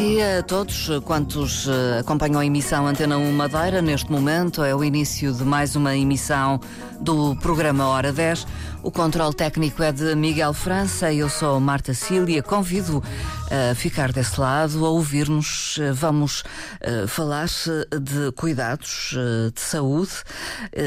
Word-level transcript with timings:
dia 0.00 0.38
a 0.38 0.42
todos 0.42 0.88
quantos 1.04 1.68
eh, 1.68 1.98
acompanham 1.98 2.40
a 2.40 2.46
emissão 2.46 2.86
Antena 2.86 3.18
1 3.18 3.32
Madeira. 3.32 3.82
Neste 3.82 4.10
momento 4.10 4.64
é 4.64 4.74
o 4.74 4.82
início 4.82 5.30
de 5.30 5.44
mais 5.44 5.76
uma 5.76 5.94
emissão 5.94 6.58
do 7.00 7.36
programa 7.36 7.86
Hora 7.86 8.10
10. 8.10 8.46
O 8.82 8.90
controle 8.90 9.34
técnico 9.34 9.82
é 9.82 9.92
de 9.92 10.14
Miguel 10.14 10.54
França 10.54 11.12
eu 11.12 11.28
sou 11.28 11.60
Marta 11.60 11.92
Cília. 11.92 12.42
Convido 12.42 13.04
a 13.50 13.74
ficar 13.74 14.10
desse 14.10 14.40
lado, 14.40 14.86
a 14.86 14.88
ouvir-nos. 14.88 15.78
Vamos 15.92 16.40
uh, 16.40 17.06
falar 17.06 17.46
de 17.46 18.32
cuidados 18.36 19.14
de 19.54 19.60
saúde, 19.60 20.12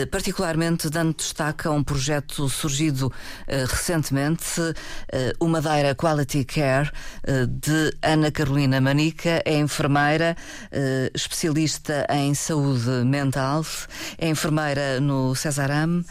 particularmente 0.10 0.90
dando 0.90 1.14
destaque 1.14 1.68
a 1.68 1.72
um 1.72 1.84
projeto 1.84 2.50
surgido 2.50 3.12
recentemente, 3.48 4.62
o 5.40 5.48
Madeira 5.48 5.94
Quality 5.94 6.46
Care, 6.46 6.92
de 7.48 7.96
Ana 8.02 8.32
Carolina 8.32 8.82
Manica. 8.82 9.42
É 9.46 9.58
enfermeira, 9.58 10.36
especialista 11.14 12.08
em 12.10 12.34
saúde 12.34 12.90
mental, 13.06 13.66
é 14.18 14.30
enfermeira 14.30 15.00
no 15.00 15.36
Cesarame, 15.36 16.06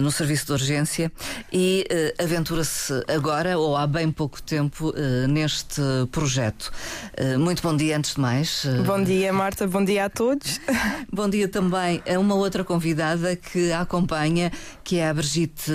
no 0.00 0.10
serviço 0.12 0.46
de 0.46 0.52
urgência 0.52 1.12
e 1.52 1.86
uh, 1.90 2.22
aventura-se 2.22 2.92
agora, 3.08 3.58
ou 3.58 3.76
há 3.76 3.86
bem 3.86 4.10
pouco 4.10 4.42
tempo, 4.42 4.90
uh, 4.90 5.28
neste 5.28 5.80
projeto. 6.10 6.72
Uh, 7.18 7.38
muito 7.38 7.62
bom 7.62 7.76
dia, 7.76 7.96
antes 7.96 8.14
de 8.14 8.20
mais. 8.20 8.66
Bom 8.84 9.02
dia, 9.02 9.32
Marta, 9.32 9.66
bom 9.66 9.84
dia 9.84 10.06
a 10.06 10.10
todos. 10.10 10.60
bom 11.12 11.28
dia 11.28 11.48
também 11.48 12.02
a 12.06 12.18
uma 12.18 12.34
outra 12.34 12.64
convidada 12.64 13.36
que 13.36 13.72
a 13.72 13.82
acompanha, 13.82 14.52
que 14.84 14.98
é 14.98 15.08
a 15.08 15.14
Brigitte 15.14 15.72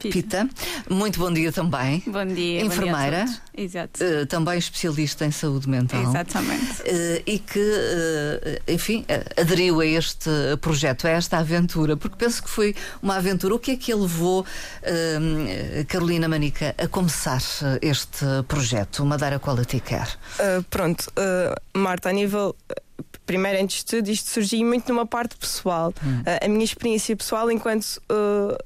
Pita. 0.00 0.10
Pita. 0.10 0.50
Muito 0.88 1.18
bom 1.18 1.32
dia 1.32 1.52
também. 1.52 2.02
Bom 2.06 2.26
dia. 2.26 2.62
Enfermeira. 2.62 3.24
Bom 3.24 3.32
dia 3.32 3.40
Exato. 3.64 4.00
também 4.28 4.58
especialista 4.58 5.24
em 5.24 5.30
saúde 5.30 5.68
mental. 5.68 6.02
Exatamente. 6.02 6.82
e 7.26 7.38
que, 7.38 8.62
enfim, 8.68 9.04
aderiu 9.38 9.80
a 9.80 9.86
este 9.86 10.30
projeto, 10.60 11.06
a 11.06 11.10
esta 11.10 11.38
aventura, 11.38 11.96
porque 11.96 12.16
penso 12.16 12.42
que 12.42 12.50
foi 12.50 12.74
uma 13.02 13.16
aventura. 13.16 13.54
O 13.54 13.58
que 13.58 13.72
é 13.72 13.76
que 13.76 13.92
ele 13.92 14.06
levou 14.10 14.40
uh, 14.40 15.84
Carolina 15.86 16.28
Manica 16.28 16.74
a 16.76 16.88
começar 16.88 17.40
este 17.80 18.26
projeto, 18.48 19.04
Madeira 19.04 19.38
Quality 19.38 19.80
Care? 19.80 20.10
Uh, 20.38 20.62
pronto, 20.64 21.10
uh, 21.10 21.78
Marta, 21.78 22.08
a 22.08 22.12
nível 22.12 22.56
primeiro, 23.26 23.62
antes 23.62 23.78
de 23.78 23.84
tudo, 23.84 24.10
isto 24.10 24.28
surgiu 24.28 24.66
muito 24.66 24.88
numa 24.88 25.06
parte 25.06 25.36
pessoal. 25.36 25.94
Hum. 26.04 26.20
Uh, 26.20 26.44
a 26.44 26.48
minha 26.48 26.64
experiência 26.64 27.16
pessoal 27.16 27.50
enquanto 27.50 28.00
uh, 28.10 28.58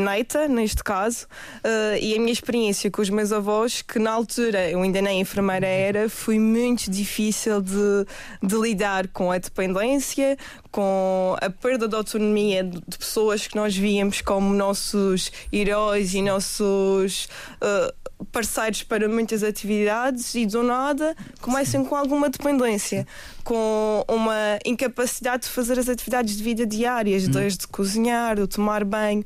neita, 0.00 0.48
neste 0.48 0.82
caso, 0.82 1.26
uh, 1.64 1.96
e 2.00 2.14
a 2.14 2.18
minha 2.18 2.32
experiência 2.32 2.90
com 2.90 3.02
os 3.02 3.10
meus 3.10 3.32
avós, 3.32 3.82
que 3.82 3.98
na 3.98 4.12
altura 4.12 4.70
eu 4.70 4.82
ainda 4.82 5.00
nem 5.00 5.20
enfermeira 5.20 5.66
era, 5.66 6.08
foi 6.08 6.38
muito 6.38 6.90
difícil 6.90 7.60
de, 7.60 8.06
de 8.42 8.56
lidar 8.56 9.08
com 9.08 9.30
a 9.30 9.38
dependência, 9.38 10.36
com 10.70 11.36
a 11.40 11.50
perda 11.50 11.88
de 11.88 11.94
autonomia 11.94 12.62
de 12.62 12.98
pessoas 12.98 13.46
que 13.46 13.56
nós 13.56 13.76
víamos 13.76 14.20
como 14.20 14.54
nossos 14.54 15.32
heróis 15.52 16.14
e 16.14 16.22
nossos. 16.22 17.28
Uh, 17.62 18.05
parceiros 18.32 18.82
para 18.82 19.08
muitas 19.08 19.42
atividades 19.42 20.34
e 20.34 20.46
do 20.46 20.62
nada 20.62 21.14
começam 21.40 21.84
com 21.84 21.94
alguma 21.94 22.28
dependência, 22.28 23.06
com 23.44 24.04
uma 24.08 24.58
incapacidade 24.64 25.44
de 25.44 25.48
fazer 25.50 25.78
as 25.78 25.88
atividades 25.88 26.36
de 26.36 26.42
vida 26.42 26.66
diárias, 26.66 27.28
hum. 27.28 27.30
desde 27.30 27.66
cozinhar, 27.66 28.38
o 28.40 28.48
tomar 28.48 28.84
banho. 28.84 29.24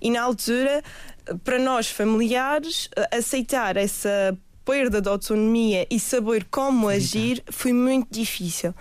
E 0.00 0.10
na 0.10 0.22
altura, 0.22 0.82
para 1.44 1.58
nós 1.58 1.88
familiares, 1.90 2.88
aceitar 3.12 3.76
essa 3.76 4.36
perda 4.68 5.00
de 5.00 5.08
autonomia 5.08 5.86
e 5.90 5.98
saber 5.98 6.46
como 6.50 6.90
agir 6.90 7.42
foi 7.50 7.72
muito 7.72 8.08
difícil. 8.10 8.74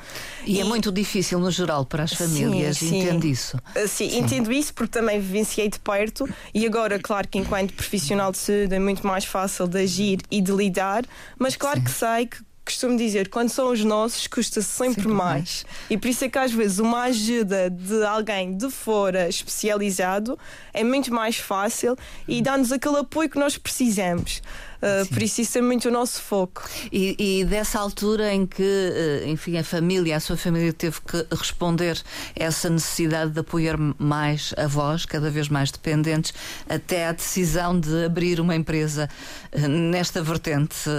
E, 0.46 0.56
é 0.56 0.58
e, 0.58 0.60
é 0.60 0.64
muito 0.66 0.92
difícil 0.92 1.40
no 1.40 1.50
geral 1.50 1.86
para 1.86 2.04
as 2.04 2.12
famílias, 2.12 2.80
sim, 2.80 3.00
entendo 3.00 3.22
sim. 3.22 3.30
isso. 3.30 3.56
Uh, 3.58 3.88
sim, 3.88 4.10
sim, 4.10 4.20
entendo 4.20 4.52
isso 4.52 4.74
porque 4.74 4.92
também 4.92 5.18
vivenciei 5.18 5.70
de 5.70 5.80
perto 5.80 6.28
e 6.54 6.66
agora, 6.66 7.00
claro 7.00 7.26
que 7.30 7.38
enquanto 7.38 7.74
profissional 7.74 8.34
de 8.34 8.38
saúde 8.38 8.76
é 8.76 8.80
muito 8.80 9.08
mais 9.08 9.24
fácil 9.24 9.66
de 9.66 9.80
agir 9.80 10.20
e 10.30 10.42
de 10.42 10.52
lidar, 10.52 11.06
mas 11.40 11.56
claro 11.56 11.82
que 11.82 11.90
sei 11.90 12.26
que 12.26 12.46
costumo 12.66 12.98
dizer, 12.98 13.30
quando 13.30 13.48
são 13.48 13.72
os 13.72 13.82
nossos, 13.82 14.28
custa 14.28 14.62
sempre, 14.62 14.96
sempre 14.96 15.14
mais. 15.14 15.64
mais. 15.64 15.66
E 15.90 15.98
por 15.98 16.10
isso 16.10 16.26
é 16.26 16.30
que 16.30 16.38
às 16.38 16.52
vezes 16.52 16.80
uma 16.80 17.04
ajuda 17.04 17.70
de 17.70 18.04
alguém 18.04 18.58
de 18.58 18.70
fora 18.70 19.30
especializado 19.30 20.38
é 20.74 20.84
muito 20.84 21.14
mais 21.14 21.38
fácil 21.38 21.96
e 22.28 22.42
dá-nos 22.42 22.74
aquele 22.74 22.98
apoio 22.98 23.30
que 23.30 23.40
nós 23.40 23.58
precisamos. 23.58 24.42
Uh, 24.78 25.08
por 25.08 25.22
isso 25.22 25.42
isso 25.42 25.58
é 25.58 25.62
muito 25.62 25.88
o 25.90 25.92
nosso 25.92 26.22
foco. 26.22 26.64
E, 26.92 27.16
e, 27.18 27.46
dessa 27.46 27.80
altura 27.80 28.34
em 28.34 28.46
que, 28.46 28.64
uh, 28.64 29.28
enfim, 29.28 29.58
a 29.58 29.64
família, 29.64 30.16
a 30.16 30.20
sua 30.20 30.38
família 30.38 30.72
teve 30.74 31.00
que 31.02 31.26
responder 31.32 32.02
a 32.40 32.44
essa 32.44 32.70
necessidade 32.70 33.32
de 33.32 33.40
apoiar 33.40 33.78
mais 33.98 34.54
a 34.58 34.68
vós, 34.68 35.06
cada 35.06 35.30
vez 35.30 35.50
mais 35.50 35.72
dependentes, 35.72 36.34
até 36.70 37.08
a 37.08 37.12
decisão 37.12 37.80
de 37.80 38.06
abrir 38.06 38.40
uma 38.40 38.56
empresa 38.56 39.10
uh, 39.54 39.68
nesta 39.68 40.22
vertente 40.22 40.90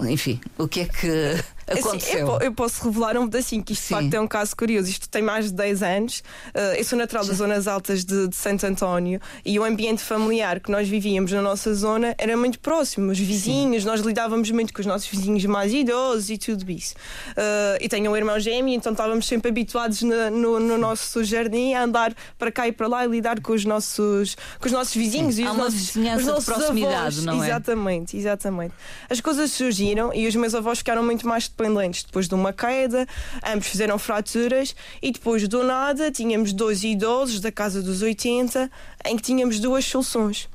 enfim, 0.00 0.40
o 0.56 0.66
que 0.66 0.80
é 0.80 0.84
que 0.86 1.44
aconteceu? 1.72 2.26
Assim, 2.26 2.36
eu, 2.40 2.46
eu, 2.46 2.52
posso 2.52 2.84
revelar 2.84 3.16
um 3.16 3.28
pedacinho, 3.28 3.62
que 3.62 3.72
isto 3.72 3.82
Sim. 3.82 3.94
de 3.94 4.00
facto 4.02 4.14
é 4.14 4.20
um 4.20 4.28
caso 4.28 4.56
curioso. 4.56 4.88
Isto 4.88 5.08
tem 5.08 5.22
mais 5.22 5.46
de 5.46 5.52
10 5.52 5.82
anos. 5.82 6.18
Uh, 6.54 6.76
eu 6.76 6.84
sou 6.84 6.98
natural 6.98 7.24
das 7.24 7.36
zonas 7.36 7.66
altas 7.66 8.04
de, 8.04 8.28
de, 8.28 8.36
Santo 8.36 8.64
António 8.66 9.20
e 9.44 9.58
o 9.58 9.64
ambiente 9.64 10.02
familiar 10.02 10.60
que 10.60 10.70
nós 10.70 10.88
vivíamos 10.88 11.32
na 11.32 11.42
nossa 11.42 11.74
zona 11.74 12.14
era 12.18 12.36
muito 12.36 12.58
próximo. 12.60 13.10
Os 13.10 13.18
vizinhos, 13.18 13.82
Sim. 13.82 13.88
nós 13.88 14.00
lidávamos 14.00 14.50
muito 14.50 14.72
com 14.72 14.80
os 14.80 14.86
nossos 14.86 15.08
vizinhos 15.08 15.44
mais 15.44 15.72
idosos 15.72 16.30
e 16.30 16.38
tudo 16.38 16.70
isso. 16.70 16.94
Uh, 17.30 17.78
e 17.80 17.88
tenho 17.88 18.10
um 18.10 18.16
irmão 18.16 18.38
gêmeo, 18.38 18.74
então 18.74 18.92
estávamos 18.92 19.26
sempre 19.26 19.50
habituados 19.50 20.02
na, 20.02 20.30
no, 20.30 20.60
no, 20.60 20.78
nosso 20.78 21.24
jardim 21.24 21.74
a 21.74 21.82
andar 21.84 22.14
para 22.38 22.50
cá 22.50 22.68
e 22.68 22.72
para 22.72 22.86
lá 22.86 23.04
e 23.04 23.08
lidar 23.08 23.40
com 23.40 23.52
os 23.52 23.64
nossos, 23.64 24.36
com 24.58 24.66
os 24.66 24.72
nossos 24.72 24.94
vizinhos 24.94 25.36
Sim. 25.36 25.42
e 25.42 25.46
Há 25.46 25.50
os 25.50 25.56
uma 25.56 25.64
nossos, 25.64 25.80
vizinhança 25.80 26.20
os 26.20 26.26
nossos 26.26 26.44
de 26.44 26.52
proximidade, 26.52 26.96
avós. 26.96 27.24
não 27.24 27.42
é? 27.42 27.46
Exatamente, 27.48 28.16
exatamente. 28.16 28.74
As 29.08 29.20
coisas 29.20 29.50
surgiram 29.52 30.12
e 30.14 30.26
os 30.26 30.34
meus 30.34 30.54
avós 30.54 30.78
ficaram 30.78 31.02
muito 31.02 31.26
mais 31.26 31.48
dependentes 31.58 32.04
depois 32.04 32.28
de 32.28 32.34
uma 32.34 32.52
queda, 32.52 33.06
ambos 33.44 33.66
fizeram 33.66 33.98
fraturas 33.98 34.74
e 35.02 35.10
depois 35.10 35.46
do 35.48 35.64
nada 35.64 36.10
tínhamos 36.12 36.52
dois 36.52 36.84
idosos 36.84 37.40
da 37.40 37.50
casa 37.50 37.82
dos 37.82 38.00
80 38.00 38.70
em 39.04 39.16
que 39.16 39.22
tínhamos 39.22 39.58
duas 39.58 39.84
soluções 39.84 40.48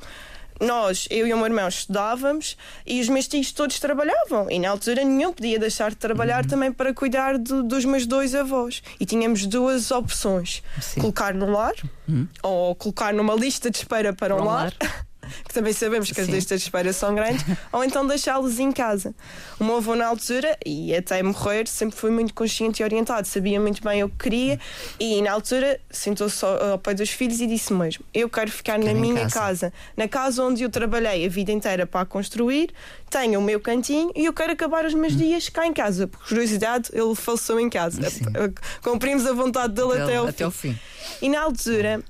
nós, 0.61 1.07
eu 1.09 1.27
e 1.27 1.33
o 1.33 1.37
meu 1.37 1.47
irmão, 1.47 1.67
estudávamos 1.67 2.55
e 2.85 3.01
os 3.01 3.09
meus 3.09 3.27
tios 3.27 3.51
todos 3.51 3.79
trabalhavam. 3.79 4.49
E 4.49 4.59
na 4.59 4.69
altura 4.69 5.03
nenhum 5.03 5.33
podia 5.33 5.59
deixar 5.59 5.89
de 5.89 5.97
trabalhar 5.97 6.43
uhum. 6.43 6.49
também 6.49 6.71
para 6.71 6.93
cuidar 6.93 7.37
do, 7.37 7.63
dos 7.63 7.83
meus 7.83 8.05
dois 8.05 8.33
avós. 8.33 8.81
E 8.97 9.05
tínhamos 9.05 9.45
duas 9.45 9.91
opções: 9.91 10.63
Sim. 10.79 11.01
colocar 11.01 11.33
no 11.33 11.49
lar 11.49 11.73
uhum. 12.07 12.27
ou 12.41 12.75
colocar 12.75 13.13
numa 13.13 13.33
lista 13.33 13.69
de 13.69 13.79
espera 13.79 14.13
para, 14.13 14.35
para 14.35 14.43
um 14.43 14.45
lar. 14.45 14.73
lar. 14.79 15.05
que 15.47 15.53
também 15.53 15.73
sabemos 15.73 16.11
que 16.11 16.19
as 16.19 16.27
listas 16.27 16.61
de 16.61 16.67
espera 16.67 16.91
são 16.93 17.13
grandes, 17.15 17.43
ou 17.71 17.83
então 17.83 18.05
deixá-los 18.05 18.59
em 18.59 18.71
casa. 18.71 19.13
O 19.59 19.63
meu 19.63 19.77
avô, 19.77 19.95
na 19.95 20.07
altura, 20.07 20.57
e 20.65 20.95
até 20.95 21.21
morrer, 21.23 21.67
sempre 21.67 21.97
foi 21.97 22.11
muito 22.11 22.33
consciente 22.33 22.81
e 22.81 22.83
orientado, 22.83 23.27
sabia 23.27 23.59
muito 23.59 23.83
bem 23.83 24.03
o 24.03 24.09
que 24.09 24.17
queria, 24.17 24.59
e 24.99 25.21
na 25.21 25.31
altura 25.31 25.79
sentou-se 25.89 26.43
ao 26.45 26.77
pé 26.77 26.93
dos 26.93 27.09
filhos 27.09 27.39
e 27.39 27.47
disse 27.47 27.73
mesmo: 27.73 28.03
Eu 28.13 28.29
quero 28.29 28.51
ficar 28.51 28.77
na 28.79 28.93
minha 28.93 29.27
casa. 29.29 29.53
casa, 29.53 29.73
na 29.95 30.07
casa 30.07 30.43
onde 30.43 30.63
eu 30.63 30.69
trabalhei 30.69 31.25
a 31.25 31.29
vida 31.29 31.51
inteira 31.51 31.85
para 31.85 32.01
a 32.01 32.05
construir, 32.05 32.71
tenho 33.09 33.39
o 33.39 33.43
meu 33.43 33.59
cantinho 33.59 34.11
e 34.15 34.25
eu 34.25 34.33
quero 34.33 34.53
acabar 34.53 34.85
os 34.85 34.93
meus 34.93 35.13
hum. 35.13 35.17
dias 35.17 35.49
cá 35.49 35.65
em 35.67 35.73
casa. 35.73 36.07
Por 36.07 36.27
curiosidade, 36.27 36.89
ele 36.93 37.15
faleceu 37.15 37.59
em 37.59 37.69
casa. 37.69 38.01
Cumprimos 38.81 39.25
a 39.25 39.33
vontade 39.33 39.73
dele 39.73 40.01
até, 40.01 40.15
ao, 40.15 40.27
até 40.27 40.49
fim. 40.51 40.73
fim. 40.73 40.79
E 41.21 41.29
na 41.29 41.41
altura, 41.41 42.03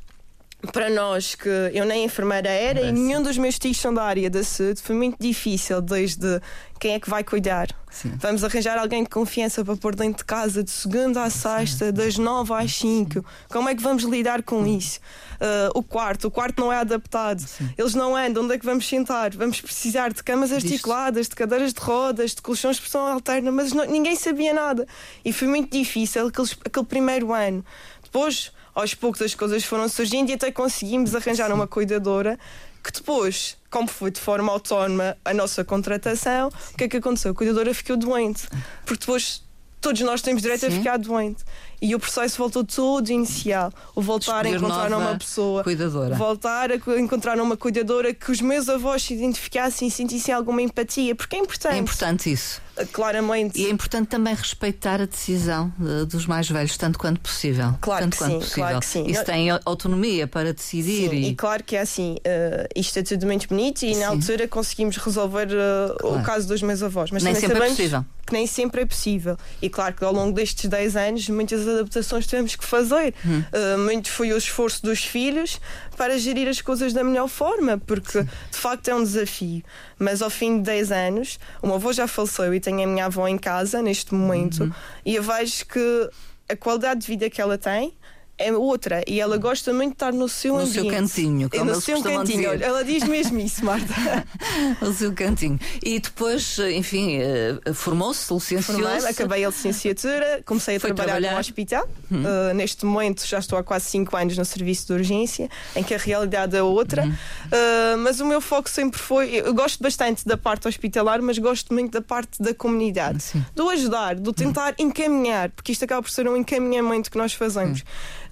para 0.71 0.89
nós 0.89 1.35
que 1.35 1.49
eu 1.73 1.85
nem 1.85 2.05
enfermeira 2.05 2.49
era 2.49 2.79
Parece. 2.79 2.97
e 2.97 2.99
nenhum 2.99 3.21
dos 3.21 3.37
meus 3.37 3.59
tios 3.59 3.77
são 3.77 3.93
da 3.93 4.03
área 4.03 4.29
da 4.29 4.43
saúde, 4.43 4.81
foi 4.81 4.95
muito 4.95 5.17
difícil 5.19 5.81
desde 5.81 6.39
quem 6.79 6.93
é 6.93 6.99
que 6.99 7.09
vai 7.09 7.23
cuidar. 7.23 7.67
Sim. 7.89 8.13
Vamos 8.17 8.43
arranjar 8.43 8.77
alguém 8.77 9.03
de 9.03 9.09
confiança 9.09 9.63
para 9.63 9.75
pôr 9.77 9.95
dentro 9.95 10.17
de 10.17 10.25
casa 10.25 10.63
de 10.63 10.71
segunda 10.71 11.23
à 11.23 11.29
sexta, 11.29 11.91
das 11.91 12.17
nove 12.17 12.53
às 12.53 12.75
cinco. 12.75 13.23
Como 13.49 13.69
é 13.69 13.75
que 13.75 13.81
vamos 13.81 14.03
lidar 14.03 14.41
com 14.41 14.65
isso? 14.65 14.99
Uh, 15.35 15.77
o 15.77 15.83
quarto, 15.83 16.27
o 16.27 16.31
quarto 16.31 16.59
não 16.59 16.73
é 16.73 16.77
adaptado. 16.77 17.39
Sim. 17.39 17.69
Eles 17.77 17.93
não 17.93 18.15
andam, 18.15 18.43
onde 18.43 18.55
é 18.55 18.57
que 18.57 18.65
vamos 18.65 18.87
sentar? 18.87 19.31
Vamos 19.35 19.61
precisar 19.61 20.11
de 20.11 20.23
camas 20.23 20.51
articuladas, 20.51 21.29
de 21.29 21.35
cadeiras 21.35 21.73
de 21.73 21.79
rodas, 21.79 22.33
de 22.33 22.41
colchões 22.41 22.77
de 22.77 22.81
pressão 22.81 23.05
alterna, 23.05 23.51
mas 23.51 23.71
não, 23.73 23.85
ninguém 23.85 24.15
sabia 24.15 24.53
nada. 24.53 24.87
E 25.23 25.31
foi 25.31 25.47
muito 25.47 25.71
difícil 25.71 26.27
aquele, 26.27 26.49
aquele 26.65 26.85
primeiro 26.85 27.31
ano. 27.33 27.63
Depois 28.01 28.51
aos 28.75 28.93
poucos 28.93 29.21
as 29.21 29.33
coisas 29.35 29.63
foram 29.63 29.87
surgindo 29.89 30.29
e 30.29 30.33
até 30.33 30.51
conseguimos 30.51 31.13
arranjar 31.15 31.51
uma 31.53 31.67
cuidadora 31.67 32.37
que 32.83 32.91
depois, 32.91 33.55
como 33.69 33.87
foi 33.87 34.11
de 34.11 34.19
forma 34.19 34.51
autónoma 34.51 35.15
a 35.23 35.33
nossa 35.33 35.63
contratação, 35.63 36.49
o 36.73 36.77
que 36.77 36.83
é 36.83 36.87
que 36.89 36.97
aconteceu? 36.97 37.31
A 37.31 37.35
cuidadora 37.35 37.73
ficou 37.73 37.95
doente. 37.95 38.43
Porque 38.85 38.99
depois 38.99 39.41
todos 39.79 40.01
nós 40.01 40.21
temos 40.21 40.41
direito 40.41 40.61
Sim. 40.61 40.67
a 40.67 40.71
ficar 40.71 40.97
doente. 40.97 41.43
E 41.81 41.93
o 41.95 41.99
processo 41.99 42.37
voltou 42.37 42.63
todo 42.63 43.09
inicial. 43.09 43.71
O 43.95 44.01
voltar 44.01 44.45
Escolher 44.45 44.55
a 44.55 44.57
encontrar 44.57 44.97
uma 44.97 45.17
pessoa. 45.17 45.63
Cuidadora. 45.63 46.15
Voltar 46.15 46.71
a 46.71 46.79
co- 46.79 46.97
encontrar 46.97 47.39
uma 47.39 47.55
cuidadora 47.57 48.13
que 48.13 48.31
os 48.31 48.39
meus 48.41 48.67
avós 48.69 49.03
se 49.03 49.13
identificassem 49.13 49.87
e 49.87 49.91
sentissem 49.91 50.33
alguma 50.33 50.61
empatia, 50.61 51.13
porque 51.15 51.35
é 51.35 51.39
importante. 51.39 51.75
É 51.75 51.77
importante 51.77 52.31
isso. 52.31 52.61
Claramente. 52.91 53.59
E 53.61 53.67
é 53.67 53.69
importante 53.69 54.07
também 54.07 54.33
respeitar 54.33 55.01
a 55.01 55.05
decisão 55.05 55.71
eh, 55.79 56.05
dos 56.05 56.25
mais 56.25 56.49
velhos, 56.49 56.75
tanto 56.77 56.97
quanto 56.97 57.19
possível. 57.19 57.75
Claro 57.79 58.03
tanto 58.05 58.17
que 58.17 58.23
sim, 58.23 58.39
possível. 58.39 58.53
claro 58.63 58.79
que 58.79 58.85
sim. 58.85 59.05
Isso 59.07 59.23
tem 59.23 59.49
autonomia 59.65 60.27
para 60.27 60.53
decidir 60.53 61.09
Sim, 61.09 61.15
e, 61.15 61.29
e 61.29 61.35
claro 61.35 61.63
que 61.63 61.75
é 61.75 61.81
assim, 61.81 62.17
eh, 62.23 62.67
isto 62.75 62.97
é 62.97 63.03
tudo 63.03 63.25
muito 63.27 63.47
bonito 63.47 63.83
e 63.83 63.93
Sim. 63.93 63.99
na 64.01 64.07
altura 64.07 64.47
conseguimos 64.47 64.97
resolver 64.97 65.49
eh, 65.51 65.95
Claro. 65.99 66.19
o 66.19 66.23
caso 66.23 66.47
dos 66.47 66.61
meus 66.61 66.81
avós. 66.81 67.11
Mas 67.11 67.23
nem 67.23 67.35
sempre 67.35 67.57
é 67.63 67.67
possível. 67.69 68.05
que 68.25 68.33
nem 68.33 68.47
sempre 68.47 68.81
é 68.81 68.85
possível. 68.85 69.37
E 69.61 69.69
claro 69.69 69.93
que 69.93 70.03
ao 70.03 70.13
longo 70.13 70.31
destes 70.33 70.67
10 70.69 70.95
anos 70.95 71.29
muitas 71.29 71.67
adaptações 71.67 72.25
tivemos 72.25 72.55
que 72.55 72.65
fazer. 72.65 73.13
Hum. 73.25 73.43
Uh, 73.53 73.77
muito 73.79 74.09
foi 74.09 74.33
o 74.33 74.37
esforço 74.37 74.81
dos 74.83 75.03
filhos 75.03 75.59
para 75.95 76.17
gerir 76.17 76.47
as 76.47 76.61
coisas 76.61 76.93
da 76.93 77.03
melhor 77.03 77.27
forma, 77.27 77.77
porque 77.77 78.23
de 78.23 78.57
facto 78.57 78.87
é 78.89 78.95
um 78.95 79.03
desafio. 79.03 79.63
Mas 79.99 80.21
ao 80.21 80.29
fim 80.29 80.57
de 80.57 80.63
10 80.63 80.91
anos, 80.91 81.39
o 81.61 81.67
meu 81.67 81.75
avô 81.75 81.93
já 81.93 82.07
faleceu 82.07 82.53
e 82.53 82.59
tenho 82.59 82.83
a 82.83 82.87
minha 82.87 83.05
avó 83.05 83.27
em 83.27 83.37
casa 83.37 83.81
neste 83.81 84.13
momento 84.13 84.63
Uhum. 84.63 84.71
e 85.05 85.15
eu 85.15 85.23
vejo 85.23 85.65
que 85.65 86.09
a 86.49 86.55
qualidade 86.55 87.01
de 87.01 87.07
vida 87.07 87.29
que 87.29 87.41
ela 87.41 87.57
tem 87.57 87.93
é 88.37 88.51
outra 88.51 89.03
e 89.07 89.19
ela 89.21 89.37
gosta 89.37 89.71
muito 89.73 89.89
de 89.91 89.95
estar 89.95 90.11
no 90.11 90.27
seu 90.27 90.53
No 90.55 90.61
ambiente. 90.61 90.73
seu 90.81 90.87
cantinho, 90.89 91.49
É 91.51 91.57
como 91.57 91.71
no 91.71 91.79
seu 91.81 92.01
cantinho. 92.01 92.51
dizer. 92.51 92.61
Ela 92.61 92.83
diz 92.83 93.03
mesmo 93.03 93.39
isso, 93.39 93.63
Marta. 93.63 93.93
o 94.81 94.91
seu 94.93 95.13
cantinho. 95.13 95.59
E 95.83 95.99
depois, 95.99 96.57
enfim, 96.59 97.17
eh, 97.19 97.73
formou-se, 97.73 98.33
licenciou-se. 98.33 99.07
acabei 99.07 99.45
a 99.45 99.49
licenciatura, 99.49 100.41
comecei 100.45 100.77
a 100.77 100.79
Foi 100.79 100.89
trabalhar, 100.93 101.13
trabalhar. 101.13 101.33
no 101.33 101.39
hospital. 101.39 101.87
Uh, 102.11 102.53
neste 102.53 102.85
momento 102.85 103.25
já 103.25 103.39
estou 103.39 103.57
há 103.57 103.63
quase 103.63 103.85
5 103.85 104.15
anos 104.17 104.37
no 104.37 104.45
serviço 104.45 104.87
de 104.87 104.93
urgência, 104.93 105.49
em 105.75 105.83
que 105.83 105.93
a 105.93 105.97
realidade 105.97 106.55
é 106.55 106.61
outra. 106.63 107.05
Uh, 107.07 107.97
mas 107.99 108.19
o 108.19 108.25
meu 108.25 108.41
foco 108.41 108.69
sempre 108.69 108.99
foi. 108.99 109.35
Eu 109.35 109.53
gosto 109.53 109.81
bastante 109.81 110.25
da 110.25 110.37
parte 110.37 110.67
hospitalar, 110.67 111.21
mas 111.21 111.37
gosto 111.37 111.73
muito 111.73 111.91
da 111.91 112.01
parte 112.01 112.41
da 112.41 112.53
comunidade. 112.53 113.21
Sim. 113.23 113.45
Do 113.55 113.69
ajudar, 113.69 114.15
do 114.15 114.33
tentar 114.33 114.73
encaminhar, 114.79 115.49
porque 115.51 115.71
isto 115.71 115.85
acaba 115.85 116.01
por 116.01 116.09
ser 116.11 116.27
um 116.27 116.35
encaminhamento 116.35 117.09
que 117.11 117.17
nós 117.17 117.33
fazemos. 117.33 117.83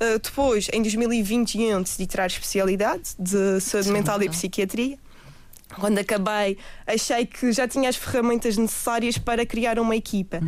Uh, 0.01 0.17
depois, 0.17 0.67
em 0.73 0.81
2021, 0.81 1.83
decidi 1.83 2.07
tirar 2.07 2.25
especialidade 2.25 3.11
de 3.19 3.59
saúde 3.59 3.91
mental 3.91 4.19
e 4.19 4.23
então. 4.23 4.33
psiquiatria. 4.33 4.97
Quando 5.79 5.97
acabei, 5.99 6.57
achei 6.85 7.25
que 7.25 7.51
já 7.51 7.67
tinha 7.67 7.89
as 7.89 7.95
ferramentas 7.95 8.57
necessárias 8.57 9.17
para 9.17 9.45
criar 9.45 9.79
uma 9.79 9.95
equipa. 9.95 10.39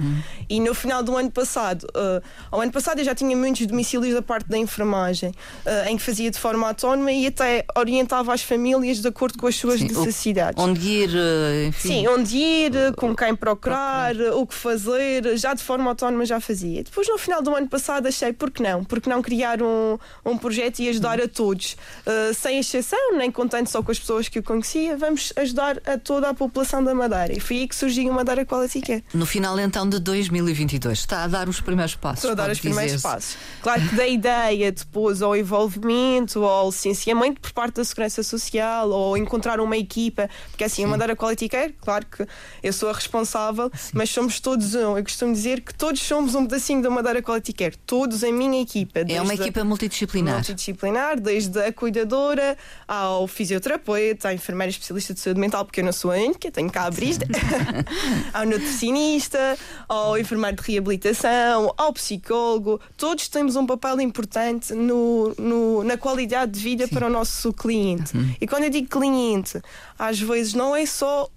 E 0.49 0.59
no 0.59 0.73
final 0.73 1.01
do 1.01 1.15
ano 1.15 1.31
passado, 1.31 1.83
uh, 1.95 2.21
ao 2.51 2.59
ano 2.61 2.71
passado 2.71 2.99
eu 2.99 3.05
já 3.05 3.15
tinha 3.15 3.35
muitos 3.35 3.65
domicílios 3.65 4.13
da 4.13 4.21
parte 4.21 4.49
da 4.49 4.57
enfermagem, 4.57 5.29
uh, 5.65 5.89
em 5.89 5.95
que 5.97 6.03
fazia 6.03 6.29
de 6.29 6.37
forma 6.37 6.67
autónoma 6.67 7.11
e 7.11 7.27
até 7.27 7.65
orientava 7.77 8.33
as 8.33 8.41
famílias 8.41 8.99
de 9.01 9.07
acordo 9.07 9.37
com 9.37 9.47
as 9.47 9.55
suas 9.55 9.79
Sim, 9.79 9.87
o- 9.87 9.99
necessidades. 9.99 10.61
Onde 10.61 10.87
ir, 10.87 11.09
eh, 11.15 11.67
enfim. 11.67 11.87
Sim, 11.87 12.07
onde 12.07 12.37
ir, 12.37 12.71
com 12.97 13.15
quem 13.15 13.35
procurar, 13.35 14.15
o 14.33 14.45
que 14.45 14.53
fazer, 14.53 15.37
já 15.37 15.53
de 15.53 15.63
forma 15.63 15.89
autónoma 15.89 16.25
já 16.25 16.39
fazia. 16.39 16.83
Depois, 16.83 17.07
no 17.07 17.17
final 17.17 17.41
do 17.41 17.55
ano 17.55 17.67
passado, 17.67 18.07
achei 18.07 18.33
por 18.33 18.51
que 18.51 18.61
não? 18.61 18.83
Por 18.83 18.99
que 18.99 19.07
não 19.09 19.21
criar 19.21 19.61
um, 19.61 19.97
um 20.25 20.37
projeto 20.37 20.79
e 20.79 20.89
ajudar 20.89 21.21
a 21.21 21.27
todos, 21.27 21.77
uh, 22.05 22.33
sem 22.33 22.59
exceção, 22.59 23.15
nem 23.17 23.31
contente 23.31 23.69
só 23.69 23.81
com 23.81 23.91
as 23.91 23.99
pessoas 23.99 24.27
que 24.27 24.39
eu 24.39 24.43
conhecia, 24.43 24.97
vamos 24.97 25.12
ajudar 25.35 25.81
a 25.85 25.97
toda 25.97 26.29
a 26.29 26.33
população 26.33 26.83
da 26.83 26.93
Madeira. 26.93 27.33
E 27.33 27.39
foi 27.39 27.57
aí 27.57 27.67
que 27.67 27.75
surgiu 27.75 28.11
a 28.11 28.15
Madeira 28.15 28.45
Quality 28.45 28.81
Care. 28.81 29.03
No 29.13 29.25
final 29.25 29.59
então 29.59 29.87
de 29.87 29.99
2022, 29.99 30.99
está 30.99 31.23
a 31.23 31.27
dar 31.27 31.49
os 31.49 31.59
primeiros 31.59 31.95
passos. 31.95 32.19
Estou 32.19 32.31
a 32.31 32.35
dar 32.35 32.51
os 32.51 32.59
primeiros 32.59 33.01
passos. 33.01 33.37
Claro 33.61 33.81
que 33.87 33.95
da 33.95 34.07
ideia 34.07 34.71
depois 34.71 35.21
ao 35.21 35.35
envolvimento, 35.35 36.43
ao 36.43 36.67
licenciamento 36.67 37.41
por 37.41 37.51
parte 37.51 37.75
da 37.75 37.83
Segurança 37.83 38.23
Social, 38.23 38.89
ou 38.89 39.17
encontrar 39.17 39.59
uma 39.59 39.75
equipa, 39.75 40.29
porque 40.49 40.63
assim, 40.63 40.83
a 40.83 40.87
Madeira 40.87 41.15
Quality 41.15 41.49
Care, 41.49 41.75
claro 41.81 42.05
que 42.05 42.25
eu 42.61 42.73
sou 42.73 42.89
a 42.89 42.93
responsável, 42.93 43.71
mas 43.93 44.09
somos 44.09 44.39
todos 44.39 44.75
um. 44.75 44.97
Eu 44.97 45.03
costumo 45.03 45.33
dizer 45.33 45.61
que 45.61 45.73
todos 45.73 46.01
somos 46.01 46.35
um 46.35 46.45
pedacinho 46.45 46.81
da 46.81 46.89
Madeira 46.89 47.21
Quality 47.21 47.53
Care, 47.53 47.75
todos 47.85 48.23
a 48.23 48.31
minha 48.31 48.61
equipa. 48.61 48.99
É 49.07 49.21
uma 49.21 49.33
equipa 49.33 49.63
multidisciplinar. 49.63 50.35
multidisciplinar, 50.35 51.19
desde 51.19 51.59
a 51.59 51.73
cuidadora 51.73 52.57
ao 52.87 53.27
fisioterapeuta, 53.27 54.29
à 54.29 54.33
enfermeira 54.33 54.69
especialista 54.69 55.02
de 55.11 55.19
saúde 55.19 55.39
mental, 55.39 55.65
porque 55.65 55.79
eu 55.79 55.85
não 55.85 55.91
sou 55.91 56.11
a 56.11 56.15
única, 56.17 56.51
tenho 56.51 56.69
cá 56.69 56.83
a 56.85 56.91
Brista, 56.91 57.25
ao 58.31 58.45
nutricionista, 58.45 59.57
ao 59.89 60.17
enfermeiro 60.17 60.57
de 60.61 60.71
reabilitação, 60.71 61.73
ao 61.75 61.91
psicólogo. 61.93 62.79
Todos 62.95 63.27
temos 63.27 63.55
um 63.55 63.65
papel 63.65 63.99
importante 64.01 64.73
no, 64.73 65.33
no- 65.39 65.83
na 65.83 65.97
qualidade 65.97 66.51
de 66.51 66.59
vida 66.59 66.87
para 66.87 67.07
o 67.07 67.09
nosso 67.09 67.51
cliente. 67.51 68.15
Uhum. 68.15 68.35
E 68.39 68.45
quando 68.47 68.65
eu 68.65 68.69
digo 68.69 68.87
cliente, 68.87 69.59
às 69.97 70.19
vezes 70.19 70.53
não 70.53 70.75
é 70.75 70.85
só 70.85 71.27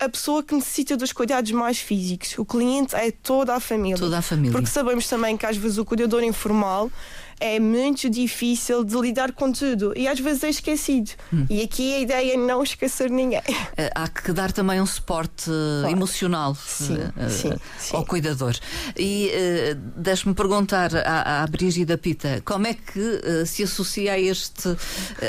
a 0.00 0.08
pessoa 0.08 0.42
que 0.42 0.54
necessita 0.54 0.96
dos 0.96 1.12
cuidados 1.12 1.52
mais 1.52 1.78
físicos. 1.78 2.34
O 2.36 2.44
cliente 2.44 2.94
é 2.96 3.10
toda 3.12 3.54
a 3.54 3.60
família. 3.60 3.96
Toda 3.96 4.18
a 4.18 4.22
família. 4.22 4.50
Porque 4.52 4.66
sabemos 4.68 5.06
também 5.08 5.36
que 5.36 5.46
às 5.46 5.56
vezes 5.56 5.78
o 5.78 5.84
cuidador 5.84 6.22
informal 6.24 6.90
é 7.40 7.58
muito 7.60 8.08
difícil 8.10 8.84
de 8.84 8.96
lidar 8.98 9.32
com 9.32 9.52
tudo 9.52 9.92
e 9.96 10.06
às 10.08 10.18
vezes 10.18 10.44
é 10.44 10.50
esquecido. 10.50 11.10
Hum. 11.32 11.46
E 11.50 11.62
aqui 11.62 11.94
a 11.94 12.00
ideia 12.00 12.34
é 12.34 12.36
não 12.36 12.62
esquecer 12.62 13.10
ninguém. 13.10 13.42
Eh, 13.76 13.90
Há 13.94 14.08
que 14.08 14.32
dar 14.32 14.52
também 14.52 14.80
um 14.80 14.86
suporte 14.86 15.50
eh, 15.50 15.90
emocional 15.90 16.54
Sim, 16.54 16.98
eh, 17.16 17.28
sim, 17.28 17.50
eh, 17.52 17.56
sim. 17.78 17.96
ao 17.96 18.04
cuidador. 18.04 18.54
E 18.96 19.30
eh, 19.32 19.76
deixe-me 19.96 20.34
perguntar 20.34 20.90
à, 20.96 21.42
à 21.42 21.46
Brígida 21.46 21.96
Pita 21.98 22.42
como 22.44 22.66
é 22.66 22.74
que 22.74 23.20
eh, 23.24 23.44
se 23.44 23.62
associa 23.62 24.12
a 24.12 24.18
este, 24.20 24.68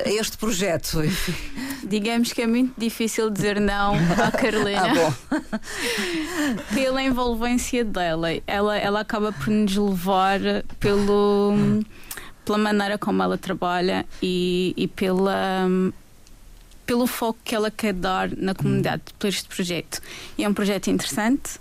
a 0.06 0.10
este 0.10 0.38
projeto? 0.38 1.00
Digamos 1.84 2.34
que 2.34 2.42
é 2.42 2.48
muito 2.48 2.74
difícil 2.78 3.30
dizer 3.30 3.60
não 3.60 3.96
à 3.96 4.32
Carolina 4.32 4.92
Ah, 4.92 4.94
bom. 4.94 5.40
pela 6.74 7.02
envolvência 7.02 7.84
dela. 7.86 8.28
Ela, 8.48 8.78
ela 8.78 9.00
acaba 9.02 9.32
por 9.32 9.50
nos 9.50 9.76
levar 9.76 10.40
pelo, 10.80 11.54
pela 12.46 12.58
maneira 12.58 12.98
como 12.98 13.22
ela 13.22 13.38
trabalha 13.38 14.06
e, 14.22 14.74
e 14.78 14.88
pela. 14.88 15.68
Pelo 16.86 17.08
foco 17.08 17.40
que 17.44 17.56
ela 17.56 17.72
quer 17.72 17.94
dar 17.94 18.30
na 18.38 18.54
comunidade 18.54 19.02
por 19.18 19.26
este 19.28 19.48
projeto. 19.48 20.00
E 20.38 20.44
é 20.44 20.48
um 20.48 20.54
projeto 20.54 20.88
interessante. 20.92 21.60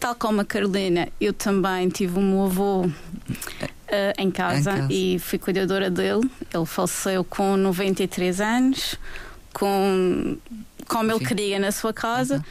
Tal 0.00 0.16
como 0.16 0.40
a 0.40 0.44
Carolina, 0.44 1.08
eu 1.20 1.32
também 1.32 1.88
tive 1.88 2.18
o 2.18 2.20
meu 2.20 2.46
avô 2.46 2.90
eh, 3.86 4.12
em, 4.18 4.32
casa 4.32 4.72
Em 4.72 4.74
casa. 4.74 4.92
e 4.92 5.18
fui 5.20 5.38
cuidadora 5.38 5.88
dele. 5.88 6.28
Ele 6.52 6.66
faleceu 6.66 7.22
com 7.22 7.56
93 7.56 8.40
anos, 8.40 8.96
com 9.52 10.36
como 10.88 11.12
ele 11.12 11.24
queria 11.24 11.58
na 11.60 11.70
sua 11.70 11.92
casa. 11.92 12.44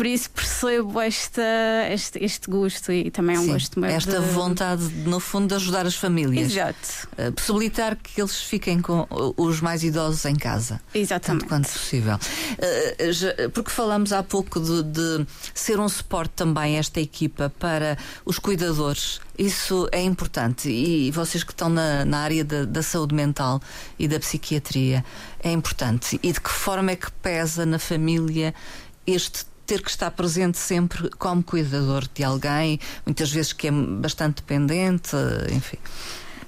Por 0.00 0.06
isso 0.06 0.30
percebo 0.30 0.98
esta, 0.98 1.42
este, 1.90 2.24
este 2.24 2.48
gosto 2.50 2.90
e 2.90 3.10
também 3.10 3.36
é 3.36 3.38
um 3.38 3.44
Sim, 3.44 3.52
gosto 3.52 3.78
meu. 3.78 3.90
esta 3.90 4.18
de... 4.18 4.28
vontade, 4.30 4.82
no 5.04 5.20
fundo, 5.20 5.48
de 5.48 5.54
ajudar 5.56 5.84
as 5.84 5.94
famílias. 5.94 6.52
Exato, 6.52 7.06
Eh, 7.18 7.30
possibilitar 7.32 7.94
que 7.96 8.18
eles 8.18 8.34
fiquem 8.40 8.80
com 8.80 9.00
uh, 9.10 9.34
os 9.36 9.60
mais 9.60 9.84
idosos 9.84 10.24
em 10.24 10.34
casa. 10.36 10.80
exatamente. 10.94 11.42
Tanto 11.42 11.48
quanto 11.50 11.70
possível. 11.70 12.18
Eh, 12.58 13.48
porque 13.52 13.70
falamos 13.70 14.10
há 14.14 14.22
pouco 14.22 14.58
de, 14.58 14.84
de 14.84 15.26
ser 15.52 15.78
um 15.78 15.86
suporte 15.86 16.32
também 16.34 16.78
esta 16.78 16.98
equipa 16.98 17.52
para 17.58 17.98
os 18.24 18.38
cuidadores. 18.38 19.20
Isso 19.36 19.86
é 19.92 20.02
importante. 20.02 20.70
E 20.70 21.10
vocês 21.10 21.44
que 21.44 21.52
estão 21.52 21.68
na, 21.68 22.06
na 22.06 22.20
área 22.20 22.42
da, 22.42 22.64
da 22.64 22.82
saúde 22.82 23.14
mental 23.14 23.60
e 23.98 24.08
da 24.08 24.18
psiquiatria, 24.18 25.04
é 25.42 25.52
importante. 25.52 26.18
E 26.22 26.32
de 26.32 26.40
que 26.40 26.48
forma 26.50 26.90
é 26.92 26.96
que 26.96 27.12
pesa 27.12 27.66
na 27.66 27.78
família 27.78 28.54
este 29.06 29.49
ter 29.70 29.82
que 29.82 29.90
estar 29.90 30.10
presente 30.10 30.58
sempre 30.58 31.08
como 31.10 31.42
cuidador 31.44 32.04
de 32.12 32.24
alguém, 32.24 32.80
muitas 33.06 33.30
vezes 33.30 33.52
que 33.52 33.68
é 33.68 33.70
bastante 33.70 34.36
dependente, 34.36 35.14
enfim. 35.52 35.76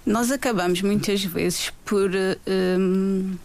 Nós 0.04 0.32
acabamos 0.32 0.82
muitas 0.82 1.24
vezes 1.24 1.72
por. 1.84 2.10
hum, 2.48 3.36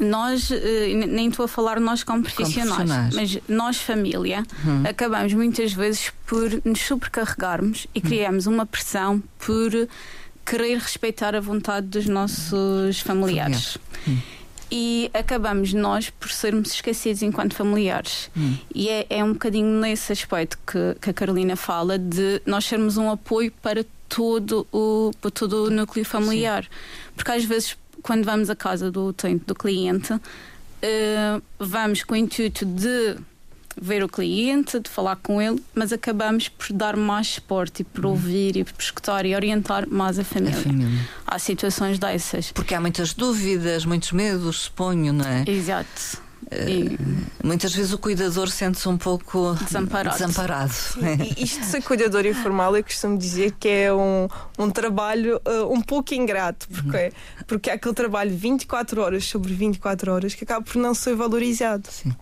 nós, 0.00 0.50
eh, 0.50 0.94
nem 1.06 1.28
estou 1.28 1.44
a 1.44 1.48
falar 1.48 1.78
nós 1.78 2.02
como 2.02 2.22
profissionais, 2.24 2.74
profissionais. 2.74 3.14
mas 3.14 3.38
nós, 3.48 3.76
família, 3.76 4.42
Uhum. 4.64 4.82
acabamos 4.88 5.32
muitas 5.34 5.72
vezes 5.74 6.10
por 6.26 6.48
nos 6.64 6.80
sobrecarregarmos 6.80 7.86
e 7.94 8.00
criamos 8.00 8.46
uma 8.46 8.64
pressão 8.66 9.22
por 9.38 9.70
querer 10.44 10.78
respeitar 10.78 11.34
a 11.36 11.40
vontade 11.40 11.86
dos 11.86 12.06
nossos 12.06 12.98
familiares. 13.00 13.76
E 14.70 15.10
acabamos 15.12 15.72
nós 15.72 16.10
por 16.10 16.30
sermos 16.30 16.72
esquecidos 16.72 17.22
enquanto 17.22 17.54
familiares. 17.54 18.30
Hum. 18.36 18.56
E 18.74 18.88
é, 18.88 19.06
é 19.10 19.24
um 19.24 19.32
bocadinho 19.32 19.80
nesse 19.80 20.12
aspecto 20.12 20.58
que, 20.66 20.96
que 21.00 21.10
a 21.10 21.12
Carolina 21.12 21.56
fala 21.56 21.98
de 21.98 22.40
nós 22.46 22.64
sermos 22.64 22.96
um 22.96 23.10
apoio 23.10 23.52
para 23.60 23.84
todo 24.08 24.66
o, 24.72 25.10
para 25.20 25.30
todo 25.30 25.64
o 25.64 25.70
núcleo 25.70 26.04
familiar. 26.04 26.68
Porque 27.16 27.32
às 27.32 27.44
vezes, 27.44 27.76
quando 28.02 28.24
vamos 28.24 28.48
à 28.48 28.56
casa 28.56 28.90
do 28.90 29.06
utente, 29.06 29.44
do 29.44 29.54
cliente, 29.54 30.14
eh, 30.82 31.40
vamos 31.58 32.02
com 32.04 32.14
o 32.14 32.16
intuito 32.16 32.64
de 32.64 33.16
ver 33.80 34.02
o 34.02 34.08
cliente, 34.08 34.80
de 34.80 34.88
falar 34.88 35.16
com 35.16 35.40
ele, 35.40 35.62
mas 35.74 35.92
acabamos 35.92 36.48
por 36.48 36.72
dar 36.72 36.96
mais 36.96 37.26
suporte 37.28 37.80
e 37.82 37.84
por 37.84 38.04
Uhum. 38.06 38.12
ouvir 38.12 38.56
e 38.56 38.64
por 38.64 38.80
escutar 38.80 39.26
e 39.26 39.34
orientar 39.34 39.86
mais 39.88 40.18
a 40.18 40.22
A 40.22 40.24
família. 40.24 40.56
família. 40.58 41.08
Há 41.26 41.38
situações 41.38 41.98
dessas. 41.98 42.52
Porque 42.52 42.74
há 42.74 42.80
muitas 42.80 43.12
dúvidas, 43.14 43.84
muitos 43.84 44.12
medos, 44.12 44.60
suponho, 44.60 45.12
não 45.12 45.24
é? 45.24 45.44
Exato. 45.46 46.22
Eh, 46.50 46.70
E 46.70 46.98
Muitas 47.42 47.74
vezes 47.74 47.92
o 47.92 47.98
cuidador 47.98 48.48
sente-se 48.50 48.86
um 48.88 48.98
pouco 48.98 49.54
Desamparado. 49.64 50.18
desamparado. 50.18 50.72
E 51.36 51.44
isto 51.44 51.60
de 51.60 51.66
ser 51.66 51.82
cuidador 51.82 52.26
informal, 52.26 52.76
eu 52.76 52.84
costumo 52.84 53.16
dizer 53.16 53.52
que 53.58 53.68
é 53.68 53.92
um, 53.92 54.28
um 54.58 54.70
trabalho 54.70 55.40
uh, 55.46 55.72
um 55.72 55.80
pouco 55.80 56.12
ingrato, 56.14 56.68
porque, 56.68 57.12
porque 57.46 57.70
é 57.70 57.74
aquele 57.74 57.94
trabalho 57.94 58.30
24 58.36 59.00
horas 59.00 59.24
sobre 59.24 59.54
24 59.54 60.12
horas 60.12 60.34
que 60.34 60.44
acaba 60.44 60.64
por 60.64 60.76
não 60.76 60.92
ser 60.92 61.14
valorizado. 61.16 61.88
Sim. 61.90 62.12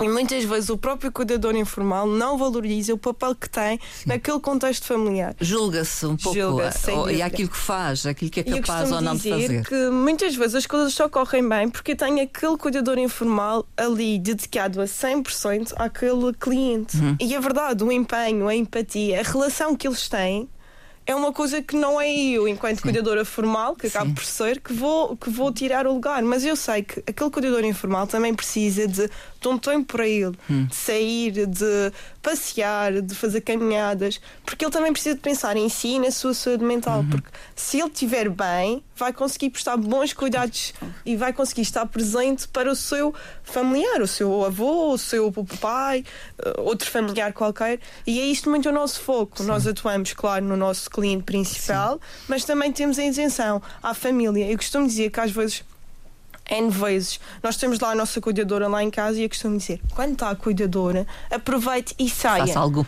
E 0.00 0.08
muitas 0.08 0.44
vezes 0.44 0.70
o 0.70 0.78
próprio 0.78 1.10
cuidador 1.10 1.56
informal 1.56 2.06
não 2.06 2.38
valoriza 2.38 2.94
o 2.94 2.98
papel 2.98 3.34
que 3.34 3.50
tem 3.50 3.80
naquele 4.06 4.38
contexto 4.40 4.84
familiar. 4.86 5.34
Julga-se 5.40 6.06
um 6.06 6.16
pouco 6.16 6.38
Julga-se, 6.38 6.78
sem 6.86 6.96
ou- 6.96 7.10
e 7.10 7.20
aquilo 7.20 7.48
que 7.48 7.56
faz, 7.56 8.06
aquilo 8.06 8.30
que 8.30 8.40
é 8.40 8.44
capaz 8.44 8.92
ou 8.92 9.00
não 9.00 9.16
de 9.16 9.28
fazer. 9.28 9.64
que 9.66 9.88
muitas 9.90 10.36
vezes 10.36 10.54
as 10.54 10.66
coisas 10.66 10.94
só 10.94 11.08
correm 11.08 11.46
bem 11.48 11.68
porque 11.68 11.96
tem 11.96 12.20
aquele 12.20 12.56
cuidador 12.56 12.96
informal 12.98 13.66
ali 13.78 14.18
dedicado 14.18 14.80
a 14.80 14.84
100% 14.84 15.72
àquele 15.76 16.32
cliente. 16.34 16.96
Uhum. 16.96 17.16
E 17.20 17.34
é 17.34 17.40
verdade, 17.40 17.84
o 17.84 17.92
empenho, 17.92 18.48
a 18.48 18.54
empatia, 18.54 19.20
a 19.20 19.22
relação 19.22 19.76
que 19.76 19.86
eles 19.86 20.08
têm 20.08 20.48
é 21.06 21.14
uma 21.14 21.32
coisa 21.32 21.62
que 21.62 21.74
não 21.74 21.98
é 21.98 22.12
eu, 22.14 22.46
enquanto 22.46 22.82
cuidadora 22.82 23.24
formal, 23.24 23.74
que 23.74 23.86
acabo 23.86 24.08
Sim. 24.08 24.14
por 24.14 24.24
ser, 24.24 24.60
que 24.60 24.74
vou, 24.74 25.16
que 25.16 25.30
vou 25.30 25.50
tirar 25.50 25.86
o 25.86 25.94
lugar. 25.94 26.22
Mas 26.22 26.44
eu 26.44 26.54
sei 26.54 26.82
que 26.82 27.02
aquele 27.06 27.30
cuidador 27.30 27.64
informal 27.64 28.06
também 28.06 28.34
precisa 28.34 28.86
de, 28.86 29.08
de 29.40 29.48
um 29.48 29.56
tempo 29.56 29.94
para 29.94 30.06
ele, 30.06 30.36
Hum. 30.50 30.66
de 30.66 30.76
sair, 30.76 31.46
de 31.46 31.92
passear, 32.20 33.00
de 33.00 33.14
fazer 33.14 33.40
caminhadas, 33.40 34.20
porque 34.44 34.62
ele 34.66 34.70
também 34.72 34.92
precisa 34.92 35.14
de 35.14 35.22
pensar 35.22 35.56
em 35.56 35.70
si 35.70 35.94
e 35.94 35.98
na 35.98 36.10
sua 36.10 36.34
saúde 36.34 36.62
mental. 36.62 36.98
Uhum. 37.00 37.08
Porque 37.08 37.28
se 37.56 37.78
ele 37.80 37.88
estiver 37.88 38.28
bem, 38.28 38.84
vai 38.98 39.12
conseguir 39.12 39.50
prestar 39.50 39.76
bons 39.76 40.12
cuidados 40.12 40.74
e 41.06 41.16
vai 41.16 41.32
conseguir 41.32 41.62
estar 41.62 41.86
presente 41.86 42.48
para 42.48 42.70
o 42.70 42.74
seu 42.74 43.14
familiar, 43.42 44.02
o 44.02 44.06
seu 44.06 44.44
avô, 44.44 44.92
o 44.92 44.98
seu 44.98 45.32
pai, 45.60 46.04
eh, 46.38 46.54
outro 46.58 46.90
familiar 46.90 47.32
qualquer. 47.32 47.78
E 48.06 48.18
é 48.20 48.24
isto 48.24 48.50
muito 48.50 48.68
o 48.68 48.72
nosso 48.72 49.00
foco. 49.00 49.42
Nós 49.44 49.66
atuamos, 49.66 50.12
claro, 50.12 50.44
no 50.44 50.56
nosso 50.56 50.90
cliente 50.90 51.22
principal, 51.22 52.00
mas 52.26 52.44
também 52.44 52.72
temos 52.72 52.98
a 52.98 53.04
isenção 53.04 53.62
à 53.82 53.94
família. 53.94 54.50
Eu 54.50 54.56
costumo 54.56 54.86
dizer 54.86 55.10
que 55.10 55.20
às 55.20 55.30
vezes. 55.30 55.64
N 56.48 56.70
vezes. 56.70 57.20
Nós 57.42 57.56
temos 57.56 57.78
lá 57.80 57.90
a 57.90 57.94
nossa 57.94 58.20
cuidadora 58.20 58.68
lá 58.68 58.82
em 58.82 58.90
casa 58.90 59.18
e 59.18 59.22
eu 59.22 59.28
costumo 59.28 59.58
dizer: 59.58 59.80
quando 59.94 60.12
está 60.12 60.30
a 60.30 60.34
cuidadora, 60.34 61.06
aproveite 61.30 61.94
e 61.98 62.08
saia. 62.08 62.46
Faça 62.46 62.58
algo. 62.58 62.86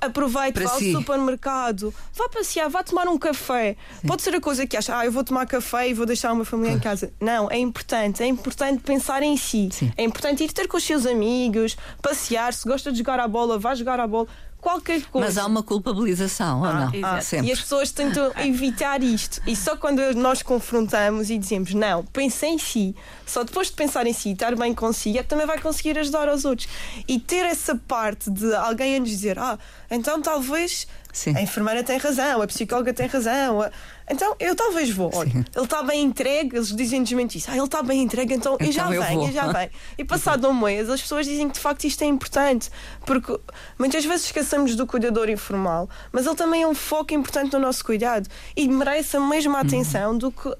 Aproveite, 0.00 0.52
Para 0.52 0.66
vá 0.66 0.72
ao 0.72 0.78
si. 0.78 0.92
supermercado, 0.92 1.94
vá 2.14 2.28
passear, 2.28 2.68
vá 2.68 2.82
tomar 2.82 3.08
um 3.08 3.18
café. 3.18 3.76
Pode 4.06 4.22
ser 4.22 4.34
a 4.34 4.40
coisa 4.40 4.66
que 4.66 4.76
acha, 4.76 4.96
ah, 4.96 5.04
eu 5.04 5.12
vou 5.12 5.24
tomar 5.24 5.46
café 5.46 5.88
e 5.88 5.94
vou 5.94 6.06
deixar 6.06 6.32
uma 6.32 6.44
família 6.44 6.74
em 6.74 6.80
casa. 6.80 7.12
Não, 7.20 7.50
é 7.50 7.58
importante, 7.58 8.22
é 8.22 8.26
importante 8.26 8.82
pensar 8.82 9.22
em 9.22 9.36
si. 9.36 9.68
Sim. 9.72 9.92
É 9.96 10.04
importante 10.04 10.44
ir 10.44 10.52
ter 10.52 10.68
com 10.68 10.76
os 10.76 10.84
seus 10.84 11.06
amigos, 11.06 11.76
passear, 12.02 12.52
se 12.52 12.66
gosta 12.68 12.92
de 12.92 12.98
jogar 12.98 13.18
a 13.20 13.28
bola, 13.28 13.58
vá 13.58 13.74
jogar 13.74 14.00
a 14.00 14.06
bola. 14.06 14.26
Qualquer 14.64 15.02
coisa. 15.02 15.26
Mas 15.26 15.36
há 15.36 15.44
uma 15.44 15.62
culpabilização, 15.62 16.62
ou 16.62 16.72
não? 16.72 16.94
exato. 16.94 17.22
Sempre. 17.22 17.48
E 17.48 17.52
as 17.52 17.60
pessoas 17.60 17.90
tentam 17.90 18.32
evitar 18.42 19.02
isto. 19.02 19.42
E 19.46 19.54
só 19.54 19.76
quando 19.76 20.00
nós 20.14 20.40
confrontamos 20.40 21.28
e 21.28 21.36
dizemos 21.36 21.74
não, 21.74 22.02
pense 22.06 22.46
em 22.46 22.58
si, 22.58 22.96
só 23.26 23.44
depois 23.44 23.66
de 23.66 23.74
pensar 23.74 24.06
em 24.06 24.14
si 24.14 24.30
e 24.30 24.32
estar 24.32 24.56
bem 24.56 24.72
consigo, 24.72 25.18
é 25.18 25.22
que 25.22 25.28
também 25.28 25.46
vai 25.46 25.58
conseguir 25.58 25.98
ajudar 25.98 26.30
aos 26.30 26.46
outros. 26.46 26.66
E 27.06 27.20
ter 27.20 27.44
essa 27.44 27.76
parte 27.76 28.30
de 28.30 28.54
alguém 28.54 28.96
a 28.96 29.00
nos 29.00 29.10
dizer, 29.10 29.38
ah, 29.38 29.58
então 29.90 30.22
talvez 30.22 30.86
Sim. 31.14 31.34
a 31.36 31.40
enfermeira 31.40 31.82
tem 31.82 31.96
razão, 31.96 32.42
a 32.42 32.46
psicóloga 32.46 32.92
tem 32.92 33.06
razão. 33.06 33.62
a- 33.62 33.70
Então 34.10 34.36
eu 34.38 34.54
talvez 34.54 34.90
vou. 34.90 35.10
Olha, 35.14 35.30
Sim. 35.30 35.44
ele 35.54 35.64
está 35.64 35.82
bem 35.82 36.02
entregue, 36.02 36.56
eles 36.56 36.74
dizem-nos 36.76 37.34
isso. 37.34 37.50
Ah, 37.50 37.54
ele 37.56 37.64
está 37.64 37.82
bem 37.82 38.02
entregue, 38.02 38.34
então, 38.34 38.56
eu 38.60 38.70
já 38.72 38.82
Então 38.82 38.92
eu 38.94 39.02
venho, 39.02 39.18
vou. 39.20 39.28
eu 39.28 39.32
já 39.32 39.46
venho. 39.52 39.70
E 39.96 40.04
passado 40.04 40.46
um 40.48 40.52
mês, 40.52 40.90
as 40.90 41.00
pessoas 41.00 41.24
dizem 41.24 41.48
que 41.48 41.54
de 41.54 41.60
facto 41.60 41.84
isto 41.84 42.02
é 42.02 42.06
importante, 42.06 42.68
porque 43.06 43.38
muitas 43.78 44.04
vezes 44.04 44.26
esquecemos 44.26 44.74
do 44.76 44.86
cuidador 44.86 45.30
informal, 45.30 45.88
mas 46.12 46.26
ele 46.26 46.34
também 46.34 46.62
é 46.62 46.66
um 46.66 46.74
foco 46.74 47.14
importante 47.14 47.52
no 47.54 47.60
nosso 47.60 47.82
cuidado 47.84 48.28
e 48.56 48.68
merece 48.68 49.16
a 49.16 49.20
mesma 49.20 49.60
atenção 49.60 50.18
do 50.18 50.30
que 50.32 50.52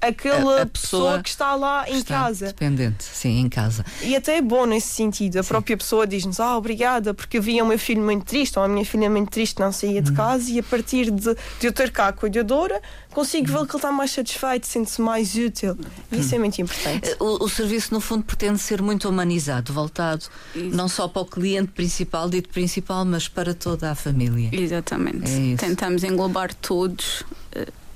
aquela 0.00 0.60
A- 0.60 0.62
a 0.62 0.66
pessoa, 0.66 1.02
pessoa 1.10 1.22
que 1.22 1.28
está 1.28 1.54
lá 1.54 1.88
em 1.88 1.98
Está 1.98 2.14
casa. 2.14 2.46
Dependente, 2.46 3.04
sim, 3.04 3.38
em 3.40 3.48
casa. 3.48 3.84
E 4.02 4.16
até 4.16 4.36
é 4.38 4.42
bom 4.42 4.66
nesse 4.66 4.88
sentido. 4.88 5.38
A 5.38 5.44
própria 5.44 5.76
pessoa 5.76 6.06
diz-nos: 6.06 6.40
Ah, 6.40 6.56
obrigada, 6.56 7.12
porque 7.14 7.38
eu 7.38 7.42
via 7.42 7.62
o 7.62 7.66
meu 7.66 7.78
filho 7.78 8.02
muito 8.02 8.24
triste, 8.24 8.58
ou 8.58 8.64
a 8.64 8.68
minha 8.68 8.84
filha 8.84 9.08
muito 9.10 9.30
triste, 9.30 9.58
não 9.60 9.72
saía 9.72 10.00
Hum. 10.00 10.04
de 10.04 10.12
casa, 10.12 10.50
e 10.50 10.58
a 10.58 10.62
partir 10.62 11.10
de, 11.10 11.34
de 11.60 11.66
eu 11.66 11.72
ter 11.72 11.90
cá 11.90 12.08
a 12.08 12.12
cuidadora, 12.12 12.80
consigo 13.12 13.46
ver 13.48 13.58
que 13.66 13.72
ele 13.72 13.76
está 13.76 13.92
mais 13.92 14.10
satisfeito, 14.10 14.66
sente-se 14.66 15.00
mais 15.02 15.34
útil. 15.34 15.76
E 16.10 16.18
isso 16.20 16.34
é 16.34 16.38
Hum. 16.38 16.40
muito 16.40 16.60
importante. 16.60 17.08
Eh, 17.10 17.16
O, 17.20 17.44
o 17.44 17.48
serviço, 17.48 17.92
no 17.92 18.00
fundo, 18.00 18.24
pretende 18.24 18.58
ser 18.58 18.80
muito 18.82 19.08
humanizado, 19.08 19.72
voltado 19.72 20.24
Isso. 20.54 20.76
não 20.76 20.88
só 20.88 21.06
para 21.08 21.22
o 21.22 21.26
cliente 21.26 21.72
principal, 21.72 22.28
dito 22.30 22.48
principal, 22.48 23.04
mas 23.04 23.28
para 23.28 23.52
toda 23.54 23.90
a 23.90 23.94
família. 23.94 24.48
Exatamente. 24.52 25.30
É. 25.30 25.56
Tentamos 25.56 26.02
englobar 26.04 26.54
todos. 26.54 27.22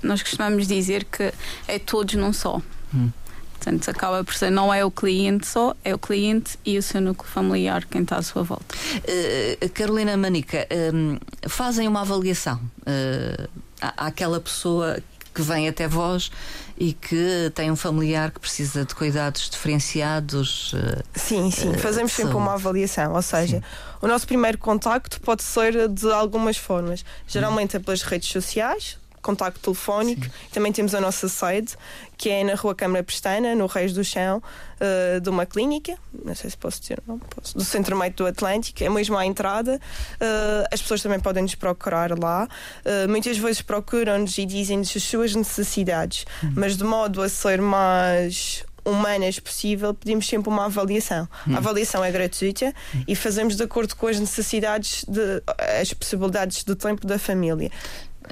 Nós 0.05 0.21
costumamos 0.21 0.67
dizer 0.67 1.03
que 1.05 1.33
é 1.67 1.79
todos 1.79 2.15
num 2.15 2.31
só. 2.33 2.61
Hum. 2.93 3.09
Portanto, 3.53 3.89
acaba 3.89 4.23
por 4.23 4.35
ser, 4.35 4.51
não 4.51 4.71
é 4.71 4.85
o 4.85 4.91
cliente 4.91 5.47
só, 5.47 5.75
é 5.83 5.93
o 5.95 5.97
cliente 5.97 6.57
e 6.63 6.77
o 6.77 6.83
seu 6.83 7.01
núcleo 7.01 7.27
familiar 7.31 7.83
quem 7.85 8.03
está 8.03 8.17
à 8.17 8.21
sua 8.21 8.43
volta. 8.43 8.75
Eh, 9.05 9.57
Carolina 9.73 10.15
Manica, 10.15 10.67
hum, 10.93 11.17
fazem 11.47 11.87
uma 11.87 12.01
avaliação 12.01 12.59
eh, 12.85 13.47
à- 13.81 14.07
àquela 14.07 14.39
pessoa 14.39 14.99
que 15.33 15.41
vem 15.41 15.67
até 15.67 15.87
vós 15.87 16.31
e 16.77 16.93
que 16.93 17.51
tem 17.55 17.71
um 17.71 17.75
familiar 17.75 18.29
que 18.31 18.39
precisa 18.39 18.85
de 18.85 18.93
cuidados 18.93 19.49
diferenciados. 19.49 20.73
eh, 20.75 21.01
Sim, 21.15 21.49
sim, 21.49 21.73
fazemos 21.77 22.11
sempre 22.11 22.33
saúde. 22.33 22.37
uma 22.45 22.53
avaliação, 22.53 23.13
ou 23.13 23.21
seja, 23.21 23.63
o 24.01 24.07
nosso 24.07 24.27
primeiro 24.27 24.57
contacto 24.59 25.19
pode 25.21 25.41
ser 25.43 25.87
de 25.89 26.11
algumas 26.11 26.57
formas. 26.57 27.03
Geralmente 27.27 27.75
é 27.77 27.79
pelas 27.79 28.01
redes 28.03 28.29
sociais, 28.29 28.97
contacto 29.25 29.59
telefónico, 29.59 30.27
também 30.53 30.71
temos 30.71 30.93
a 30.93 31.01
nossa 31.01 31.27
sede, 31.27 31.75
que 32.15 32.29
é 32.29 32.43
na 32.43 32.53
Rua 32.53 32.75
Câmara 32.75 33.03
Pestana, 33.03 33.55
no 33.55 33.65
Reis 33.65 33.91
do 33.91 34.03
Chão, 34.03 34.41
eh, 34.79 35.19
de 35.19 35.29
uma 35.29 35.47
clínica, 35.47 35.97
não 36.23 36.35
sei 36.35 36.51
se 36.51 36.55
posso 36.55 36.79
dizer, 36.79 37.01
não 37.07 37.17
posso, 37.17 37.57
do 37.57 37.63
Centro 37.63 37.97
Médico 37.97 38.23
do 38.23 38.27
Atlântico, 38.27 38.83
é 38.83 38.89
mesmo 38.89 39.17
à 39.17 39.25
entrada. 39.25 39.81
Eh, 40.19 40.67
as 40.71 40.79
pessoas 40.79 41.01
também 41.01 41.19
podem 41.19 41.41
nos 41.41 41.55
procurar 41.55 42.17
lá. 42.17 42.47
Eh, 42.85 43.07
muitas 43.07 43.37
vezes 43.37 43.63
procuram-nos 43.63 44.37
e 44.37 44.45
dizem-nos 44.45 44.95
as 44.95 45.03
suas 45.03 45.33
necessidades, 45.33 46.25
mas 46.55 46.77
de 46.77 46.83
modo 46.83 47.21
a 47.21 47.27
ser 47.27 47.59
mais 47.59 48.63
humanas 48.85 49.39
possível, 49.39 49.93
pedimos 49.93 50.27
sempre 50.27 50.47
uma 50.47 50.65
avaliação. 50.65 51.27
A 51.51 51.57
avaliação 51.57 52.05
é 52.05 52.11
gratuita 52.11 52.71
e 53.07 53.15
fazemos 53.15 53.55
de 53.55 53.63
acordo 53.63 53.95
com 53.95 54.05
as 54.05 54.19
necessidades, 54.19 55.03
de, 55.07 55.41
as 55.81 55.91
possibilidades 55.91 56.63
do 56.63 56.75
tempo 56.75 57.07
da 57.07 57.17
família. 57.17 57.71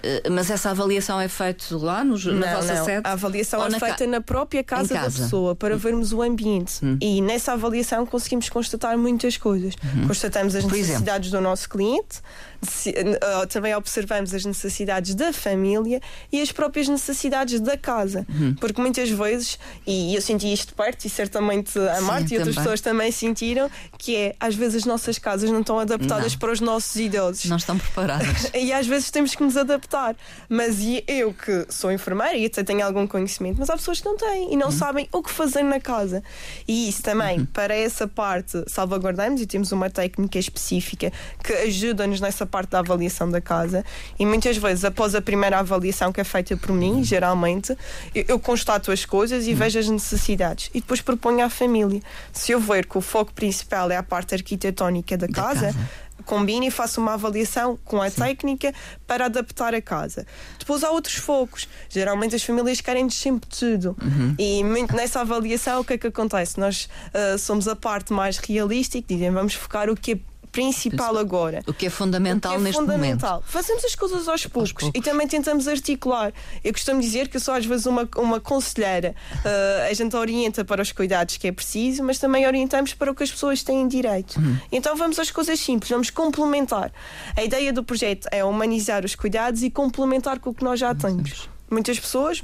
Eh, 0.01 0.29
mas 0.29 0.49
essa 0.49 0.71
avaliação 0.71 1.19
é 1.19 1.27
feita 1.27 1.65
lá 1.77 2.03
no, 2.03 2.17
na 2.17 2.47
Não, 2.47 2.55
vossa 2.55 2.73
não. 2.75 2.85
sede? 2.85 3.01
A 3.07 3.11
avaliação 3.11 3.65
é 3.65 3.69
na 3.69 3.79
ca- 3.79 3.85
feita 3.87 4.07
na 4.07 4.21
própria 4.21 4.63
casa, 4.63 4.93
da 4.93 5.01
casa? 5.01 5.19
Hum. 5.19 5.23
pessoa 5.23 5.55
para 5.55 5.77
vermos 5.77 6.11
o 6.13 6.21
ambiente. 6.21 6.79
E 7.01 7.21
nessa 7.21 7.53
avaliação 7.53 8.05
conseguimos 8.05 8.49
constatar 8.49 8.97
muitas 8.97 9.37
coisas. 9.37 9.75
Constatamos 10.07 10.55
as. 10.55 10.63
Por 10.63 10.71
exemplo? 10.73 10.87
necessidades 10.87 11.31
do 11.31 11.41
nosso 11.41 11.69
cliente, 11.69 12.19
se- 12.63 12.93
eh, 12.95 13.45
também 13.49 13.73
observamos 13.75 14.33
as 14.33 14.45
necessidades 14.45 15.15
da 15.15 15.31
família 15.33 16.01
e 16.31 16.41
as 16.41 16.51
próprias 16.51 16.87
necessidades 16.87 17.59
da 17.59 17.77
casa. 17.77 18.25
Uhum. 18.29 18.55
Porque 18.55 18.81
muitas 18.81 19.09
vezes, 19.09 19.57
e 19.85 20.15
eu 20.15 20.21
senti 20.21 20.51
isto 20.51 20.67
de 20.69 20.73
perto, 20.73 21.05
e 21.05 21.09
certamente 21.09 21.77
a 21.79 21.95
Sim, 21.95 22.01
Marta 22.03 22.33
e 22.33 22.37
outras 22.37 22.55
também. 22.55 22.55
pessoas 22.55 22.81
também 22.81 23.11
sentiram, 23.11 23.69
que 23.97 24.15
é 24.15 24.35
às 24.39 24.55
vezes 24.55 24.77
as 24.77 24.85
nossas 24.85 25.17
casas 25.17 25.49
não 25.49 25.61
estão 25.61 25.79
adaptadas 25.79 26.33
Não. 26.33 26.39
para 26.39 26.51
os 26.51 26.59
nossos 26.59 26.95
idosos. 26.95 27.45
Não 27.45 27.57
estão 27.57 27.77
preparadas. 27.77 28.51
E 28.63 28.71
às 28.71 28.87
vezes 28.87 29.11
temos 29.11 29.35
que 29.35 29.43
nos 29.43 29.57
adaptar. 29.57 30.15
Mas 30.47 30.79
e 30.79 31.03
eu 31.07 31.33
que 31.33 31.65
sou 31.69 31.91
enfermeira 31.91 32.35
e 32.37 32.45
até 32.45 32.63
tenho 32.63 32.85
algum 32.85 33.05
conhecimento, 33.07 33.57
mas 33.59 33.69
há 33.69 33.73
pessoas 33.75 33.99
que 33.99 34.05
não 34.05 34.15
têm 34.15 34.53
e 34.53 34.57
não 34.57 34.71
sabem 34.71 35.07
o 35.11 35.21
que 35.21 35.29
fazer 35.31 35.63
na 35.63 35.79
casa. 35.79 36.23
E 36.67 36.87
isso 36.87 37.01
também, 37.03 37.43
para 37.45 37.75
essa 37.75 38.07
parte, 38.07 38.63
salvaguardamos 38.67 39.41
e 39.41 39.45
temos 39.45 39.71
uma 39.71 39.89
técnica 39.89 40.39
específica 40.39 41.11
que 41.43 41.51
ajuda-nos 41.53 42.21
nessa 42.21 42.45
parte 42.53 42.69
da 42.69 42.79
avaliação 42.79 43.27
da 43.31 43.41
casa. 43.41 43.83
E 44.19 44.25
muitas 44.25 44.57
vezes, 44.57 44.85
após 44.85 45.15
a 45.15 45.21
primeira 45.21 45.57
avaliação 45.57 46.13
que 46.13 46.21
é 46.21 46.23
feita 46.23 46.55
por 46.55 46.71
mim, 46.71 47.03
geralmente, 47.03 47.75
eu, 48.13 48.25
eu 48.27 48.39
constato 48.39 48.91
as 48.91 49.05
coisas 49.05 49.47
e 49.47 49.53
vejo 49.55 49.79
as 49.79 49.89
necessidades 49.89 50.69
e 50.71 50.79
depois 50.79 51.01
proponho 51.01 51.43
à 51.43 51.49
família. 51.49 51.99
Se 52.31 52.51
eu 52.51 52.59
ver 52.59 52.85
que 52.85 52.95
o 52.97 53.01
foco 53.01 53.33
principal 53.33 53.89
é 53.89 53.97
a 53.97 54.03
parte 54.03 54.35
arquitetónica 54.35 55.17
da, 55.17 55.25
Da 55.25 55.33
casa, 55.33 55.67
casa. 55.73 55.89
combino 56.25 56.63
e 56.65 56.69
faço 56.71 57.01
uma 57.01 57.13
avaliação 57.13 57.77
com 57.83 57.99
a 58.01 58.09
Sim. 58.09 58.21
técnica 58.21 58.71
para 59.07 59.25
adaptar 59.25 59.73
a 59.73 59.81
casa. 59.81 60.25
Depois 60.59 60.83
há 60.83 60.91
outros 60.91 61.15
focos. 61.15 61.67
Geralmente 61.89 62.35
as 62.35 62.43
famílias 62.43 62.81
querem 62.81 63.09
sempre 63.09 63.49
tudo. 63.49 63.95
Uhum. 64.01 64.35
E 64.37 64.63
muito 64.63 64.95
nessa 64.95 65.21
avaliação, 65.21 65.81
o 65.81 65.83
que 65.83 65.93
é 65.93 65.97
que 65.97 66.07
acontece? 66.07 66.59
Nós 66.59 66.87
uh, 67.13 67.37
somos 67.39 67.67
a 67.67 67.75
parte 67.75 68.13
mais 68.13 68.37
realística, 68.37 69.05
dizem 69.07 69.31
vamos 69.31 69.55
focar 69.55 69.89
o 69.89 69.95
que 69.95 70.11
é 70.13 70.32
principal 70.53 71.17
agora. 71.17 71.61
O 71.67 71.73
que 71.73 71.87
é 71.87 71.89
fundamental 71.89 72.53
que 72.53 72.59
é 72.59 72.61
neste 72.61 72.79
fundamental. 72.79 73.31
momento. 73.31 73.51
Fazemos 73.51 73.83
as 73.83 73.95
coisas 73.95 74.27
aos 74.27 74.45
poucos, 74.45 74.71
aos 74.71 74.73
poucos, 74.73 74.99
e 74.99 75.03
também 75.03 75.27
tentamos 75.27 75.67
articular. 75.67 76.31
Eu 76.63 76.71
costumo 76.71 77.01
dizer 77.01 77.27
que 77.27 77.37
eu 77.37 77.41
sou 77.41 77.55
às 77.55 77.65
vezes 77.65 77.87
uma, 77.87 78.07
uma 78.15 78.39
conselheira. 78.39 79.15
Uh, 79.33 79.89
a 79.89 79.93
gente 79.93 80.15
orienta 80.15 80.63
para 80.63 80.81
os 80.81 80.91
cuidados 80.91 81.37
que 81.37 81.47
é 81.47 81.51
preciso, 81.51 82.03
mas 82.03 82.19
também 82.19 82.45
orientamos 82.45 82.93
para 82.93 83.11
o 83.11 83.15
que 83.15 83.23
as 83.23 83.31
pessoas 83.31 83.63
têm 83.63 83.87
direito. 83.87 84.37
Uhum. 84.37 84.57
Então 84.71 84.95
vamos 84.95 85.17
às 85.17 85.31
coisas 85.31 85.59
simples, 85.59 85.89
vamos 85.89 86.11
complementar. 86.11 86.93
A 87.35 87.43
ideia 87.43 87.73
do 87.73 87.83
projeto 87.83 88.27
é 88.31 88.45
humanizar 88.45 89.03
os 89.03 89.15
cuidados 89.15 89.63
e 89.63 89.71
complementar 89.71 90.39
com 90.39 90.51
o 90.51 90.53
que 90.53 90.63
nós 90.63 90.79
já 90.79 90.93
temos. 90.93 91.49
Muitas 91.69 91.99
pessoas 91.99 92.41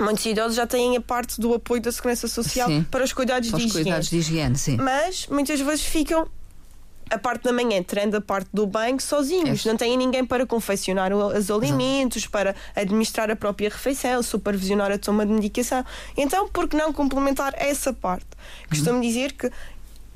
Muitos 0.00 0.24
idosos 0.26 0.54
já 0.54 0.66
têm 0.66 0.96
a 0.96 1.00
parte 1.00 1.40
do 1.40 1.54
apoio 1.54 1.82
da 1.82 1.90
Segurança 1.90 2.28
Social 2.28 2.68
sim, 2.68 2.86
para 2.88 3.04
os 3.04 3.12
cuidados, 3.12 3.50
para 3.50 3.58
de, 3.58 3.64
os 3.64 3.70
higiene. 3.70 3.84
cuidados 3.84 4.10
de 4.10 4.16
higiene. 4.18 4.56
Sim. 4.56 4.76
Mas 4.76 5.26
muitas 5.26 5.60
vezes 5.60 5.84
ficam 5.84 6.28
a 7.10 7.18
parte 7.18 7.44
da 7.44 7.52
manhã, 7.52 7.82
tirando 7.82 8.16
a 8.16 8.20
parte 8.20 8.48
do 8.52 8.66
banho, 8.66 9.00
sozinhos. 9.00 9.64
É. 9.64 9.68
Não 9.68 9.76
têm 9.76 9.96
ninguém 9.96 10.24
para 10.24 10.46
confeccionar 10.46 11.12
os 11.12 11.50
alimentos, 11.50 12.22
Exato. 12.22 12.32
para 12.32 12.54
administrar 12.74 13.30
a 13.30 13.36
própria 13.36 13.68
refeição, 13.68 14.22
supervisionar 14.22 14.90
a 14.90 14.98
toma 14.98 15.24
de 15.24 15.32
medicação. 15.32 15.84
Então, 16.16 16.48
por 16.48 16.68
que 16.68 16.76
não 16.76 16.92
complementar 16.92 17.54
essa 17.56 17.92
parte? 17.92 18.26
Costumo 18.68 18.96
uhum. 18.96 19.00
dizer 19.00 19.32
que 19.32 19.50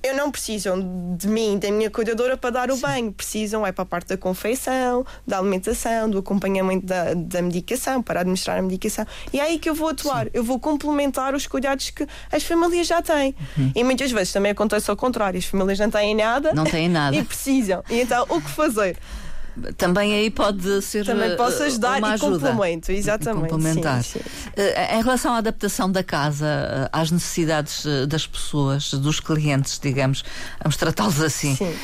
eu 0.03 0.17
não 0.17 0.31
precisam 0.31 1.17
de 1.17 1.29
mim, 1.29 1.59
da 1.59 1.71
minha 1.71 1.91
cuidadora, 1.91 2.37
para 2.37 2.51
dar 2.51 2.71
o 2.71 2.75
Sim. 2.75 2.83
banho. 2.83 3.13
Precisam 3.13 3.67
é 3.67 3.73
para 3.73 3.83
a 3.83 3.87
parte 3.87 4.09
da 4.09 4.17
confeição, 4.17 5.07
da 5.27 5.39
alimentação, 5.39 6.11
do 6.11 6.19
acompanhamento 6.19 6.87
da, 6.87 7.15
da 7.15 7.41
medicação, 7.41 8.03
para 8.03 8.21
administrar 8.21 8.59
a 8.59 8.63
medicação. 8.63 9.07
E 9.33 9.39
é 9.39 9.43
aí 9.43 9.59
que 9.59 9.71
eu 9.71 9.75
vou 9.75 9.89
atuar. 9.89 10.25
Sim. 10.25 10.31
Eu 10.35 10.45
vou 10.45 10.59
complementar 10.59 11.35
os 11.35 11.47
cuidados 11.47 11.91
que 11.91 12.07
as 12.31 12.43
famílias 12.43 12.87
já 12.87 13.01
têm. 13.01 13.35
Uhum. 13.57 13.73
E 13.75 13.85
muitas 13.85 14.11
vezes 14.11 14.33
também 14.33 14.53
acontece 14.53 14.91
ao 14.91 14.97
contrário. 14.97 15.39
As 15.39 15.45
famílias 15.45 15.79
não 15.79 15.91
têm 15.91 16.15
nada. 16.15 16.53
Não 16.53 16.65
têm 16.65 16.89
nada. 16.89 17.13
E 17.23 17.23
precisam. 17.23 17.85
E 17.91 18.01
então, 18.01 18.25
o 18.29 18.41
que 18.41 18.49
fazer? 18.49 18.97
Também 19.77 20.15
aí 20.15 20.31
pode 20.31 20.83
ser 20.83 21.05
também 21.05 21.37
posso 21.37 21.63
eh, 21.63 21.67
ajudar 21.67 21.99
uma 21.99 22.11
e 22.11 22.13
ajuda. 22.13 22.51
complemento 22.51 22.93
exatamente 22.93 23.51
complementar 23.51 24.03
sim, 24.03 24.19
sim. 24.21 24.51
Eh, 24.57 24.97
em 24.99 25.03
relação 25.03 25.35
à 25.35 25.39
adaptação 25.39 25.91
da 25.91 26.03
casa 26.03 26.47
eh, 26.47 26.89
às 26.93 27.11
necessidades 27.11 27.85
das 28.09 28.27
pessoas 28.27 28.93
dos 28.95 29.21
clientes 29.21 29.79
digamos 29.79 30.25
vamos 30.63 30.77
tratá-los 30.77 31.21
assim 31.21 31.55
sim. 31.57 31.75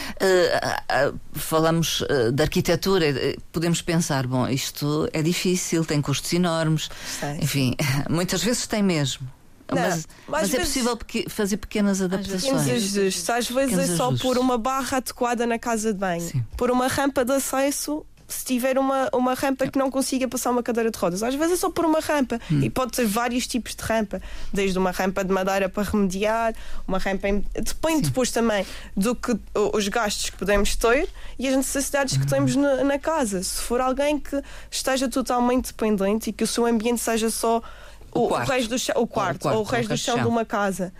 falamos 1.32 2.02
de 2.32 2.42
arquitetura 2.42 3.06
podemos 3.52 3.82
pensar 3.82 4.26
bom 4.26 4.48
isto 4.48 5.08
é 5.12 5.22
difícil 5.22 5.84
tem 5.84 6.00
custos 6.00 6.32
enormes 6.32 6.88
Sei. 7.20 7.38
enfim 7.42 7.76
muitas 8.08 8.42
vezes 8.42 8.66
tem 8.66 8.82
mesmo 8.82 9.37
mas, 9.74 10.08
mas 10.26 10.54
é 10.54 10.60
possível 10.60 10.98
fazer 11.28 11.56
pequenas 11.56 12.00
adaptações. 12.00 12.42
Pequenos 12.42 12.68
ajustes. 12.96 13.30
Às 13.30 13.48
vezes 13.48 13.78
é 13.78 13.96
só 13.96 14.14
por 14.16 14.38
uma 14.38 14.56
barra 14.56 14.98
adequada 14.98 15.46
na 15.46 15.58
casa 15.58 15.92
de 15.92 15.98
banho, 15.98 16.20
Sim. 16.20 16.44
por 16.56 16.70
uma 16.70 16.88
rampa 16.88 17.24
de 17.24 17.32
acesso 17.32 18.04
se 18.28 18.44
tiver 18.44 18.78
uma, 18.78 19.08
uma 19.14 19.32
rampa 19.32 19.66
que 19.66 19.78
não 19.78 19.90
consiga 19.90 20.28
passar 20.28 20.50
uma 20.50 20.62
cadeira 20.62 20.90
de 20.90 20.98
rodas. 20.98 21.22
Às 21.22 21.34
vezes 21.34 21.54
é 21.54 21.56
só 21.56 21.70
por 21.70 21.86
uma 21.86 21.98
rampa. 21.98 22.38
Hum. 22.52 22.60
E 22.62 22.68
pode 22.68 22.92
ter 22.92 23.06
vários 23.06 23.46
tipos 23.46 23.74
de 23.74 23.82
rampa. 23.82 24.20
Desde 24.52 24.78
uma 24.78 24.90
rampa 24.90 25.24
de 25.24 25.32
madeira 25.32 25.68
para 25.68 25.82
remediar, 25.82 26.54
uma 26.86 26.98
rampa. 26.98 27.26
Em... 27.26 27.42
Depende 27.54 27.96
Sim. 27.96 28.02
depois 28.02 28.30
também 28.30 28.66
do 28.94 29.16
que 29.16 29.34
os 29.54 29.88
gastos 29.88 30.28
que 30.28 30.36
podemos 30.36 30.76
ter 30.76 31.08
e 31.38 31.48
as 31.48 31.56
necessidades 31.56 32.18
que 32.18 32.24
hum. 32.24 32.28
temos 32.28 32.54
na, 32.54 32.84
na 32.84 32.98
casa. 32.98 33.42
Se 33.42 33.62
for 33.62 33.80
alguém 33.80 34.20
que 34.20 34.42
esteja 34.70 35.08
totalmente 35.08 35.68
dependente 35.68 36.28
e 36.28 36.32
que 36.32 36.44
o 36.44 36.46
seu 36.46 36.66
ambiente 36.66 37.00
seja 37.00 37.30
só 37.30 37.62
o, 38.12 38.24
o, 38.24 38.28
quarto. 38.28 38.48
o 38.48 38.68
do 38.68 38.78
chão, 38.78 38.94
o 38.98 39.06
quarto, 39.06 39.48
ou 39.48 39.60
o 39.60 39.62
resto 39.62 39.88
do 39.90 39.96
chão 39.96 40.18
de 40.18 40.26
uma 40.26 40.44
casa 40.44 40.92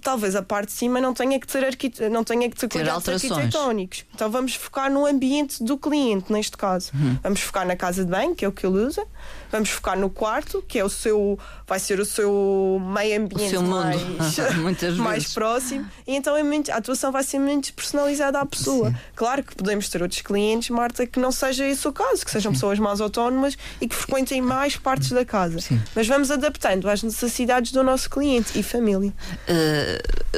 talvez 0.00 0.34
a 0.36 0.42
parte 0.42 0.68
de 0.68 0.74
cima 0.74 1.00
não 1.00 1.14
tenha 1.14 1.38
que 1.38 1.46
ter, 1.46 1.64
arquite... 1.64 2.08
não 2.08 2.24
tenha 2.24 2.48
que 2.50 2.56
ter, 2.56 2.68
ter 2.68 2.88
arquitetónicos. 2.88 4.04
Então 4.14 4.30
vamos 4.30 4.54
focar 4.54 4.90
no 4.90 5.06
ambiente 5.06 5.62
do 5.62 5.76
cliente, 5.76 6.32
neste 6.32 6.56
caso. 6.56 6.90
Uhum. 6.94 7.18
Vamos 7.22 7.40
focar 7.40 7.66
na 7.66 7.76
casa 7.76 8.04
de 8.04 8.10
banho, 8.10 8.34
que 8.34 8.44
é 8.44 8.48
o 8.48 8.52
que 8.52 8.66
ele 8.66 8.78
usa. 8.78 9.04
Vamos 9.50 9.70
focar 9.70 9.98
no 9.98 10.10
quarto, 10.10 10.62
que 10.66 10.78
é 10.78 10.84
o 10.84 10.90
seu, 10.90 11.38
vai 11.66 11.78
ser 11.78 11.98
o 12.00 12.04
seu 12.04 12.80
meio 12.94 13.22
ambiente 13.22 13.50
seu 13.50 13.62
mais, 13.62 14.00
mais 14.98 15.32
próximo. 15.32 15.88
E 16.06 16.14
então 16.14 16.36
é 16.36 16.42
muito, 16.42 16.70
a 16.70 16.76
atuação 16.76 17.10
vai 17.10 17.22
ser 17.22 17.38
muito 17.38 17.72
personalizada 17.72 18.40
à 18.40 18.46
pessoa. 18.46 18.90
Sim. 18.90 18.96
Claro 19.16 19.42
que 19.42 19.54
podemos 19.54 19.88
ter 19.88 20.02
outros 20.02 20.20
clientes, 20.20 20.68
Marta, 20.70 21.06
que 21.06 21.18
não 21.18 21.32
seja 21.32 21.66
esse 21.66 21.86
o 21.88 21.92
caso, 21.92 22.24
que 22.24 22.30
sejam 22.30 22.52
Sim. 22.52 22.56
pessoas 22.56 22.78
mais 22.78 23.00
autónomas 23.00 23.56
e 23.80 23.88
que 23.88 23.94
frequentem 23.94 24.42
mais 24.42 24.76
partes 24.76 25.10
da 25.10 25.24
casa. 25.24 25.60
Sim. 25.60 25.80
Mas 25.94 26.06
vamos 26.06 26.30
adaptando 26.30 26.88
às 26.88 27.02
necessidades 27.02 27.72
do 27.72 27.82
nosso 27.82 28.10
cliente 28.10 28.58
e 28.58 28.62
família. 28.62 29.12
Uh, 29.48 29.87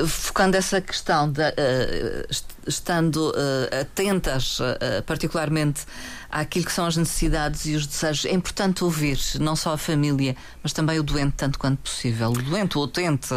focando 0.07 0.57
essa 0.57 0.81
questão, 0.81 1.31
de, 1.31 1.43
uh, 1.43 2.27
estando 2.67 3.31
uh, 3.31 3.81
atentas 3.81 4.59
particularmente 5.07 5.83
àquilo 6.31 6.65
que 6.65 6.73
são 6.73 6.87
as 6.87 6.97
necessidades 6.97 7.67
e 7.67 7.75
os 7.75 7.87
desejos. 7.87 8.25
É 8.25 8.33
importante 8.33 8.85
ouvir 8.85 9.19
não 9.41 9.57
só 9.57 9.73
a 9.73 9.79
família, 9.79 10.37
mas 10.63 10.73
também 10.73 10.99
o 10.99 11.03
doente, 11.03 11.35
tanto 11.37 11.59
quanto 11.59 11.79
possível. 11.79 12.31
O 12.31 12.43
doente, 12.43 12.79
o 12.79 12.83
utente, 12.83 13.29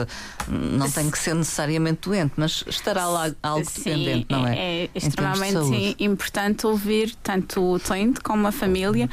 não 0.47 0.89
tem 0.89 1.09
que 1.09 1.17
ser 1.17 1.33
necessariamente 1.33 2.01
doente, 2.07 2.33
mas 2.35 2.63
estará 2.67 3.07
lá 3.07 3.31
algo 3.41 3.65
Sim, 3.65 3.83
dependente, 3.83 4.27
não 4.29 4.47
é? 4.47 4.83
É 4.83 4.89
extremamente 4.93 5.95
importante 5.99 6.67
ouvir 6.67 7.15
tanto 7.23 7.61
o 7.61 7.73
utente 7.73 8.21
como 8.21 8.47
a 8.47 8.51
família, 8.51 9.09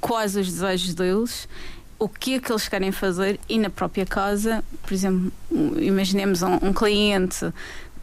quais 0.00 0.36
os 0.36 0.50
desejos 0.50 0.94
deles 0.94 1.48
o 1.98 2.08
que 2.08 2.34
é 2.34 2.38
que 2.38 2.52
eles 2.52 2.68
querem 2.68 2.92
fazer 2.92 3.40
e 3.48 3.58
na 3.58 3.70
própria 3.70 4.06
casa, 4.06 4.64
por 4.82 4.92
exemplo, 4.92 5.32
imaginemos 5.80 6.42
um, 6.42 6.54
um 6.62 6.72
cliente 6.72 7.52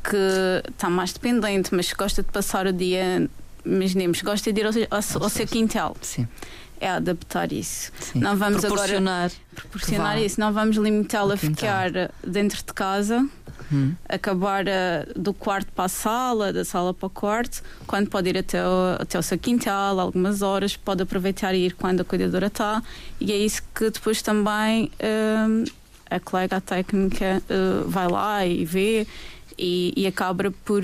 que 0.03 0.69
está 0.69 0.89
mais 0.89 1.13
dependente, 1.13 1.73
mas 1.73 1.91
gosta 1.93 2.21
de 2.21 2.31
passar 2.31 2.67
o 2.67 2.73
dia 2.73 3.27
imaginemos, 3.65 4.21
gosta 4.21 4.53
de 4.53 4.61
ir 4.61 4.65
ao, 4.65 4.73
ao, 4.91 5.23
ao 5.23 5.29
seu 5.29 5.47
quintal. 5.47 5.97
Sim. 6.01 6.27
É 6.79 6.89
adaptar 6.89 7.51
isso. 7.51 7.91
Sim. 7.99 8.19
Não 8.19 8.35
vamos 8.35 8.61
proporcionar, 8.61 9.31
agora 9.31 9.33
proporcionar 9.55 10.21
isso. 10.21 10.39
Não 10.39 10.51
vamos 10.53 10.75
limitá-lo 10.75 11.31
a 11.31 11.37
ficar 11.37 11.89
dentro 12.25 12.57
de 12.57 12.73
casa, 12.73 13.27
hum. 13.71 13.93
acabar 14.07 14.65
uh, 14.65 15.19
do 15.19 15.33
quarto 15.33 15.71
para 15.71 15.85
a 15.85 15.89
sala, 15.89 16.53
da 16.53 16.65
sala 16.65 16.93
para 16.93 17.07
o 17.07 17.09
quarto, 17.09 17.63
quando 17.87 18.09
pode 18.09 18.29
ir 18.29 18.37
até 18.37 18.65
o, 18.65 18.95
até 18.99 19.17
o 19.17 19.23
seu 19.23 19.37
quintal, 19.37 19.99
algumas 19.99 20.41
horas, 20.41 20.75
pode 20.75 21.03
aproveitar 21.03 21.53
e 21.53 21.65
ir 21.65 21.73
quando 21.73 22.01
a 22.01 22.03
cuidadora 22.03 22.47
está. 22.47 22.81
E 23.19 23.31
é 23.31 23.37
isso 23.37 23.61
que 23.73 23.89
depois 23.89 24.21
também 24.21 24.91
uh, 24.99 25.71
a 26.09 26.19
colega 26.19 26.61
técnica 26.61 27.41
uh, 27.49 27.89
vai 27.89 28.07
lá 28.07 28.45
e 28.45 28.65
vê 28.65 29.07
e, 29.57 29.93
e 29.95 30.07
acaba 30.07 30.51
por 30.63 30.83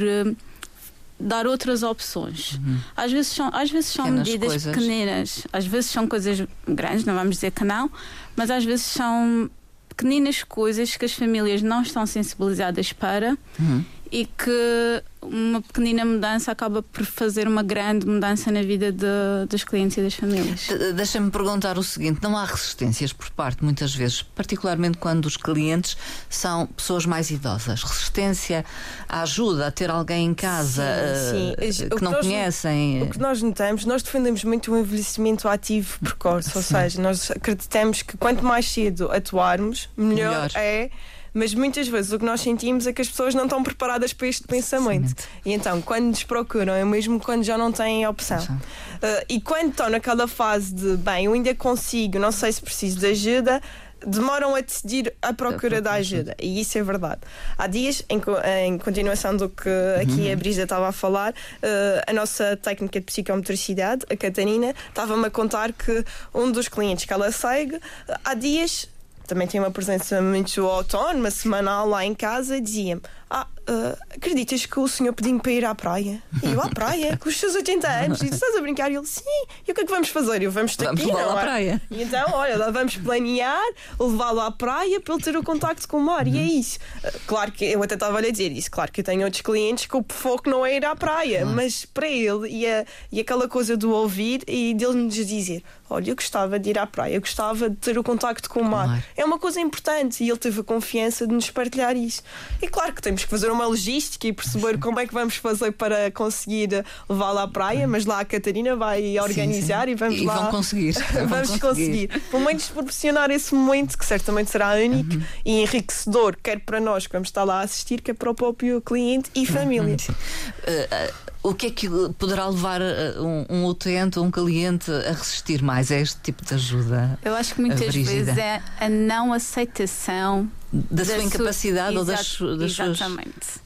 dar 1.21 1.45
outras 1.45 1.83
opções. 1.83 2.53
Uhum. 2.53 2.79
Às 2.95 3.11
vezes 3.11 3.31
são, 3.31 3.49
às 3.53 3.69
vezes 3.69 3.91
são 3.91 4.09
medidas 4.09 4.49
coisas. 4.49 4.75
pequeninas, 4.75 5.47
às 5.53 5.65
vezes 5.65 5.91
são 5.91 6.07
coisas 6.07 6.43
grandes, 6.67 7.05
não 7.05 7.13
vamos 7.13 7.35
dizer 7.35 7.51
que 7.51 7.63
não, 7.63 7.89
mas 8.35 8.49
às 8.49 8.65
vezes 8.65 8.85
são 8.85 9.49
pequeninas 9.91 10.41
coisas 10.43 10.95
que 10.95 11.03
as 11.03 11.13
famílias 11.13 11.61
não 11.61 11.81
estão 11.81 12.05
sensibilizadas 12.05 12.93
para 12.93 13.37
uhum. 13.59 13.83
E 14.11 14.25
que 14.25 15.03
uma 15.21 15.61
pequenina 15.61 16.03
mudança 16.03 16.51
acaba 16.51 16.81
por 16.81 17.05
fazer 17.05 17.47
uma 17.47 17.63
grande 17.63 18.05
mudança 18.05 18.51
na 18.51 18.61
vida 18.61 18.91
de, 18.91 19.05
dos 19.47 19.63
clientes 19.63 19.97
e 19.97 20.01
das 20.01 20.15
famílias. 20.15 20.67
Deixa-me 20.95 21.31
perguntar 21.31 21.77
o 21.77 21.83
seguinte: 21.83 22.19
não 22.21 22.35
há 22.35 22.43
resistências 22.43 23.13
por 23.13 23.29
parte, 23.29 23.63
muitas 23.63 23.95
vezes, 23.95 24.21
particularmente 24.21 24.97
quando 24.97 25.25
os 25.25 25.37
clientes 25.37 25.95
são 26.29 26.67
pessoas 26.67 27.05
mais 27.05 27.29
idosas? 27.29 27.83
Resistência 27.83 28.65
à 29.07 29.21
ajuda, 29.21 29.67
a 29.67 29.71
ter 29.71 29.89
alguém 29.89 30.25
em 30.25 30.33
casa 30.33 30.83
sim, 31.31 31.53
uh, 31.53 31.73
sim. 31.73 31.89
que 31.89 32.03
não 32.03 32.11
nós, 32.11 32.25
conhecem? 32.25 33.03
O 33.03 33.09
que 33.09 33.19
nós 33.19 33.41
notamos, 33.41 33.85
nós 33.85 34.03
defendemos 34.03 34.43
muito 34.43 34.73
o 34.73 34.77
envelhecimento 34.77 35.47
ativo 35.47 35.99
precoce, 35.99 36.51
ou 36.55 36.63
seja, 36.63 37.01
nós 37.01 37.31
acreditamos 37.31 38.01
que 38.01 38.17
quanto 38.17 38.43
mais 38.43 38.69
cedo 38.69 39.09
atuarmos, 39.11 39.89
melhor. 39.95 40.31
melhor. 40.31 40.51
é 40.55 40.89
mas 41.33 41.53
muitas 41.53 41.87
vezes 41.87 42.11
o 42.11 42.19
que 42.19 42.25
nós 42.25 42.41
sentimos 42.41 42.87
é 42.87 42.93
que 42.93 43.01
as 43.01 43.07
pessoas 43.07 43.33
não 43.33 43.43
estão 43.43 43.63
preparadas 43.63 44.13
para 44.13 44.27
este 44.27 44.43
pensamento. 44.43 45.15
E 45.45 45.53
então, 45.53 45.81
quando 45.81 46.05
nos 46.05 46.23
procuram, 46.23 46.73
é 46.73 46.83
mesmo 46.83 47.19
quando 47.19 47.43
já 47.43 47.57
não 47.57 47.71
têm 47.71 48.05
opção. 48.07 48.39
Uh, 48.39 49.25
e 49.29 49.39
quando 49.39 49.69
estão 49.69 49.89
naquela 49.89 50.27
fase 50.27 50.73
de, 50.73 50.97
bem, 50.97 51.25
eu 51.25 51.33
ainda 51.33 51.53
consigo, 51.55 52.19
não 52.19 52.31
sei 52.31 52.51
se 52.51 52.61
preciso 52.61 52.99
de 52.99 53.07
ajuda 53.07 53.61
demoram 54.05 54.55
a 54.55 54.61
decidir 54.61 55.13
a 55.21 55.33
procura 55.33 55.81
da 55.81 55.93
ajuda. 55.93 56.35
E 56.39 56.59
isso 56.59 56.77
é 56.77 56.83
verdade. 56.83 57.21
Há 57.57 57.67
dias, 57.67 58.03
em, 58.09 58.21
em 58.65 58.77
continuação 58.77 59.35
do 59.35 59.49
que 59.49 59.69
aqui 60.01 60.21
uhum. 60.21 60.33
a 60.33 60.35
Brisa 60.35 60.63
estava 60.63 60.87
a 60.87 60.91
falar, 60.91 61.33
uh, 61.33 62.03
a 62.07 62.13
nossa 62.13 62.57
técnica 62.57 62.99
de 62.99 63.05
psicomotricidade, 63.05 64.05
a 64.09 64.15
Catarina, 64.15 64.73
estava-me 64.89 65.27
a 65.27 65.29
contar 65.29 65.71
que 65.71 66.03
um 66.33 66.51
dos 66.51 66.67
clientes 66.67 67.05
que 67.05 67.13
ela 67.13 67.31
segue, 67.31 67.79
há 68.23 68.33
dias 68.33 68.89
também 69.27 69.47
tinha 69.47 69.61
uma 69.61 69.71
presença 69.71 70.21
muito 70.21 70.65
autónoma, 70.65 71.31
semanal 71.31 71.87
lá 71.87 72.05
em 72.05 72.13
casa, 72.13 72.59
dizia-me: 72.59 73.01
Ah, 73.29 73.47
"Ah, 73.71 73.97
acreditas 74.15 74.65
que 74.65 74.79
o 74.79 74.87
senhor 74.87 75.13
pediu-me 75.13 75.39
para 75.39 75.51
ir 75.51 75.63
à 75.65 75.73
praia? 75.73 76.21
E 76.43 76.51
eu, 76.51 76.61
à 76.61 76.67
praia? 76.69 77.15
Com 77.17 77.29
os 77.29 77.37
seus 77.37 77.55
80 77.55 77.87
anos? 77.87 78.21
E 78.21 78.27
tu 78.29 78.33
estás 78.35 78.55
a 78.55 78.61
brincar? 78.61 78.91
E 78.91 78.95
ele, 78.95 79.05
sim. 79.05 79.21
E 79.67 79.71
o 79.71 79.73
que 79.75 79.81
é 79.81 79.85
que 79.85 79.89
vamos 79.91 80.09
fazer? 80.09 80.41
Eu, 80.41 80.51
vamos 80.51 80.75
ter 80.75 80.85
Vamos 80.85 81.03
não 81.05 81.37
à 81.37 81.39
é?" 81.39 81.41
praia. 81.43 81.81
E 81.89 82.03
então, 82.03 82.25
olha, 82.33 82.71
vamos 82.71 82.97
planear, 82.97 83.63
levá-lo 83.99 84.41
à 84.41 84.51
praia 84.51 84.99
para 84.99 85.13
ele 85.13 85.23
ter 85.23 85.37
o 85.37 85.43
contacto 85.43 85.87
com 85.87 85.97
o 85.97 86.01
mar. 86.01 86.27
E 86.27 86.37
é 86.37 86.41
Uhum. 86.41 86.59
isso. 86.59 86.79
Ah, 87.03 87.11
Claro 87.27 87.51
que 87.51 87.63
eu 87.65 87.81
até 87.83 87.93
estava-lhe 87.95 88.27
a 88.27 88.31
dizer 88.31 88.51
isso. 88.51 88.69
Claro 88.69 88.91
que 88.91 88.99
eu 89.01 89.05
tenho 89.05 89.23
outros 89.23 89.41
clientes 89.41 89.85
que 89.85 89.95
o 89.95 90.03
foco 90.09 90.49
não 90.49 90.65
é 90.65 90.75
ir 90.75 90.85
à 90.85 90.95
praia, 90.95 91.45
mas 91.45 91.85
para 91.85 92.07
ele 92.07 92.49
e, 92.49 92.67
a- 92.67 92.85
e 93.11 93.19
aquela 93.19 93.47
coisa 93.47 93.77
do 93.77 93.91
ouvir 93.91 94.43
e 94.47 94.73
dele 94.73 94.95
nos 94.95 95.15
dizer: 95.15 95.63
Olha, 95.89 96.09
eu 96.11 96.15
gostava 96.15 96.57
de 96.59 96.69
ir 96.69 96.79
à 96.79 96.85
praia, 96.87 97.15
eu 97.15 97.21
gostava 97.21 97.69
de 97.69 97.75
ter 97.77 97.97
o 97.97 98.03
contacto 98.03 98.49
com 98.49 98.61
o 98.61 98.63
mar. 98.65 98.87
mar. 98.87 99.03
É 99.15 99.23
uma 99.25 99.37
coisa 99.39 99.59
importante 99.59 100.23
e 100.23 100.29
ele 100.29 100.37
teve 100.37 100.59
a 100.61 100.63
confiança 100.63 101.27
de 101.27 101.33
nos 101.33 101.49
partilhar 101.49 101.95
isso. 101.95 102.21
E 102.61 102.67
claro 102.67 102.93
que 102.93 103.01
temos 103.01 103.23
que 103.23 103.29
fazer 103.29 103.49
uma 103.51 103.60
logística 103.65 104.27
e 104.27 104.33
perceber 104.33 104.77
como 104.79 104.99
é 104.99 105.07
que 105.07 105.13
vamos 105.13 105.35
fazer 105.35 105.71
para 105.71 106.11
conseguir 106.11 106.83
levá-lo 107.09 107.39
à 107.39 107.47
praia, 107.47 107.87
mas 107.87 108.05
lá 108.05 108.19
a 108.19 108.25
Catarina 108.25 108.75
vai 108.75 109.19
organizar 109.19 109.85
sim. 109.85 109.91
e 109.91 109.95
vamos 109.95 110.19
E 110.19 110.25
lá. 110.25 110.35
vão 110.37 110.51
conseguir. 110.51 110.93
Vão 111.11 111.27
vamos 111.27 111.49
conseguir. 111.59 112.07
conseguir. 112.07 112.21
Pelo 112.31 112.43
menos 112.45 112.67
proporcionar 112.69 113.29
esse 113.31 113.53
momento 113.53 113.97
que 113.97 114.05
certamente 114.05 114.49
será 114.51 114.73
único 114.75 115.13
Uhum. 115.15 115.21
e 115.45 115.61
enriquecedor, 115.61 116.37
quer 116.41 116.59
para 116.59 116.79
nós 116.79 117.05
que 117.07 117.13
vamos 117.13 117.27
estar 117.29 117.43
lá 117.43 117.59
a 117.59 117.61
assistir, 117.61 118.01
quer 118.01 118.13
para 118.13 118.29
o 118.31 118.35
próprio 118.35 118.81
cliente 118.81 119.29
e 119.35 119.45
família. 119.45 119.97
Sim. 119.97 120.11
Uh, 120.11 120.15
uh, 120.15 121.30
o 121.43 121.53
que 121.55 121.67
é 121.67 121.71
que 121.71 121.89
poderá 122.19 122.47
levar 122.47 122.81
uh, 122.81 122.85
um, 123.25 123.45
um 123.49 123.65
utente, 123.65 124.19
um 124.19 124.29
cliente 124.29 124.91
a 124.91 125.11
resistir 125.11 125.61
mais 125.63 125.91
a 125.91 125.95
este 125.95 126.19
tipo 126.21 126.45
de 126.45 126.53
ajuda? 126.53 127.17
Eu 127.23 127.33
acho 127.35 127.55
que 127.55 127.61
muitas 127.61 127.93
vezes 127.95 128.37
é 128.37 128.61
a 128.79 128.87
não 128.87 129.33
aceitação 129.33 130.47
Da, 130.71 131.03
sua 131.03 131.15
sua- 131.15 131.23
incapacidade 131.23 131.97
ou 131.97 132.05
das, 132.05 132.37
das 132.59 132.71
suas 132.73 132.99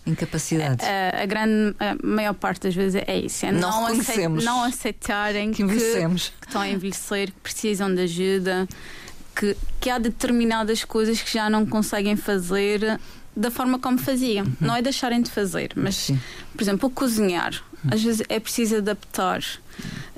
incapacidades? 0.06 0.86
A, 0.88 1.24
a 1.24 1.26
grande 1.26 1.76
a 1.80 1.96
maior 2.06 2.34
parte 2.34 2.62
das 2.64 2.76
vezes 2.76 3.02
é 3.06 3.20
isso. 3.20 3.46
É 3.46 3.52
Não 3.52 3.60
não, 3.60 3.86
acei- 3.88 3.98
reconhecemos 4.00 4.44
não 4.46 4.64
aceitarem 4.64 5.52
que 5.52 5.62
envelhecemos. 5.64 6.32
que 6.40 6.48
estão 6.48 6.62
a 6.62 6.70
envelhecer, 6.70 7.28
que 7.32 7.40
precisam 7.42 7.94
de 7.94 8.02
ajuda, 8.02 8.68
que, 9.36 9.56
que 9.82 9.90
há 9.90 9.98
determinadas 9.98 10.84
coisas 10.86 11.22
que 11.22 11.34
já 11.34 11.50
não 11.50 11.66
conseguem 11.66 12.16
fazer 12.16 13.00
da 13.36 13.52
forma 13.52 13.78
como 13.80 13.98
faziam. 13.98 14.46
Não 14.62 14.76
é 14.76 14.82
deixarem 14.82 15.22
de 15.22 15.30
fazer, 15.30 15.72
mas, 15.76 15.96
Sim. 15.96 16.20
por 16.56 16.64
exemplo, 16.64 16.88
o 16.88 16.92
cozinhar. 16.92 17.62
Às 17.92 18.02
vezes 18.02 18.26
é 18.30 18.40
preciso 18.40 18.78
adaptar. 18.78 19.44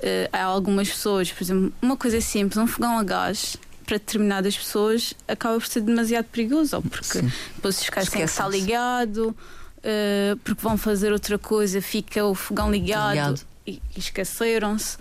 Eh, 0.01 0.29
há 0.31 0.43
algumas 0.43 0.87
pessoas, 0.89 1.31
por 1.31 1.43
exemplo, 1.43 1.73
uma 1.81 1.97
coisa 1.97 2.21
simples, 2.21 2.57
um 2.57 2.67
fogão 2.67 2.97
a 2.97 3.03
gás. 3.03 3.57
Para 3.85 3.97
determinadas 3.97 4.57
pessoas 4.57 5.13
acaba 5.29 5.55
por 5.59 5.65
ser 5.65 5.79
demasiado 5.81 6.25
perigoso, 6.25 6.75
ou 6.75 6.81
porque 6.81 7.19
Sim. 7.19 7.31
depois 7.55 7.75
se 7.77 7.83
esquecem 7.83 8.19
que 8.19 8.25
está 8.29 8.45
ligado, 8.47 9.35
eh, 9.81 10.35
porque 10.43 10.61
vão 10.61 10.77
fazer 10.77 11.13
outra 11.13 11.37
coisa, 11.39 11.81
fica 11.81 12.23
o 12.25 12.35
fogão 12.35 12.69
ligado, 12.69 13.11
Ligado. 13.11 13.41
e, 13.65 13.81
e 13.95 13.99
esqueceram-se. 13.99 14.97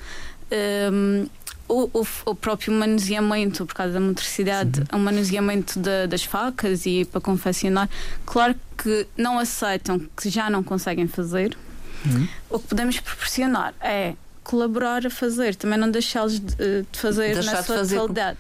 Um, 0.51 1.27
o, 1.69 1.91
o, 2.01 2.07
o 2.27 2.35
próprio 2.37 2.73
manuseamento, 2.73 3.67
por 3.67 3.75
causa 3.75 3.95
da 3.95 4.01
motricidade, 4.01 4.85
o 4.93 4.99
manuseamento 4.99 5.81
da- 5.81 6.07
das 6.07 6.23
facas 6.23 6.87
e 6.87 7.05
para 7.05 7.21
confeccionar, 7.21 7.89
claro 8.25 8.55
que 8.79 9.05
não 9.17 9.37
aceitam 9.39 9.99
que 10.17 10.31
já 10.31 10.49
não 10.49 10.63
conseguem 10.63 11.09
fazer. 11.09 11.57
Uhum. 12.05 12.29
O 12.51 12.59
que 12.61 12.69
podemos 12.69 13.01
proporcionar 13.01 13.75
é 13.81 14.15
colaborar 14.45 15.05
a 15.05 15.11
fazer, 15.11 15.57
também 15.57 15.77
não 15.77 15.91
deixá-los 15.91 16.39
de, 16.39 16.55
eh, 16.61 16.85
de 16.93 16.99
fazer 17.01 17.35
Deixar 17.35 17.53
na 17.55 17.61
de 17.63 17.67
sua 17.67 17.77
fazer 17.79 17.95
com- 17.97 18.01
totalidade. 18.07 18.39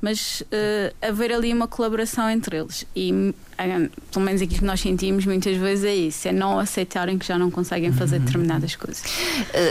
Mas 0.00 0.42
eh, 0.50 0.92
haver 1.00 1.32
ali 1.32 1.52
uma 1.52 1.68
colaboração 1.68 2.28
entre 2.28 2.56
eles. 2.58 2.84
E 2.96 3.34
eh, 3.58 3.88
pelo 4.12 4.24
menos 4.24 4.42
aquilo 4.42 4.58
que 4.60 4.64
nós 4.64 4.80
sentimos 4.80 5.24
muitas 5.24 5.56
vezes 5.56 5.84
é 5.84 5.94
isso: 5.94 6.26
é 6.28 6.32
não 6.32 6.58
aceitarem 6.58 7.16
que 7.18 7.26
já 7.26 7.38
não 7.38 7.50
conseguem 7.50 7.90
Uhum. 7.90 7.96
fazer 7.96 8.18
determinadas 8.18 8.74
coisas. 8.76 9.02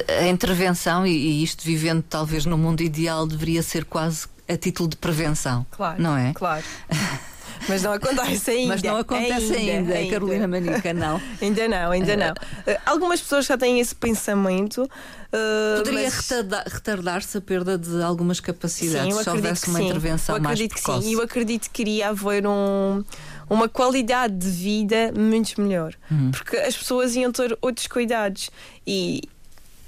A, 0.10 0.24
a 0.24 0.28
intervenção, 0.28 1.06
e, 1.06 1.12
e 1.12 1.44
isto 1.44 1.64
vivendo 1.64 2.04
talvez 2.04 2.46
no 2.46 2.58
mundo 2.58 2.82
ideal, 2.82 3.28
deveria 3.28 3.62
ser 3.62 3.84
quase 3.86 4.28
a 4.48 4.56
título 4.56 4.88
de 4.90 4.96
prevenção. 4.96 5.66
Claro. 5.72 6.02
Não 6.02 6.16
é? 6.18 6.32
Claro. 6.34 6.64
Mas 7.68 7.84
não 7.84 7.92
acontece 7.94 8.52
ainda. 8.52 8.68
Mas 8.70 8.84
não 8.84 8.98
acontece 8.98 9.54
ainda, 9.54 9.94
Carolina 10.10 10.48
Manica, 10.48 10.94
não. 10.94 11.22
Ainda 11.42 11.68
não, 11.68 11.92
ainda 11.92 12.16
não. 12.16 12.32
Uh, 12.32 12.80
algumas 12.86 13.20
pessoas 13.22 13.46
já 13.46 13.58
têm 13.58 13.80
esse 13.80 13.94
pensamento. 13.94 14.84
uh, 14.84 15.78
Poderia 15.78 16.04
mas- 16.06 16.16
retarda- 16.16 16.64
retardar-se 16.66 17.38
a 17.38 17.42
perda 17.42 17.78
de 17.78 18.02
algumas 18.02 18.40
capacidades 18.40 19.16
Sim, 19.16 19.24
se 19.24 19.30
houvesse 19.30 19.68
uma 19.70 19.80
sim. 19.80 19.86
intervenção 19.86 20.36
eu 20.38 20.42
mais 20.42 20.54
acredito 20.54 20.76
que 20.76 20.82
precoce. 20.82 21.08
sim. 21.08 21.14
Eu 21.14 21.22
acredito 21.22 21.70
que 21.72 21.82
iria 21.82 22.10
haver 22.10 22.48
um, 22.48 23.04
uma 23.50 23.68
qualidade 23.70 24.36
de 24.36 24.50
vida 24.50 25.12
muito 25.18 25.60
melhor. 25.62 25.94
Uhum. 26.10 26.32
Porque 26.32 26.58
as 26.58 26.76
pessoas 26.78 27.16
iam 27.16 27.32
ter 27.32 27.58
outros 27.62 27.88
cuidados. 27.88 28.50
E, 28.86 29.22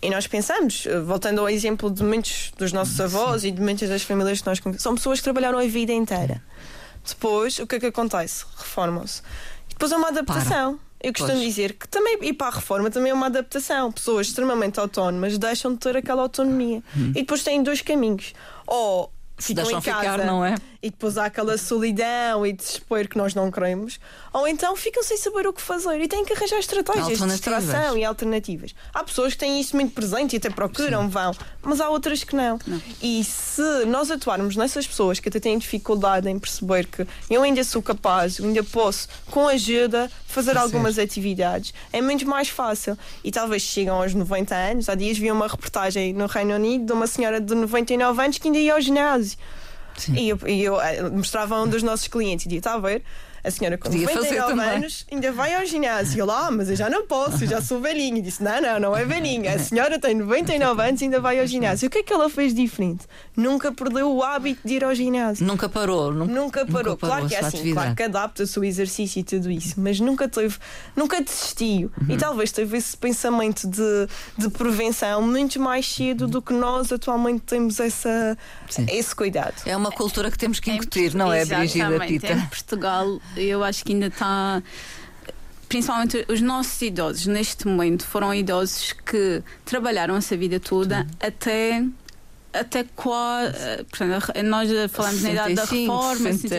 e 0.02 0.10
nós 0.10 0.28
pensamos, 0.28 0.86
uh, 0.86 1.04
voltando 1.06 1.40
ao 1.42 1.50
exemplo 1.50 1.90
de 1.90 2.04
muitos 2.04 2.52
dos 2.58 2.72
nossos 2.74 3.00
avós 3.02 3.44
e 3.44 3.52
de 3.52 3.62
muitas 3.62 3.90
das 3.90 4.02
famílias 4.04 4.42
que 4.42 4.48
nós 4.48 4.60
conhecemos, 4.60 4.84
são 4.84 4.96
pessoas 4.96 5.20
que 5.20 5.24
trabalharam 5.24 5.58
a 5.60 5.66
vida 5.66 5.92
inteira. 5.94 6.42
Depois, 7.10 7.60
o 7.60 7.68
que 7.68 7.76
é 7.76 7.80
que 7.80 7.86
acontece? 7.88 8.46
Reformam-se. 8.58 9.22
Depois 9.70 9.92
é 9.92 9.96
uma 9.98 10.10
adaptação. 10.10 10.80
Eu 11.02 11.14
costumo 11.14 11.38
Pois. 11.38 11.48
dizer 11.48 11.74
que 11.74 11.88
também 11.88 12.18
ir 12.24 12.34
para 12.34 12.48
a 12.48 12.56
reforma 12.56 12.90
também 12.92 13.12
é 13.12 13.14
uma 13.14 13.28
adaptação. 13.28 13.90
Pessoas 13.92 14.28
extremamente 14.28 14.80
autónomas 14.80 15.38
deixam 15.38 15.72
de 15.74 15.80
ter 15.80 15.96
aquela 15.96 16.24
autonomia. 16.24 16.84
E 16.96 17.14
depois 17.14 17.42
têm 17.44 17.64
dois 17.64 17.82
caminhos. 17.82 18.34
Ou 18.68 19.10
Se 19.38 19.48
ficam 19.48 19.64
deixam 19.64 19.80
em 19.80 19.82
casa 19.82 20.00
ficar, 20.00 20.18
não 20.26 20.44
é? 20.44 20.56
E 20.82 20.90
depois 20.90 21.18
há 21.18 21.26
aquela 21.26 21.58
solidão 21.58 22.46
e 22.46 22.54
desespero 22.54 23.10
que 23.10 23.18
nós 23.18 23.34
não 23.36 23.52
queremos, 23.52 24.00
ou 24.32 24.48
então 24.48 24.76
ficam 24.76 25.04
sem 25.04 25.18
saber 25.18 25.46
o 25.48 25.54
que 25.54 25.62
fazer 25.62 26.00
e 26.00 26.08
têm 26.08 26.24
que 26.24 26.34
arranjar 26.34 26.60
estratégias 26.60 27.20
de 27.20 27.28
distração 27.28 27.98
e 27.98 28.06
alternativas. 28.06 28.74
Há 28.94 29.04
pessoas 29.04 29.34
que 29.34 29.40
têm 29.40 29.60
isso 29.60 29.76
muito 29.76 29.94
presente 29.94 30.34
e 30.34 30.38
até 30.38 30.50
procuram, 30.50 31.10
vão, 31.10 31.34
mas 31.62 31.82
há 31.82 31.90
outras 31.90 32.24
que 32.24 32.36
não. 32.36 32.58
E 33.02 33.24
se 33.24 33.62
nós 33.88 34.10
atuarmos 34.10 34.56
nessas 34.56 34.88
pessoas 34.88 35.20
que 35.20 35.28
até 35.28 35.40
têm 35.40 35.58
dificuldade 35.58 36.30
em 36.30 36.40
perceber 36.40 36.86
que 36.86 37.06
eu 37.30 37.44
ainda 37.44 37.64
sou 37.64 37.82
capaz, 37.82 38.40
ainda 38.40 38.64
posso, 38.64 39.08
com 39.30 39.48
ajuda, 39.48 40.10
fazer 40.28 40.54
Fazer. 40.54 40.60
algumas 40.60 40.98
atividades, 40.98 41.74
é 41.92 42.02
muito 42.02 42.28
mais 42.28 42.48
fácil. 42.50 42.98
E 43.24 43.32
talvez 43.32 43.64
chegam 43.64 44.02
aos 44.02 44.14
90 44.14 44.56
anos. 44.56 44.90
Há 44.90 44.96
dias 44.96 45.18
vi 45.18 45.32
uma 45.32 45.48
reportagem 45.48 46.14
no 46.14 46.28
Reino 46.28 46.56
Unido 46.56 46.86
de 46.86 46.94
uma 46.94 47.08
senhora 47.08 47.42
de 47.42 47.54
99 47.54 48.22
anos 48.22 48.38
que 48.38 48.48
ainda 48.48 48.60
ia 48.60 48.74
ao 48.74 48.82
ginásio. 48.82 49.38
Sim. 50.00 50.14
E 50.16 50.30
eu, 50.30 50.40
e 50.48 50.64
eu, 50.64 50.82
eh, 50.82 51.10
mostrava 51.10 51.56
a 51.56 51.62
um 51.62 51.68
dos 51.68 51.84
nossos 51.84 52.08
clientes 52.08 52.46
e 52.46 52.50
dizia: 52.50 52.60
está 52.60 52.74
a 52.74 52.80
ver? 52.80 53.04
A 53.44 53.52
senhora 53.52 53.78
com 53.78 53.90
Podia 53.90 54.08
fazer 54.08 54.36
99 54.38 54.50
também." 54.52 54.76
anos 54.78 55.06
ainda 55.12 55.32
vai 55.32 55.56
ao 55.56 55.66
ginásio. 55.66 56.20
E 56.20 56.22
lá, 56.24 56.48
"Ah, 56.48 56.52
mas 56.52 56.70
eu 56.70 56.76
já 56.76 56.90
não 56.90 57.06
posso, 57.08 57.44
eu 57.44 57.48
já 57.48 57.62
sou 57.62 57.80
velhinha. 57.80 58.20
E 58.20 58.22
disse: 58.22 58.44
não, 58.44 58.62
não, 58.62 58.80
não 58.80 58.98
é 58.98 59.06
velhinha. 59.06 59.56
A 59.56 59.60
senhora 59.60 60.00
tem 60.00 60.16
99 60.16 60.82
anos 60.82 61.02
e 61.02 61.06
ainda 61.06 61.20
vai 61.20 61.40
ao 61.40 61.48
ginásio. 61.48 61.88
O 61.88 61.90
que 61.90 62.00
é 62.00 62.04
que 62.04 62.12
ela 62.14 62.30
fez 62.30 62.54
diferente? 62.54 63.06
Nunca 63.36 63.72
perdeu 63.72 64.12
o 64.14 64.24
hábito 64.24 64.62
de 64.68 64.74
ir 64.76 64.84
ao 64.84 64.94
ginásio. 64.94 65.46
Nunca 65.46 65.70
parou. 65.70 66.12
Nunca, 66.12 66.34
Nunca 66.34 66.66
parou. 66.66 66.98
claro 66.98 67.26
a 67.26 67.28
que 67.28 67.36
é 67.36 67.40
assim, 67.40 67.48
atividade. 67.48 67.74
claro 67.74 67.96
que 67.96 68.04
adapta-se 68.04 68.60
o 68.60 68.64
exercício 68.64 69.20
e 69.20 69.24
tudo 69.24 69.50
isso, 69.50 69.76
mas 69.80 70.00
nunca 70.00 70.28
teve, 70.28 70.58
nunca 70.96 71.22
desistiu. 71.22 71.92
Uhum. 72.02 72.14
E 72.16 72.18
talvez 72.18 72.52
teve 72.52 72.78
esse 72.78 72.96
pensamento 72.98 73.68
de, 73.68 74.08
de 74.38 74.50
prevenção 74.50 75.22
muito 75.22 75.60
mais 75.60 75.88
cedo 75.88 76.28
do 76.28 76.42
que 76.42 76.54
nós 76.54 76.92
atualmente 76.92 77.42
temos 77.42 77.80
essa, 77.80 78.38
Sim. 78.70 78.86
esse 78.90 79.16
cuidado. 79.16 79.54
É 79.66 79.76
uma 79.76 79.92
cultura 79.92 80.30
que 80.30 80.38
temos 80.38 80.60
que 80.60 80.72
incutir, 80.72 81.14
não 81.16 81.32
é, 81.32 81.46
Brigida. 81.46 82.00
Pita? 82.06 82.34
Em 82.34 82.46
Portugal, 82.48 83.20
eu 83.38 83.64
acho 83.64 83.84
que 83.84 83.94
ainda 83.94 84.08
está. 84.08 84.62
Principalmente 85.68 86.26
os 86.28 86.42
nossos 86.42 86.82
idosos, 86.82 87.28
neste 87.28 87.68
momento, 87.68 88.04
foram 88.06 88.34
idosos 88.34 88.94
que 89.06 89.44
trabalharam 89.66 90.16
essa 90.16 90.36
vida 90.36 90.60
toda 90.60 91.06
até. 91.20 91.84
Até 92.52 92.84
quase. 92.96 93.54
Portanto, 93.92 94.34
nós 94.46 94.68
falamos 94.92 95.22
na 95.22 95.32
idade 95.32 95.54
da 95.54 95.68
65, 95.68 95.94
reforma. 95.94 96.16
67. 96.16 96.56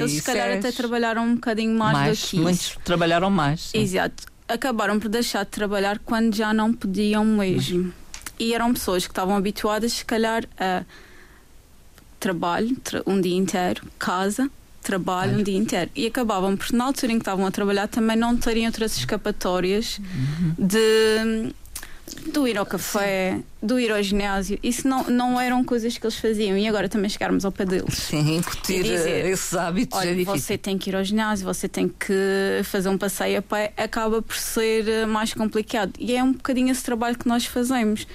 Eles, 0.00 0.12
se 0.12 0.22
calhar, 0.22 0.56
até 0.56 0.72
trabalharam 0.72 1.22
um 1.22 1.34
bocadinho 1.34 1.78
mais, 1.78 1.92
mais 1.92 2.18
do 2.18 2.26
que 2.28 2.36
isso. 2.36 2.42
muitos 2.42 2.78
trabalharam 2.82 3.28
mais. 3.30 3.60
sim. 3.60 3.78
Exato. 3.78 4.24
Acabaram 4.48 4.98
por 4.98 5.10
deixar 5.10 5.44
de 5.44 5.50
trabalhar 5.50 5.98
quando 5.98 6.34
já 6.34 6.54
não 6.54 6.72
podiam 6.72 7.24
mesmo. 7.26 7.92
E 8.38 8.54
eram 8.54 8.72
pessoas 8.72 9.04
que 9.04 9.10
estavam 9.12 9.36
habituadas, 9.36 9.92
se 9.92 10.04
calhar, 10.06 10.44
a 10.58 10.82
trabalho 12.18 12.74
tra- 12.76 13.02
um 13.06 13.20
dia 13.20 13.36
inteiro, 13.36 13.82
casa, 13.98 14.50
trabalho 14.84 15.38
um 15.38 15.42
dia 15.42 15.56
inteiro. 15.56 15.90
E 15.94 16.06
acabavam 16.06 16.56
por, 16.56 16.70
na 16.72 16.84
altura 16.84 17.12
em 17.12 17.16
que 17.16 17.22
estavam 17.22 17.46
a 17.46 17.50
trabalhar, 17.50 17.88
também 17.88 18.16
não 18.16 18.36
terem 18.36 18.66
outras 18.66 18.96
escapatórias 18.96 19.98
de. 20.58 21.52
Do 22.26 22.46
ir 22.46 22.58
ao 22.58 22.66
café, 22.66 23.40
do 23.62 23.80
ir 23.80 23.90
ao 23.90 24.00
ginásio, 24.02 24.58
isso 24.62 24.86
não, 24.86 25.04
não 25.04 25.40
eram 25.40 25.64
coisas 25.64 25.96
que 25.96 26.04
eles 26.04 26.16
faziam. 26.16 26.56
E 26.56 26.68
agora 26.68 26.86
também 26.86 27.08
chegarmos 27.08 27.46
ao 27.46 27.50
pé 27.50 27.64
deles. 27.64 27.94
Sim, 27.94 28.36
incutir 28.36 28.82
dizer, 28.82 29.24
eh, 29.24 29.30
esses 29.30 29.54
hábitos 29.54 29.98
é 29.98 30.02
Olha, 30.02 30.14
difícil. 30.14 30.38
você 30.38 30.58
tem 30.58 30.76
que 30.76 30.90
ir 30.90 30.96
ao 30.96 31.02
ginásio, 31.02 31.46
você 31.46 31.66
tem 31.66 31.88
que 31.88 32.60
fazer 32.64 32.90
um 32.90 32.98
passeio 32.98 33.38
a 33.38 33.42
pé, 33.42 33.72
acaba 33.74 34.20
por 34.20 34.36
ser 34.36 34.86
eh, 34.86 35.06
mais 35.06 35.32
complicado. 35.32 35.94
E 35.98 36.14
é 36.14 36.22
um 36.22 36.32
bocadinho 36.32 36.70
esse 36.70 36.84
trabalho 36.84 37.16
que 37.16 37.26
nós 37.26 37.46
fazemos. 37.46 38.06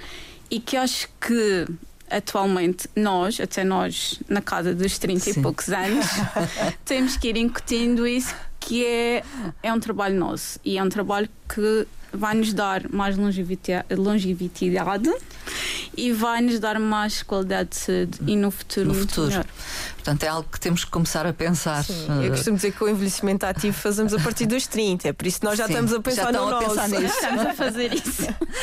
E 0.48 0.60
que 0.60 0.76
acho 0.76 1.08
que 1.20 1.66
atualmente 2.10 2.88
nós, 2.96 3.40
até 3.40 3.64
nós 3.64 4.20
na 4.28 4.40
casa 4.40 4.74
dos 4.74 4.98
30 4.98 5.20
Sim. 5.20 5.30
e 5.30 5.42
poucos 5.42 5.68
anos, 5.70 6.06
temos 6.84 7.16
que 7.16 7.28
ir 7.28 7.36
incutindo 7.36 8.06
isso 8.06 8.34
que 8.58 8.84
é, 8.84 9.24
é 9.62 9.72
um 9.72 9.80
trabalho 9.80 10.16
nosso 10.16 10.60
e 10.64 10.76
é 10.76 10.82
um 10.82 10.88
trabalho 10.88 11.28
que 11.48 11.86
vai 12.12 12.34
nos 12.34 12.52
dar 12.52 12.88
mais 12.90 13.16
longevidade, 13.16 13.86
longevidade 13.94 15.10
e 15.96 16.12
vai 16.12 16.40
nos 16.40 16.58
dar 16.58 16.78
mais 16.78 17.22
qualidade 17.22 17.70
de 17.70 17.76
saúde 17.76 18.18
e 18.26 18.36
no 18.36 18.50
futuro, 18.50 18.88
no 18.88 18.94
futuro. 18.94 19.28
melhor. 19.28 19.46
Portanto, 19.94 20.22
é 20.22 20.28
algo 20.28 20.48
que 20.50 20.58
temos 20.58 20.84
que 20.84 20.90
começar 20.90 21.26
a 21.26 21.32
pensar. 21.32 21.84
Sim, 21.84 22.24
eu 22.24 22.30
costumo 22.30 22.56
dizer 22.56 22.72
que 22.72 22.82
o 22.82 22.88
envelhecimento 22.88 23.44
ativo 23.44 23.76
fazemos 23.76 24.14
a 24.14 24.18
partir 24.18 24.46
dos 24.46 24.66
30, 24.66 25.12
por 25.12 25.26
isso 25.26 25.40
nós 25.42 25.58
já 25.58 25.66
Sim, 25.66 25.72
estamos 25.72 25.92
a 25.92 25.96
já 25.96 26.02
pensar 26.02 26.30
estão 26.30 26.48
no 26.48 26.56
a 26.56 26.60
nosso. 26.60 26.68
pensar 26.68 26.88
nisso. 26.88 27.14
Estamos 27.14 27.46
a 27.46 27.54
fazer 27.54 27.94
isso. 27.94 28.22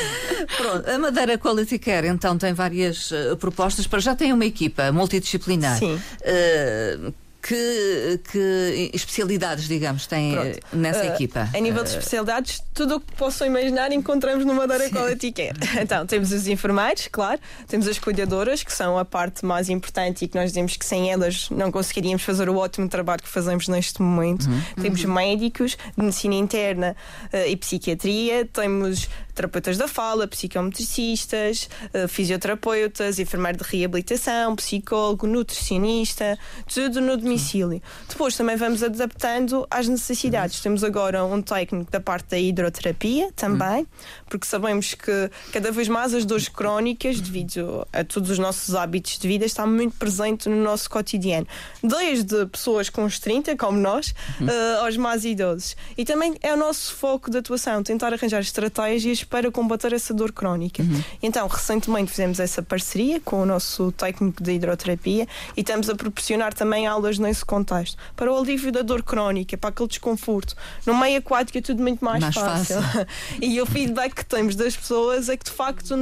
Pronto, 0.58 0.90
a 0.90 0.98
Madeira 0.98 1.38
Quality 1.38 1.80
Care 1.80 2.08
então 2.08 2.38
tem 2.38 2.54
várias 2.54 3.12
uh, 3.12 3.38
propostas, 3.38 3.86
para 3.86 4.00
já 4.00 4.16
tem 4.16 4.34
uma 4.34 4.46
equipa 4.46 4.92
multidisciplinar. 4.92 5.78
Sim. 5.78 5.96
Uh, 5.96 7.14
que, 7.48 8.20
que 8.32 8.92
especialidades, 8.94 9.68
digamos, 9.68 10.06
tem 10.06 10.34
Pronto. 10.34 10.58
uh, 10.74 10.76
nessa 10.76 11.04
Uh, 11.04 11.14
equipa? 11.14 11.48
A 11.54 11.60
nível 11.60 11.84
de 11.84 11.92
especialidades, 11.92 12.62
tudo 12.74 12.96
o 12.96 13.00
que 13.00 13.14
possam 13.16 13.48
imaginar 13.48 13.92
encontramos 13.94 14.46
no 14.46 14.54
Madeira 14.54 14.90
Quality 14.90 15.32
Care. 15.32 15.58
Então, 15.82 16.06
temos 16.06 16.32
os 16.32 16.48
enfermeiros, 16.48 17.08
claro, 17.10 17.40
temos 17.68 17.88
as 17.88 17.98
cuidadoras, 18.00 18.64
que 18.64 18.74
são 18.74 18.98
a 18.98 19.06
parte 19.06 19.46
mais 19.46 19.70
importante 19.70 20.26
e 20.26 20.28
que 20.28 20.36
nós 20.38 20.50
dizemos 20.52 20.76
que 20.76 20.86
sem 20.86 21.12
elas 21.12 21.50
não 21.50 21.72
conseguiríamos 21.72 22.24
fazer 22.24 22.50
o 22.50 22.58
ótimo 22.58 22.90
trabalho 22.90 23.22
que 23.22 23.30
fazemos 23.30 23.68
neste 23.68 24.02
momento. 24.02 24.48
Temos 24.82 25.04
médicos 25.06 25.78
de 25.96 26.04
medicina 26.04 26.36
interna 26.36 26.96
eh, 27.32 27.50
e 27.52 27.56
psiquiatria, 27.56 28.46
temos 28.46 29.08
terapeutas 29.38 29.78
da 29.78 29.88
fala, 29.88 30.28
psicometricistas, 30.28 31.70
eh, 31.94 32.08
fisioterapeutas, 32.08 33.20
enfermeiro 33.20 33.60
de 33.60 33.64
reabilitação, 33.64 34.56
psicólogo, 34.56 35.28
nutricionista, 35.28 36.38
tudo 36.74 37.00
no 37.00 37.16
domicílio. 37.16 37.82
Depois 38.10 38.36
também 38.36 38.56
vamos 38.56 38.82
adaptando 38.82 39.68
às 39.70 39.88
necessidades. 39.88 40.60
Temos 40.60 40.84
agora 40.84 41.24
um 41.24 41.42
técnico 41.42 41.92
da 41.92 42.00
parte 42.00 42.32
da 42.32 42.40
hidroterapia 42.40 43.32
também, 43.36 43.86
porque 44.28 44.48
sabemos 44.48 44.96
que 44.96 45.30
cada 45.54 45.72
vez 45.72 45.88
mais 45.88 46.16
as 46.16 46.26
dores 46.26 46.50
crónicas, 46.50 47.22
devido 47.22 47.88
a 47.94 48.04
todos 48.04 48.32
os 48.32 48.40
nossos 48.40 48.74
hábitos 48.74 49.20
de 49.20 49.28
vida, 49.28 49.46
está 49.46 49.68
muito 49.68 49.96
presente 49.98 50.50
no 50.50 50.64
nosso 50.64 50.90
cotidiano. 50.90 51.46
Desde 51.84 52.48
pessoas 52.48 52.90
com 52.90 53.06
os 53.06 53.20
30, 53.20 53.56
como 53.56 53.78
nós, 53.78 54.16
eh, 54.42 54.80
aos 54.82 54.98
mais 54.98 55.24
idosos. 55.24 55.76
E 55.96 56.04
também 56.04 56.36
é 56.42 56.52
o 56.54 56.58
nosso 56.58 56.96
foco 56.96 57.30
de 57.30 57.38
atuação, 57.38 57.84
tentar 57.84 58.12
arranjar 58.14 58.42
estratégias 58.42 59.27
para 59.30 59.52
combater 59.52 59.94
essa 59.94 60.14
dor 60.14 60.32
crónica. 60.32 60.84
Então, 61.22 61.48
recentemente 61.48 62.12
fizemos 62.12 62.40
essa 62.40 62.62
parceria 62.62 63.20
com 63.20 63.42
o 63.42 63.46
nosso 63.46 63.92
técnico 63.92 64.44
de 64.44 64.54
hidroterapia 64.54 65.28
e 65.56 65.62
estamos 65.62 65.90
a 65.90 65.96
proporcionar 65.96 66.54
também 66.54 66.88
aulas 66.88 67.18
nesse 67.20 67.44
contexto, 67.44 67.98
para 68.16 68.32
o 68.32 68.38
alívio 68.38 68.72
da 68.72 68.82
dor 68.82 69.04
crónica, 69.04 69.58
para 69.58 69.70
aquele 69.70 69.90
desconforto. 69.90 70.56
No 70.86 70.98
meio 70.98 71.20
aquático 71.20 71.58
é 71.58 71.62
tudo 71.62 71.82
muito 71.82 72.04
mais, 72.04 72.22
Mais 72.22 72.36
fácil. 72.36 72.78
e 73.42 73.60
o 73.62 73.66
feedback 73.66 74.16
que 74.16 74.26
temos 74.26 74.56
das 74.56 74.76
pessoas 74.76 75.30
é 75.30 75.38
que 75.38 75.46
de 75.46 75.52
facto 75.52 75.96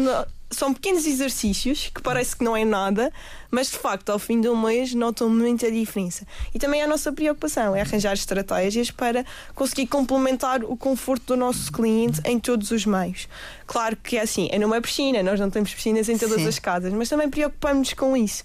são 0.49 0.73
pequenos 0.73 1.05
exercícios 1.05 1.91
que 1.93 2.01
parece 2.01 2.35
que 2.35 2.43
não 2.43 2.55
é 2.55 2.63
nada, 2.63 3.11
mas 3.49 3.71
de 3.71 3.77
facto 3.77 4.11
ao 4.11 4.19
fim 4.19 4.39
do 4.39 4.55
mês 4.55 4.93
notam 4.93 5.29
muita 5.29 5.71
diferença. 5.71 6.25
E 6.53 6.59
também 6.59 6.81
a 6.81 6.87
nossa 6.87 7.11
preocupação 7.11 7.75
é 7.75 7.81
arranjar 7.81 8.13
estratégias 8.13 8.91
para 8.91 9.25
conseguir 9.53 9.87
complementar 9.87 10.63
o 10.63 10.77
conforto 10.77 11.33
do 11.33 11.37
nosso 11.37 11.71
cliente 11.71 12.21
em 12.25 12.39
todos 12.39 12.71
os 12.71 12.85
meios. 12.85 13.27
Claro 13.65 13.97
que 13.97 14.17
é 14.17 14.21
assim, 14.21 14.47
é 14.51 14.59
numa 14.59 14.79
piscina, 14.81 15.23
nós 15.23 15.39
não 15.39 15.49
temos 15.49 15.73
piscinas 15.73 16.09
em 16.09 16.17
todas 16.17 16.41
Sim. 16.41 16.47
as 16.47 16.59
casas, 16.59 16.93
mas 16.93 17.09
também 17.09 17.29
preocupamos-nos 17.29 17.93
com 17.93 18.15
isso. 18.15 18.43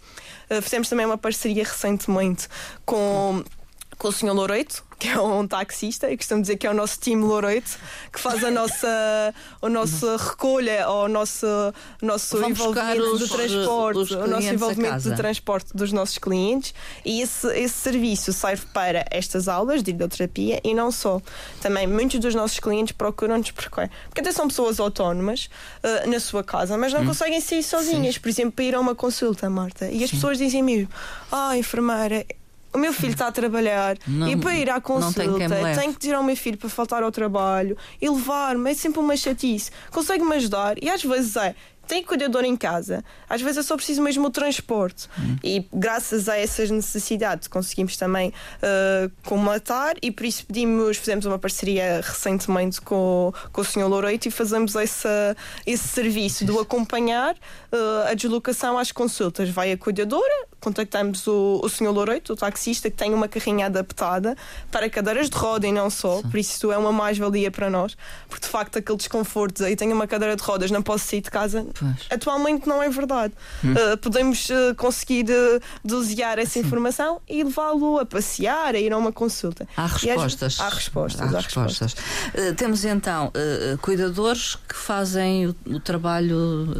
Uh, 0.50 0.60
fizemos 0.62 0.88
também 0.88 1.06
uma 1.06 1.18
parceria 1.18 1.64
recentemente 1.64 2.48
com 2.84 3.44
com 4.00 4.08
o 4.08 4.12
Sr. 4.12 4.32
Loureito, 4.32 4.82
que 5.00 5.08
é 5.08 5.18
um 5.20 5.46
taxista, 5.48 6.10
e 6.10 6.16
costumo 6.16 6.42
dizer 6.42 6.56
que 6.56 6.66
é 6.66 6.70
o 6.70 6.74
nosso 6.74 7.00
time 7.00 7.22
Loureito, 7.24 7.78
que 8.12 8.20
faz 8.20 8.44
a 8.44 8.50
nossa, 8.50 9.34
a 9.62 9.68
nossa 9.68 10.16
recolha, 10.16 10.86
ou 10.88 11.06
o 11.06 11.08
nosso, 11.08 11.46
nosso 12.02 12.36
envolvimento 12.44 13.02
os- 13.02 13.18
do 13.20 13.28
transporte, 13.28 13.98
os 13.98 14.10
o 14.10 14.26
nosso 14.26 14.46
envolvimento 14.48 15.08
do 15.08 15.16
transporte 15.16 15.74
dos 15.74 15.90
nossos 15.92 16.18
clientes. 16.18 16.74
E 17.04 17.22
esse, 17.22 17.46
esse 17.58 17.74
serviço 17.74 18.32
serve 18.32 18.66
para 18.74 19.04
estas 19.10 19.48
aulas 19.48 19.82
de 19.82 19.90
hidroterapia 19.90 20.60
e 20.62 20.74
não 20.74 20.92
só. 20.92 21.20
Também 21.62 21.86
muitos 21.86 22.20
dos 22.20 22.34
nossos 22.34 22.60
clientes 22.60 22.92
procuram-nos 22.92 23.50
porque, 23.52 23.88
porque 24.08 24.20
até 24.20 24.32
são 24.32 24.46
pessoas 24.48 24.78
autónomas 24.78 25.48
eh, 25.82 26.06
na 26.06 26.20
sua 26.20 26.44
casa, 26.44 26.76
mas 26.76 26.92
Hum. 26.92 26.98
não 26.98 27.06
conseguem 27.06 27.40
sair 27.40 27.62
sozinhas, 27.62 28.18
por 28.18 28.28
exemplo, 28.28 28.52
para 28.52 28.64
ir 28.66 28.74
a 28.74 28.80
uma 28.80 28.94
consulta, 28.94 29.48
Marta. 29.48 29.88
E 29.90 30.04
as 30.04 30.10
pessoas 30.10 30.36
dizem 30.36 30.62
mesmo: 30.62 30.88
Ah, 31.32 31.56
enfermeira. 31.56 32.26
O 32.72 32.78
meu 32.78 32.92
filho 32.92 33.12
está 33.12 33.26
a 33.26 33.32
trabalhar 33.32 33.96
Não- 34.06 34.28
e 34.28 34.36
para 34.36 34.54
ir 34.54 34.70
à 34.70 34.80
consulta 34.80 35.48
tenho 35.80 35.92
que 35.92 35.98
tirar 35.98 36.20
o 36.20 36.24
meu 36.24 36.36
filho 36.36 36.56
para 36.56 36.68
faltar 36.68 37.02
ao 37.02 37.10
trabalho 37.10 37.76
e 38.00 38.08
levar-me. 38.08 38.70
É 38.70 38.74
sempre 38.74 39.00
uma 39.00 39.16
chatice. 39.16 39.70
Consegue-me 39.90 40.34
ajudar? 40.36 40.76
E 40.82 40.88
às 40.88 41.02
vezes 41.02 41.34
é. 41.36 41.54
Tem 41.90 42.04
cuidador 42.04 42.44
em 42.44 42.54
casa, 42.54 43.04
às 43.28 43.42
vezes 43.42 43.58
é 43.58 43.62
só 43.64 43.74
preciso 43.74 44.00
mesmo 44.00 44.28
o 44.28 44.30
transporte. 44.30 45.08
Hum. 45.18 45.36
E 45.42 45.66
graças 45.72 46.28
a 46.28 46.38
essas 46.38 46.70
necessidades 46.70 47.48
conseguimos 47.48 47.96
também 47.96 48.28
uh, 48.28 49.10
comatar 49.24 49.96
e 50.00 50.12
por 50.12 50.24
isso 50.24 50.46
pedimos, 50.46 50.98
fizemos 50.98 51.26
uma 51.26 51.36
parceria 51.36 52.00
recentemente 52.00 52.80
com, 52.80 53.32
com 53.52 53.60
o 53.60 53.64
Sr. 53.64 53.88
Loureito 53.88 54.28
e 54.28 54.30
fazemos 54.30 54.76
essa, 54.76 55.36
esse 55.66 55.88
serviço 55.88 56.44
do 56.44 56.60
acompanhar 56.60 57.34
uh, 57.34 58.08
a 58.08 58.14
deslocação 58.14 58.78
às 58.78 58.92
consultas. 58.92 59.48
Vai 59.48 59.72
a 59.72 59.76
cuidadora, 59.76 60.46
contactamos 60.60 61.26
o, 61.26 61.60
o 61.60 61.68
Sr. 61.68 61.90
Loureito, 61.90 62.34
o 62.34 62.36
taxista, 62.36 62.88
que 62.88 62.96
tem 62.96 63.12
uma 63.12 63.26
carrinha 63.26 63.66
adaptada 63.66 64.36
para 64.70 64.88
cadeiras 64.88 65.28
de 65.28 65.36
roda 65.36 65.66
e 65.66 65.72
não 65.72 65.90
só, 65.90 66.22
por 66.22 66.38
isso 66.38 66.70
é 66.70 66.78
uma 66.78 66.92
mais-valia 66.92 67.50
para 67.50 67.68
nós, 67.68 67.96
porque 68.28 68.46
de 68.46 68.52
facto 68.52 68.78
aquele 68.78 68.98
desconforto, 68.98 69.64
aí 69.64 69.74
tenho 69.74 69.92
uma 69.92 70.06
cadeira 70.06 70.36
de 70.36 70.42
rodas, 70.44 70.70
não 70.70 70.82
posso 70.82 71.08
sair 71.08 71.20
de 71.20 71.30
casa, 71.32 71.66
Pois. 71.80 71.94
atualmente 72.10 72.68
não 72.68 72.82
é 72.82 72.88
verdade. 72.90 73.34
Hum. 73.64 73.72
Uh, 73.72 73.96
podemos 73.98 74.48
uh, 74.50 74.74
conseguir 74.76 75.24
uh, 75.30 75.60
dosear 75.84 76.38
essa 76.38 76.58
informação 76.58 77.20
e 77.28 77.42
levá-lo 77.42 77.98
a 77.98 78.06
passear, 78.06 78.74
a 78.74 78.78
ir 78.78 78.92
a 78.92 78.98
uma 78.98 79.10
consulta. 79.12 79.66
Há 79.76 79.82
E 79.82 79.86
às- 79.86 80.02
respostas. 80.02 80.60
Há 80.60 80.68
respostas. 80.68 81.34
Há 81.34 81.38
há 81.38 81.40
respostas. 81.40 81.92
Uh, 81.92 82.54
temos 82.56 82.84
então 82.84 83.32
cuidadores 83.80 84.56
que 84.68 84.74
fazem 84.74 85.46
o, 85.46 85.56
o 85.66 85.80
trabalho 85.80 86.36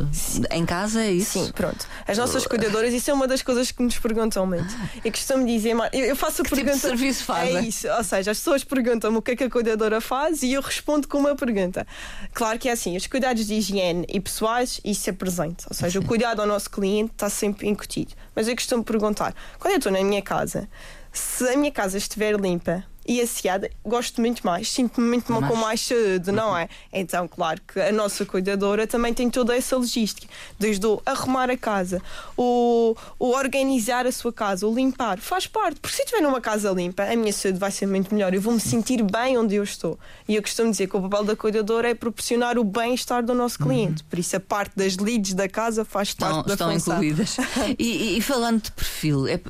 uh, 0.06 0.08
em 0.54 0.64
casa, 0.66 1.02
é 1.02 1.12
isso? 1.12 1.32
Sim, 1.44 1.50
pronto. 1.52 1.86
As 2.06 2.18
nossas 2.18 2.46
cuidadoras, 2.46 2.92
isso 2.92 3.10
é 3.10 3.14
uma 3.14 3.26
das 3.26 3.42
coisas 3.42 3.70
que 3.70 3.82
nos 3.82 3.98
perguntam 3.98 4.46
muito. 4.46 4.74
Eu 5.04 5.10
costumo 5.10 5.46
dizer, 5.46 5.74
eu 5.92 6.10
eu 6.10 6.16
faço 6.16 6.42
a 6.42 6.44
Que 6.44 6.50
tipo 6.50 6.56
de 6.56 6.64
pergunta. 6.64 6.88
serviço 6.88 7.24
fazem? 7.24 7.56
É 7.56 7.62
isso, 7.62 7.88
ou 7.88 8.04
seja, 8.04 8.30
as 8.32 8.38
pessoas 8.38 8.64
perguntam-me 8.64 9.16
o 9.18 9.22
que 9.22 9.30
é 9.32 9.36
que 9.36 9.44
a 9.44 9.50
cuidadora 9.50 10.00
faz 10.00 10.42
e 10.42 10.52
eu 10.52 10.60
respondo 10.60 11.06
com 11.08 11.18
uma 11.18 11.34
pergunta. 11.36 11.86
Claro 12.34 12.58
que 12.58 12.68
é 12.68 12.72
assim, 12.72 12.96
os 12.96 13.06
cuidados 13.06 13.46
de 13.46 13.54
higiene 13.54 14.04
e 14.08 14.20
pessoais, 14.20 14.80
isso 14.90 15.08
é 15.10 15.12
presente. 15.12 15.66
Ou 15.68 15.74
seja, 15.74 15.98
o 15.98 16.04
cuidado 16.04 16.40
ao 16.40 16.46
nosso 16.46 16.70
cliente 16.70 17.12
está 17.12 17.28
sempre 17.30 17.68
incutido. 17.68 18.14
Mas 18.34 18.48
eu 18.48 18.54
costumo 18.54 18.84
perguntar: 18.84 19.34
quando 19.58 19.72
eu 19.72 19.78
estou 19.78 19.92
na 19.92 20.02
minha 20.02 20.22
casa, 20.22 20.68
se 21.12 21.48
a 21.48 21.56
minha 21.56 21.72
casa 21.72 21.98
estiver 21.98 22.34
limpa 22.38 22.84
e 23.06 23.20
asseada, 23.20 23.70
gosto 23.84 24.20
muito 24.20 24.44
mais, 24.46 24.70
sinto-me 24.70 25.06
muito 25.08 25.32
Mais. 25.32 25.48
com 25.48 25.56
mais 25.56 25.80
saúde, 25.80 26.30
não 26.30 26.56
é? 26.56 26.68
Então, 26.92 27.26
claro 27.26 27.60
que 27.66 27.80
a 27.80 27.90
nossa 27.90 28.24
cuidadora 28.26 28.86
também 28.86 29.12
tem 29.14 29.28
toda 29.30 29.56
essa 29.56 29.76
logística, 29.76 30.26
desde 30.58 30.86
o 30.86 31.00
arrumar 31.04 31.50
a 31.50 31.56
casa, 31.56 32.00
o, 32.36 32.94
o 33.18 33.30
organizar 33.30 34.06
a 34.06 34.12
sua 34.12 34.32
casa, 34.32 34.66
o 34.66 34.74
limpar, 34.74 35.18
faz 35.18 35.46
parte, 35.46 35.80
porque 35.80 35.96
se 35.96 36.02
estiver 36.02 36.20
numa 36.22 36.40
casa 36.40 36.70
limpa, 36.70 37.02
a 37.04 37.16
minha 37.16 37.32
saúde 37.32 37.58
vai 37.58 37.70
ser 37.70 37.86
muito 37.86 38.14
melhor, 38.14 38.32
eu 38.34 38.40
vou 38.40 38.52
me 38.54 38.60
sentir 38.60 39.02
bem 39.02 39.36
onde 39.38 39.54
eu 39.56 39.64
estou. 39.64 39.98
E 40.28 40.36
eu 40.36 40.42
costumo 40.42 40.70
dizer 40.70 40.86
que 40.86 40.96
o 40.96 41.00
papel 41.02 41.24
da 41.24 41.34
cuidadora 41.36 41.88
é 41.90 41.94
proporcionar 41.94 42.58
o 42.58 42.64
bem-estar 42.64 43.24
do 43.24 43.34
nosso 43.34 43.58
cliente, 43.58 44.04
por 44.04 44.18
isso 44.18 44.36
a 44.36 44.40
parte 44.40 44.72
das 44.76 44.96
leads 44.96 45.34
da 45.34 45.48
casa 45.48 45.84
faz 45.84 46.12
parte 46.14 46.46
da 46.46 46.52
estão 46.54 46.70
função. 46.70 46.94
incluídas. 46.94 47.36
E, 47.78 47.84
e- 47.84 48.18
e 48.18 48.20
falando 48.20 48.62
de 48.62 48.72
perfil, 48.72 49.26
é, 49.26 49.40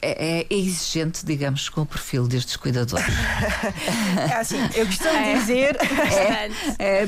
é- 0.00 0.40
é 0.40 0.46
exigente, 0.50 1.24
digamos, 1.24 1.68
com 1.68 1.82
o 1.82 1.86
perfil 1.86 2.26
destes 2.26 2.56
cuidadores. 2.56 2.87
É 2.96 4.34
assim, 4.34 4.58
eu 4.74 4.86
costumo 4.86 5.10
É. 5.10 5.34
dizer. 5.38 5.76
Bastante. 5.76 6.76
É 6.78 7.02
a 7.02 7.06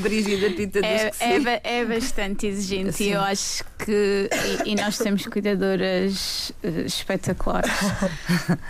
Pita 0.51 0.81
diz 0.81 1.15
É, 1.19 1.59
é, 1.65 1.79
é 1.81 1.85
bastante 1.85 2.47
exigente 2.47 2.93
Sim. 2.93 3.05
e 3.05 3.11
eu 3.11 3.21
acho 3.21 3.63
que. 3.79 4.29
E, 4.65 4.71
e 4.71 4.75
nós 4.75 4.97
temos 4.97 5.25
cuidadoras 5.27 6.51
eh, 6.63 6.83
espetaculares. 6.85 7.71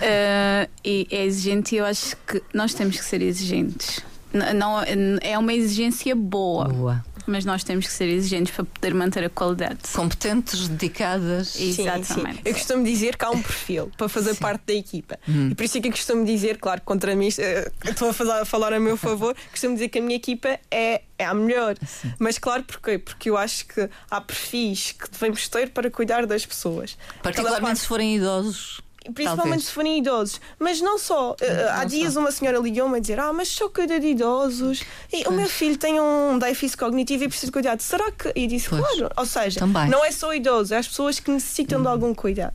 Eh, 0.02 0.67
e 0.84 1.08
é 1.12 1.26
exigente 1.26 1.76
e 1.76 1.78
eu 1.78 1.86
acho 1.86 2.15
que 2.28 2.41
nós 2.54 2.74
temos 2.74 2.97
que 2.97 3.04
ser 3.06 3.21
exigentes. 3.21 4.00
N- 4.34 4.54
Não, 4.54 4.78
é 5.21 5.38
uma 5.38 5.54
exigência 5.54 6.15
boa, 6.15 6.65
Boa. 6.69 7.06
Mas 7.27 7.45
nós 7.45 7.63
temos 7.63 7.86
que 7.88 7.93
ser 7.93 8.05
exigentes 8.10 8.53
para 8.53 8.65
poder 8.65 8.93
manter 8.93 9.23
a 9.23 9.29
qualidade. 9.29 9.79
Competentes, 9.93 10.67
dedicadas. 10.67 11.55
E- 11.55 11.73
Sim, 11.73 11.81
Exatamente. 11.84 12.36
sim. 12.38 12.41
Eu 12.45 12.53
costumo 12.53 12.84
dizer 12.84 13.15
que 13.17 13.25
há 13.25 13.29
um 13.31 13.41
perfil 13.41 13.91
para 13.97 14.10
fazer 14.10 14.34
Sim. 14.34 14.39
parte 14.39 14.63
da 14.67 14.73
equipa. 14.73 15.19
Hum. 15.27 15.49
E 15.51 15.55
por 15.55 15.63
isso 15.63 15.77
é 15.77 15.81
que 15.81 15.88
eu 15.88 15.91
costumo 15.91 16.25
dizer, 16.25 16.57
claro, 16.57 16.81
contra 16.84 17.15
mim, 17.15 17.29
eh, 17.38 17.71
estou 17.86 18.10
a 18.10 18.13
falar, 18.13 18.41
a 18.41 18.45
falar 18.45 18.73
a 18.73 18.79
meu 18.79 18.95
favor, 18.97 19.36
costumo 19.51 19.73
dizer 19.75 19.89
que 19.89 19.99
a 19.99 20.01
minha 20.01 20.15
equipa 20.15 20.60
é, 20.69 21.01
é 21.17 21.25
a 21.25 21.34
melhor. 21.34 21.75
Mas 22.19 22.38
claro, 22.38 22.63
porquê? 22.63 22.97
Porque 22.97 23.29
eu 23.29 23.38
acho 23.38 23.65
que 23.65 23.89
há 24.10 24.21
perfis 24.21 24.91
que 24.93 25.10
devemos 25.12 25.47
ter 25.47 25.69
para 25.71 25.89
cuidar 25.91 26.25
das 26.25 26.45
pessoas. 26.45 26.97
Particularmente 27.21 27.62
parte- 27.65 27.79
se 27.81 27.88
forem 27.88 28.15
idosos. 28.15 28.81
Principalmente 29.03 29.37
Talvez. 29.43 29.63
se 29.65 29.71
forem 29.71 29.97
idosos. 29.97 30.39
Mas 30.59 30.79
não 30.79 30.99
só. 30.99 31.35
Há 31.71 31.79
não 31.79 31.85
dias 31.85 32.13
só. 32.13 32.19
uma 32.19 32.31
senhora 32.31 32.59
ligou-me 32.59 32.97
a 32.97 32.99
dizer: 32.99 33.19
Ah, 33.19 33.33
mas 33.33 33.47
só 33.47 33.67
cuida 33.67 33.99
de 33.99 34.07
idosos. 34.07 34.83
E 35.11 35.27
o 35.27 35.31
meu 35.31 35.49
filho 35.49 35.77
tem 35.77 35.99
um 35.99 36.37
déficit 36.37 36.77
cognitivo 36.77 37.23
e 37.23 37.27
precisa 37.27 37.47
de 37.47 37.51
cuidado. 37.51 37.81
Será 37.81 38.11
que. 38.11 38.31
E 38.35 38.45
disse: 38.45 38.69
Pois. 38.69 38.81
Claro. 38.81 39.09
Ou 39.17 39.25
seja, 39.25 39.59
Também. 39.59 39.89
não 39.89 40.05
é 40.05 40.11
só 40.11 40.33
idosos, 40.33 40.71
é 40.71 40.77
as 40.77 40.87
pessoas 40.87 41.19
que 41.19 41.31
necessitam 41.31 41.81
de 41.81 41.87
algum 41.87 42.13
cuidado. 42.13 42.53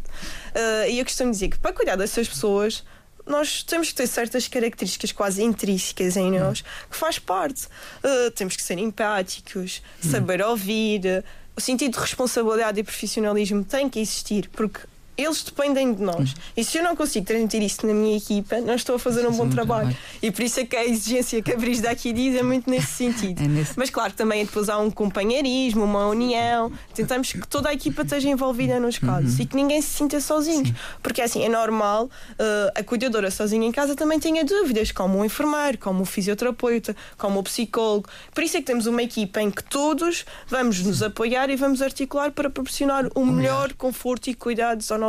Uh, 0.54 0.88
e 0.88 0.98
eu 0.98 1.04
costumo 1.04 1.32
dizer 1.32 1.48
que 1.48 1.58
para 1.58 1.72
cuidar 1.72 1.96
dessas 1.96 2.28
pessoas. 2.28 2.84
Nós 3.28 3.64
temos 3.64 3.88
que 3.88 3.96
ter 3.96 4.06
certas 4.06 4.46
características 4.46 5.10
quase 5.10 5.42
intrínsecas 5.42 6.16
em 6.16 6.38
nós 6.38 6.62
que 6.88 6.96
faz 6.96 7.18
parte. 7.18 7.66
Uh, 8.04 8.30
temos 8.30 8.54
que 8.54 8.62
ser 8.62 8.78
empáticos, 8.78 9.82
saber 10.00 10.40
ouvir, 10.42 11.24
o 11.56 11.60
sentido 11.60 11.94
de 11.94 11.98
responsabilidade 11.98 12.78
e 12.78 12.84
profissionalismo 12.84 13.64
tem 13.64 13.88
que 13.88 13.98
existir, 13.98 14.48
porque 14.52 14.78
eles 15.16 15.42
dependem 15.42 15.94
de 15.94 16.02
nós. 16.02 16.34
E 16.56 16.64
se 16.64 16.78
eu 16.78 16.84
não 16.84 16.94
consigo 16.96 17.26
transmitir 17.26 17.62
isso 17.62 17.86
na 17.86 17.94
minha 17.94 18.16
equipa, 18.16 18.60
não 18.60 18.74
estou 18.74 18.96
a 18.96 18.98
fazer 18.98 19.26
um 19.26 19.32
Sim, 19.32 19.38
bom 19.38 19.48
trabalho. 19.48 19.96
E 20.22 20.30
por 20.30 20.42
isso 20.42 20.60
é 20.60 20.64
que 20.66 20.76
a 20.76 20.84
exigência 20.84 21.42
que 21.42 21.52
a 21.52 21.56
Brisda 21.56 21.90
aqui 21.90 22.12
diz 22.12 22.34
é 22.36 22.42
muito 22.42 22.68
nesse 22.70 22.88
sentido. 22.94 23.42
É 23.42 23.48
nesse- 23.48 23.72
Mas 23.76 23.90
claro, 23.90 24.12
também 24.12 24.44
depois 24.44 24.68
há 24.68 24.78
um 24.78 24.90
companheirismo, 24.90 25.84
uma 25.84 26.06
união. 26.06 26.70
Tentamos 26.94 27.32
que 27.32 27.46
toda 27.48 27.68
a 27.68 27.72
equipa 27.74 28.02
esteja 28.02 28.28
envolvida 28.28 28.78
nos 28.80 28.98
casos 28.98 29.38
e 29.40 29.46
que 29.46 29.56
ninguém 29.56 29.80
se 29.80 29.88
sinta 29.94 30.20
sozinho. 30.20 30.74
Porque 31.02 31.22
assim, 31.22 31.42
é 31.42 31.48
normal 31.48 32.10
eh, 32.38 32.72
a 32.74 32.82
cuidadora 32.82 33.30
sozinha 33.30 33.66
em 33.66 33.72
casa 33.72 33.94
também 33.94 34.18
tenha 34.20 34.44
dúvidas, 34.44 34.92
como 34.92 35.18
o 35.18 35.24
enfermeiro, 35.24 35.78
como 35.78 36.02
o 36.02 36.04
fisioterapeuta, 36.04 36.94
como 37.16 37.38
o 37.40 37.42
psicólogo. 37.42 38.08
Por 38.34 38.42
isso 38.44 38.56
é 38.56 38.60
que 38.60 38.66
temos 38.66 38.86
uma 38.86 39.02
equipa 39.02 39.40
em 39.40 39.50
que 39.50 39.62
todos 39.64 40.24
vamos 40.48 40.80
nos 40.82 41.02
apoiar 41.02 41.48
e 41.50 41.56
vamos 41.56 41.80
articular 41.80 42.30
para 42.32 42.50
proporcionar 42.50 43.06
o 43.14 43.24
melhor 43.24 43.72
conforto 43.74 44.28
e 44.28 44.34
cuidados 44.34 44.90
ao 44.90 44.98
nosso 44.98 45.05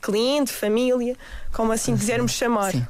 cliente, 0.00 0.52
família, 0.52 1.16
como 1.52 1.72
assim 1.72 1.96
quisermos 1.96 2.32
chamar. 2.32 2.72
Sim. 2.72 2.86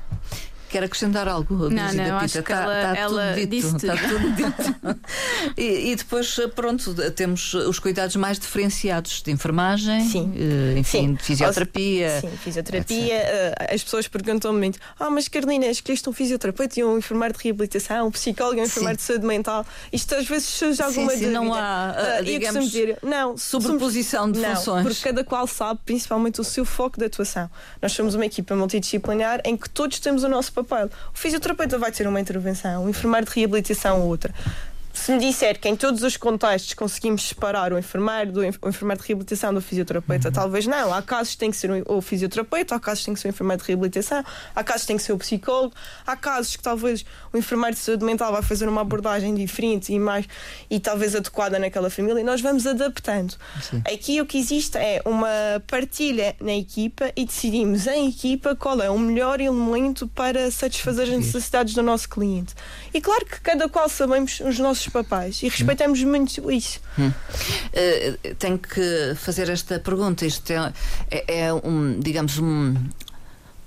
Quer 0.75 0.83
acrescentar 0.83 1.29
algo? 1.29 1.71
Não, 1.71 1.93
não, 1.93 2.17
acho 2.19 2.43
que 2.43 2.53
Tá- 2.53 2.63
ela- 2.65 2.83
tá 2.95 2.97
ela 3.01 3.27
tudo 3.29 3.35
dito, 3.37 3.51
disse 3.51 3.77
está 3.77 3.97
tudo. 3.97 4.31
dito. 4.33 5.01
e, 5.57 5.93
e 5.93 5.95
depois, 5.95 6.37
pronto, 6.57 6.93
temos 7.13 7.55
os 7.55 7.79
cuidados 7.79 8.17
mais 8.17 8.41
diferenciados 8.41 9.23
de 9.23 9.31
enfermagem, 9.31 10.01
Sim. 10.09 10.33
eh, 10.37 10.77
enfim, 10.77 10.99
Sim. 11.11 11.15
de 11.15 11.23
fisioterapia. 11.23 12.21
Sim, 12.21 12.31
fisioterapia. 12.43 13.15
eh, 13.15 13.55
as 13.73 13.85
pessoas 13.85 14.09
perguntam-me 14.09 14.59
muito: 14.59 14.81
Ah, 14.99 15.09
mas 15.11 15.29
Carolina, 15.29 15.67
escolheste 15.67 16.09
um 16.09 16.13
fisioterapeuta 16.13 16.81
e 16.81 16.83
um 16.83 16.99
enfermeiro 16.99 17.35
de 17.39 17.45
reabilitação, 17.45 18.09
um 18.09 18.11
psicólogo 18.11 18.59
e 18.59 18.63
um 18.63 18.65
enfermeiro 18.65 18.97
de 18.97 19.03
saúde 19.05 19.25
mental. 19.27 19.65
Isto 19.93 20.17
às 20.17 20.27
vezes 20.27 20.49
surge 20.49 20.83
alguma 20.83 21.13
sim, 21.13 21.19
dúvida. 21.21 21.31
não 21.41 21.55
há, 21.55 21.95
eu 22.19 22.25
digamos, 22.25 22.65
dizer: 22.65 22.99
Não, 23.01 23.39
sobreposição 23.39 24.29
de 24.29 24.41
não, 24.41 24.57
funções. 24.57 24.83
Porque 24.83 25.01
cada 25.09 25.23
qual 25.23 25.47
sabe, 25.47 25.79
principalmente, 25.87 26.41
o 26.41 26.45
seu 26.45 26.65
foco 26.65 26.99
de 26.99 27.05
atuação. 27.05 27.49
Nós 27.81 27.93
somos 27.93 28.17
uma 28.17 28.27
equipa 28.27 28.57
multidisciplinar 28.57 29.41
em 29.45 29.57
que 29.57 29.71
todos 29.71 30.01
temos 30.01 30.25
o 30.25 30.29
nosso 30.29 30.53
papel. 30.53 30.63
O 31.14 31.18
fisioterapeuta 31.18 31.79
vai 31.79 31.92
ter 31.92 32.07
uma 32.07 32.20
intervenção, 32.20 32.85
o 32.85 32.88
enfermeiro 32.88 33.27
de 33.27 33.33
reabilitação 33.35 34.00
outra. 34.03 34.33
Se 34.94 35.12
me 35.12 35.18
disser 35.18 35.59
que 35.59 35.68
em 35.68 35.76
todos 35.76 36.02
os 36.02 36.16
contextos 36.16 36.72
conseguimos 36.74 37.28
separar 37.28 37.72
o 37.72 37.78
enfermeiro 37.78 38.33
do 38.33 38.40
o 38.40 38.68
enfermeiro 38.68 39.02
de 39.02 39.09
reabilitação 39.09 39.52
do 39.52 39.61
fisioterapeuta, 39.61 40.30
talvez 40.30 40.66
não. 40.66 40.94
Há 40.94 41.02
casos 41.02 41.33
que 41.33 41.38
tem 41.38 41.50
que 41.50 41.57
ser 41.57 41.70
o 41.70 41.94
o 41.96 42.00
fisioterapeuta, 42.00 42.74
há 42.74 42.80
casos 42.80 43.00
que 43.00 43.07
tem 43.07 43.14
que 43.14 43.20
ser 43.20 43.28
o 43.28 43.30
enfermeiro 43.30 43.62
de 43.62 43.68
reabilitação, 43.68 44.24
há 44.54 44.64
casos 44.64 44.83
que 44.83 44.87
tem 44.88 44.96
que 44.96 45.02
ser 45.02 45.12
o 45.12 45.18
psicólogo, 45.18 45.74
há 46.07 46.16
casos 46.16 46.57
que 46.57 46.62
talvez 46.62 47.04
o 47.33 47.38
enfermeiro 47.38 47.76
de 47.76 47.83
saúde 47.83 48.04
mental 48.04 48.33
vai 48.33 48.42
fazer 48.42 48.68
uma 48.68 48.80
abordagem 48.80 49.35
diferente 49.35 49.92
e 49.92 49.98
mais 49.98 50.26
e 50.70 50.80
talvez 50.80 51.14
adequada 51.14 51.59
naquela 51.59 51.90
família. 51.90 52.20
E 52.20 52.24
nós 52.24 52.40
vamos 52.40 52.66
adaptando. 52.66 53.35
Sim. 53.61 53.83
Aqui 53.92 54.20
o 54.20 54.26
que 54.26 54.38
existe 54.38 54.78
é 54.78 55.02
uma 55.04 55.28
partilha 55.66 56.37
na 56.40 56.54
equipa 56.54 57.12
e 57.16 57.24
decidimos 57.24 57.87
em 57.87 58.09
equipa 58.09 58.54
qual 58.54 58.80
é 58.80 58.90
o 58.90 58.98
melhor 58.98 59.40
elemento 59.40 60.07
para 60.09 60.50
satisfazer 60.50 61.04
as 61.04 61.16
necessidades 61.16 61.74
do 61.74 61.83
nosso 61.83 62.09
cliente. 62.09 62.54
E 62.92 63.00
claro 63.00 63.24
que 63.26 63.40
cada 63.40 63.68
qual 63.68 63.88
sabemos 63.88 64.40
os 64.40 64.59
nossos 64.59 64.84
papéis 64.88 65.42
e 65.42 65.49
respeitamos 65.49 66.03
muito 66.05 66.51
isso. 66.51 66.81
Eh, 67.73 68.14
tenho 68.38 68.59
que 68.59 69.14
fazer 69.16 69.49
esta 69.49 69.79
pergunta. 69.79 70.25
Isto 70.27 70.51
é, 70.53 70.73
é- 71.11 71.40
é 71.47 71.53
um, 71.55 71.99
digamos, 72.01 72.38
um, 72.38 72.75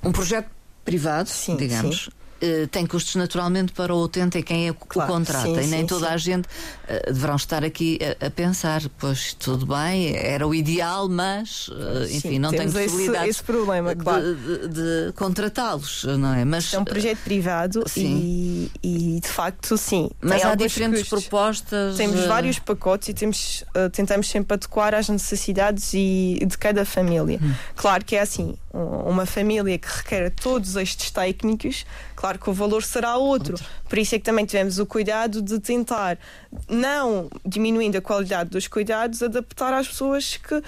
um 0.04 0.12
projeto 0.12 0.50
privado, 0.86 1.30
Sim, 1.30 1.58
digamos. 1.58 2.10
Eh, 2.40 2.68
tem 2.72 2.86
custos 2.86 3.16
naturalmente 3.16 3.72
para 3.74 3.94
o 3.94 4.02
utente 4.04 4.38
e 4.38 4.44
quem 4.44 4.68
é 4.70 4.74
que 4.74 4.86
Claro, 4.88 5.12
o 5.12 5.16
contrata. 5.16 5.42
sim, 5.48 5.54
e 5.54 5.68
nem 5.68 5.82
sim, 5.82 5.86
toda 5.88 6.08
sim. 6.08 6.14
a 6.14 6.18
gente 6.18 6.48
eh, 6.88 7.12
deverão 7.12 7.36
estar 7.36 7.64
aqui 7.64 8.00
a, 8.22 8.28
a 8.28 8.30
pensar, 8.30 8.82
pois 8.98 9.34
tudo 9.34 9.66
bem, 9.66 10.16
era 10.16 10.48
o 10.48 10.54
ideal, 10.56 11.08
mas 11.10 11.70
eh, 11.72 12.06
enfim, 12.16 12.30
Sim, 12.30 12.40
não 12.40 12.50
tenho 12.52 12.72
temos 12.72 12.76
esse- 12.94 13.28
esse 13.30 13.44
problema, 13.44 13.94
de, 13.96 14.04
claro. 14.04 14.36
de- 14.36 14.68
de 14.70 15.14
contratá-los, 15.14 16.04
não 16.06 16.34
é? 16.34 16.46
Mas, 16.46 16.74
É 16.74 16.80
um 16.80 16.86
projeto 16.86 17.20
privado 17.24 17.84
Sim. 17.88 18.70
e, 18.84 19.16
e, 19.16 19.20
de 19.20 19.28
facto 19.28 19.78
sim. 19.78 20.10
mas 20.22 20.44
há 20.44 20.56
diferentes 20.56 21.02
custos. 21.02 21.24
propostas. 21.28 21.96
Temos 21.98 22.20
eh, 22.22 22.28
vários 22.28 22.60
pacotes 22.60 23.10
e 23.10 23.14
temos, 23.14 23.64
eh, 23.74 23.90
tentamos 23.90 24.28
sempre 24.30 24.54
adequar 24.56 24.94
às 24.94 25.10
necessidades 25.10 25.94
e, 25.94 26.40
de 26.46 26.58
cada 26.58 26.86
família. 26.86 27.40
Hum. 27.42 27.54
Claro 27.76 28.04
que 28.06 28.16
é 28.16 28.22
assim, 28.22 28.56
um- 28.74 29.10
uma 29.10 29.26
família 29.26 29.78
que 29.78 29.88
requer 29.88 30.30
todos 30.32 30.76
estes 30.76 31.12
técnicos, 31.12 31.86
claro 32.16 32.40
que 32.40 32.50
o 32.50 32.54
valor 32.54 32.84
será 32.84 33.18
outro. 33.18 33.56
Por 33.90 33.98
isso 33.98 34.16
é 34.16 34.20
que 34.20 34.24
também 34.26 34.46
tivemos 34.46 34.80
o 34.80 34.86
cuidado 34.86 35.42
de 35.42 35.60
tentar, 35.60 36.18
não 36.78 37.30
diminuindo 37.46 37.98
a 37.98 38.02
qualidade 38.02 38.50
dos 38.50 38.68
cuidados, 38.68 39.22
adaptar 39.24 39.74
às 39.74 39.88
pessoas 39.88 40.38
que 40.38 40.62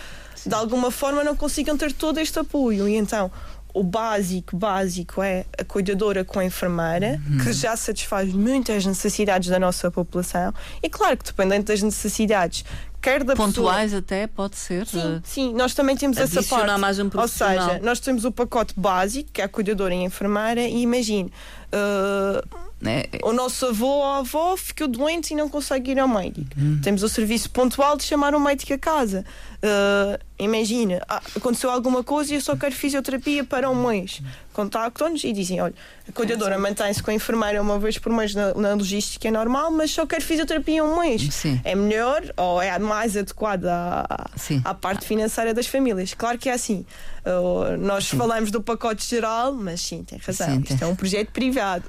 de 0.45 0.55
alguma 0.55 0.89
forma 0.91 1.23
não 1.23 1.35
consigam 1.35 1.77
ter 1.77 1.93
todo 1.93 2.17
este 2.19 2.39
apoio. 2.39 2.87
E 2.89 2.95
então. 2.95 3.31
O 3.71 3.83
básico, 3.83 4.57
básico 4.57 5.21
é 5.21 5.45
a 5.55 5.63
cuidadora 5.63 6.25
com 6.25 6.39
a 6.39 6.43
enfermeira, 6.43 7.21
Uhum. 7.29 7.37
que 7.37 7.53
já 7.53 7.75
satisfaz 7.77 8.33
muitas 8.33 8.83
necessidades 8.83 9.47
da 9.47 9.59
nossa 9.59 9.91
população. 9.91 10.51
E 10.81 10.89
claro 10.89 11.15
que 11.15 11.23
dependendo 11.23 11.65
das 11.65 11.79
necessidades, 11.83 12.65
quer 12.99 13.23
da 13.23 13.33
pessoa. 13.35 13.47
Pontuais 13.47 13.93
até, 13.93 14.25
pode 14.25 14.55
ser. 14.57 14.87
Sim, 14.87 15.17
eh, 15.17 15.21
sim, 15.23 15.53
nós 15.53 15.75
também 15.75 15.95
temos 15.95 16.17
essa 16.17 16.39
adicionar 16.39 16.65
parte. 16.65 16.81
mais 16.81 16.97
um 16.97 17.03
Ou 17.03 17.09
profissional. 17.11 17.69
seja, 17.69 17.79
nós 17.83 17.99
temos 17.99 18.25
o 18.25 18.31
pacote 18.31 18.73
básico, 18.75 19.29
que 19.31 19.39
é 19.39 19.45
a 19.45 19.47
cuidadora 19.47 19.93
e 19.93 19.99
a 19.99 20.03
enfermeira, 20.03 20.61
e 20.61 20.81
imagine, 20.81 21.31
uh, 21.71 22.68
né? 22.81 23.03
o 23.23 23.33
nosso 23.33 23.67
avô 23.67 23.87
ou 23.87 24.05
avó 24.05 24.55
ficou 24.55 24.87
doente 24.87 25.31
e 25.31 25.35
não 25.35 25.49
consegue 25.49 25.91
ir 25.91 25.99
ao 25.99 26.07
médico. 26.07 26.47
Uhum. 26.57 26.79
Temos 26.81 27.03
o 27.03 27.09
serviço 27.09 27.49
pontual 27.49 27.97
de 27.97 28.03
chamar 28.03 28.33
um 28.33 28.39
médico 28.39 28.73
a 28.73 28.77
casa. 28.77 29.25
Uh, 29.57 30.28
imagina, 30.39 31.02
ah, 31.08 31.21
aconteceu 31.36 31.69
alguma 31.69 32.04
coisa 32.04 32.34
e 32.34 32.36
eu 32.38 32.41
só 32.41 32.56
quero 32.56 32.73
fisioterapia 32.73 33.43
para 33.43 33.69
um 33.69 33.88
mês. 33.88 34.21
Contactam-nos 34.54 35.23
e 35.23 35.32
dizem: 35.32 35.62
olha, 35.62 35.73
a 36.08 36.12
cuidadora 36.12 36.58
mantém-se 36.58 37.02
com 37.02 37.12
a 37.12 37.13
enfermeira 37.13 37.62
uma 37.62 37.78
vez 37.80 37.97
por 37.97 38.12
mês 38.12 38.34
na, 38.34 38.54
na 38.56 38.73
logística 38.73 39.28
é 39.28 39.32
normal, 39.32 39.71
mas 39.71 39.91
só 39.91 40.06
quero 40.06 40.23
fisioterapia 40.23 40.84
um 40.84 40.99
mês. 40.99 41.34
Sim. 41.34 41.62
É 41.63 41.75
melhor 41.75 42.23
ou 42.36 42.62
é 42.62 42.78
mais 42.80 43.15
adequada 43.15 43.71
à, 44.10 44.30
Sim. 44.36 44.62
à 44.65 44.73
parte 44.73 45.06
financeira 45.06 45.54
das 45.54 45.67
famílias. 45.67 46.13
Claro 46.13 46.38
que 46.38 46.49
é 46.49 46.54
assim. 46.54 46.86
Uh, 47.25 47.78
nós 47.78 48.10
falamos 48.10 48.49
do 48.49 48.62
pacote 48.62 49.06
geral, 49.08 49.54
mas 49.54 49.82
sim, 49.82 50.04
tem 50.04 50.17
razão. 50.17 50.47
Sim, 50.47 50.62
Isto 50.62 50.78
tem. 50.78 50.88
é 50.88 50.91
um 50.91 50.95
projeto 50.95 51.32
privado. 51.32 51.84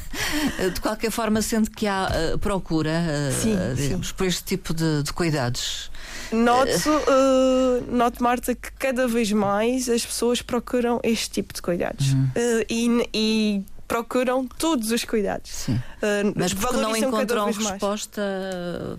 De 0.74 0.80
qualquer 0.80 1.10
forma, 1.10 1.42
sendo 1.42 1.70
que 1.70 1.86
há 1.86 2.08
eh, 2.12 2.36
procura, 2.38 3.30
Sim, 3.32 3.56
digamos, 3.74 4.12
por 4.12 4.26
este 4.26 4.44
tipo 4.44 4.72
de, 4.72 5.02
de 5.02 5.12
cuidados. 5.12 5.90
Noto, 6.32 6.90
uh, 6.90 7.94
noto, 7.94 8.22
Marta, 8.22 8.54
que 8.54 8.70
cada 8.72 9.08
vez 9.08 9.32
mais 9.32 9.88
as 9.88 10.04
pessoas 10.04 10.40
procuram 10.42 11.00
este 11.02 11.30
tipo 11.30 11.52
de 11.52 11.60
cuidados 11.60 12.12
Uhum. 12.12 12.24
Uh, 12.24 12.64
e, 12.68 13.08
e 13.12 13.64
procuram 13.88 14.46
todos 14.46 14.90
os 14.90 15.04
cuidados. 15.04 15.50
Sim. 15.50 15.74
Uh, 15.74 16.32
Mas 16.36 16.54
porque 16.54 16.76
não 16.76 16.96
encontram 16.96 17.46
vez 17.46 17.56
mais. 17.58 17.70
resposta. 17.70 18.98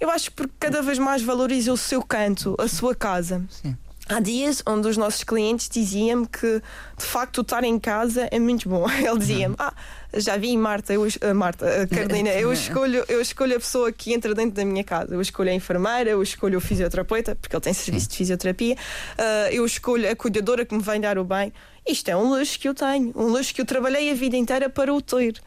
Eu 0.00 0.10
acho 0.10 0.30
que 0.30 0.36
porque 0.36 0.52
cada 0.60 0.80
vez 0.82 0.98
mais 0.98 1.22
valorizam 1.22 1.74
o 1.74 1.76
seu 1.76 2.02
canto, 2.02 2.54
a 2.58 2.68
sua 2.68 2.94
casa. 2.94 3.44
Sim. 3.50 3.76
Há 4.08 4.20
dias 4.20 4.62
onde 4.66 4.88
os 4.88 4.96
nossos 4.96 5.22
clientes 5.22 5.68
diziam-me 5.68 6.26
que 6.26 6.62
de 6.96 7.04
facto 7.04 7.42
estar 7.42 7.62
em 7.62 7.78
casa 7.78 8.26
é 8.30 8.38
muito 8.38 8.68
bom. 8.68 8.86
Ele 8.98 9.18
dizia-me: 9.18 9.54
Ah, 9.58 9.74
já 10.14 10.36
vi, 10.36 10.56
Marta, 10.56 10.94
eu, 10.94 11.06
ah, 11.20 11.34
Marta, 11.34 11.82
a 11.82 11.86
Carolina, 11.86 12.30
eu 12.30 12.50
escolho, 12.52 13.04
eu 13.06 13.20
escolho 13.20 13.56
a 13.56 13.60
pessoa 13.60 13.92
que 13.92 14.14
entra 14.14 14.34
dentro 14.34 14.52
da 14.52 14.64
minha 14.64 14.82
casa. 14.82 15.14
Eu 15.14 15.20
escolho 15.20 15.50
a 15.50 15.54
enfermeira, 15.54 16.10
eu 16.10 16.22
escolho 16.22 16.56
o 16.56 16.60
fisioterapeuta, 16.60 17.36
porque 17.36 17.54
ele 17.54 17.62
tem 17.62 17.72
serviço 17.74 18.08
de 18.08 18.16
fisioterapia, 18.16 18.76
ah, 19.18 19.52
eu 19.52 19.64
escolho 19.66 20.10
a 20.10 20.16
cuidadora 20.16 20.64
que 20.64 20.74
me 20.74 20.82
vem 20.82 21.00
dar 21.00 21.18
o 21.18 21.24
bem. 21.24 21.52
Isto 21.86 22.10
é 22.10 22.16
um 22.16 22.30
luxo 22.30 22.58
que 22.58 22.68
eu 22.68 22.74
tenho, 22.74 23.12
um 23.14 23.28
luxo 23.28 23.54
que 23.54 23.60
eu 23.60 23.66
trabalhei 23.66 24.10
a 24.10 24.14
vida 24.14 24.36
inteira 24.36 24.68
para 24.68 24.92
o 24.92 25.00
ter. 25.00 25.40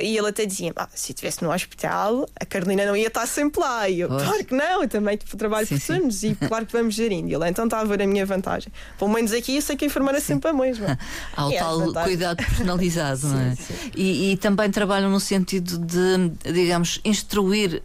E 0.00 0.16
ele 0.16 0.28
até 0.28 0.44
dizia: 0.46 0.72
ah, 0.74 0.88
se 0.94 1.12
eu 1.12 1.14
estivesse 1.14 1.42
no 1.44 1.52
hospital, 1.52 2.28
a 2.40 2.44
Carolina 2.44 2.84
não 2.86 2.96
ia 2.96 3.06
estar 3.06 3.26
sempre 3.26 3.60
lá. 3.60 3.88
E 3.88 4.00
eu, 4.00 4.08
Pois. 4.08 4.22
claro 4.22 4.44
que 4.44 4.54
não, 4.54 4.82
eu 4.82 4.88
também 4.88 5.16
trabalho 5.16 5.66
Sim, 5.66 5.78
por 5.78 5.86
turnos 5.86 6.22
e 6.24 6.34
claro 6.34 6.66
que 6.66 6.72
vamos 6.72 6.94
gerindo. 6.94 7.28
E 7.30 7.34
ele 7.34 7.48
então 7.48 7.64
está 7.66 7.80
a 7.80 7.84
ver 7.84 8.02
a 8.02 8.06
minha 8.06 8.26
vantagem. 8.26 8.72
Pelo 8.98 9.10
menos 9.12 9.32
aqui 9.32 9.56
eu 9.56 9.62
sei 9.62 9.76
que 9.76 9.84
a 9.84 9.86
enfermeira 9.86 10.18
é 10.18 10.20
sempre 10.20 10.50
a 10.50 10.52
mesma. 10.52 10.98
Há 11.36 11.46
o 11.46 11.50
E 11.52 11.56
as 11.56 11.62
tal 11.62 11.78
vantagens. 11.78 12.04
cuidado 12.04 12.36
personalizado, 12.36 13.26
não 13.28 13.38
é? 13.40 13.56
E, 13.94 14.32
e 14.32 14.36
também 14.36 14.70
trabalham 14.70 15.10
no 15.10 15.20
sentido 15.20 15.78
de, 15.78 16.52
digamos, 16.52 17.00
instruir 17.04 17.82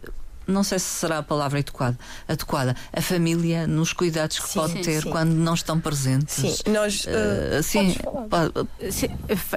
não 0.48 0.64
sei 0.64 0.78
se 0.78 0.86
será 0.86 1.18
a 1.18 1.22
palavra 1.22 1.58
adequada, 1.58 1.98
adequada 2.26 2.74
a 2.92 3.00
família 3.02 3.66
nos 3.66 3.92
cuidados 3.92 4.38
que 4.38 4.48
Sim, 4.48 4.58
pode 4.58 4.72
sim, 4.72 4.80
ter 4.82 5.02
sim. 5.02 5.10
quando 5.10 5.30
não 5.34 5.54
estão 5.54 5.78
presentes. 5.78 6.34
Sim, 6.34 6.54
nós. 6.72 7.04
Uh, 7.04 7.58
uh, 7.58 7.62
sim, 7.62 7.94
pode- 8.30 8.92
Sim, 8.92 9.08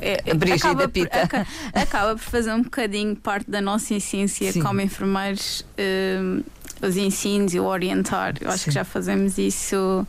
é- 0.02 0.22
é- 0.26 0.34
Brígida 0.34 0.68
acaba, 0.68 0.82
por, 0.84 0.90
Pita. 0.92 1.22
aca- 1.22 1.48
acaba 1.74 2.12
por 2.16 2.20
fazer 2.24 2.54
um 2.54 2.62
bocadinho 2.64 3.16
parte 3.16 3.50
da 3.50 3.62
nossa 3.62 3.94
essência 3.96 4.52
Sim. 4.52 4.62
como 4.62 4.82
enfermeiros, 4.82 5.66
hum, 6.22 6.44
os 6.82 6.98
ensinos 6.98 7.54
e 7.54 7.60
o 7.60 7.64
orientar. 7.66 8.34
Eu 8.42 8.50
acho 8.50 8.60
Sim. 8.66 8.66
que 8.66 8.72
já 8.72 8.84
fazemos 8.84 9.38
isso 9.38 10.06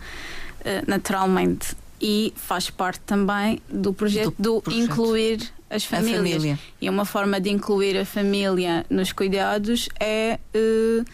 eh, 0.65 0.83
naturalmente. 0.87 1.77
E 2.01 2.33
faz 2.37 2.69
parte 2.69 3.01
também 3.07 3.63
do 3.69 3.93
projeto 3.93 4.35
Do 4.37 4.55
do, 4.57 4.63
projeto. 4.63 4.83
incluir 4.85 5.53
as 5.73 5.85
a 5.85 5.87
famílias. 5.97 6.43
família. 6.43 6.59
E 6.81 6.89
uma 6.89 7.05
forma 7.05 7.41
de 7.41 7.51
incluir 7.51 7.97
a 7.97 8.05
família 8.05 8.85
nos 8.91 9.13
cuidados 9.13 9.89
é 9.99 10.39
eh, 10.55 11.05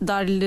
dar-lhe. 0.00 0.44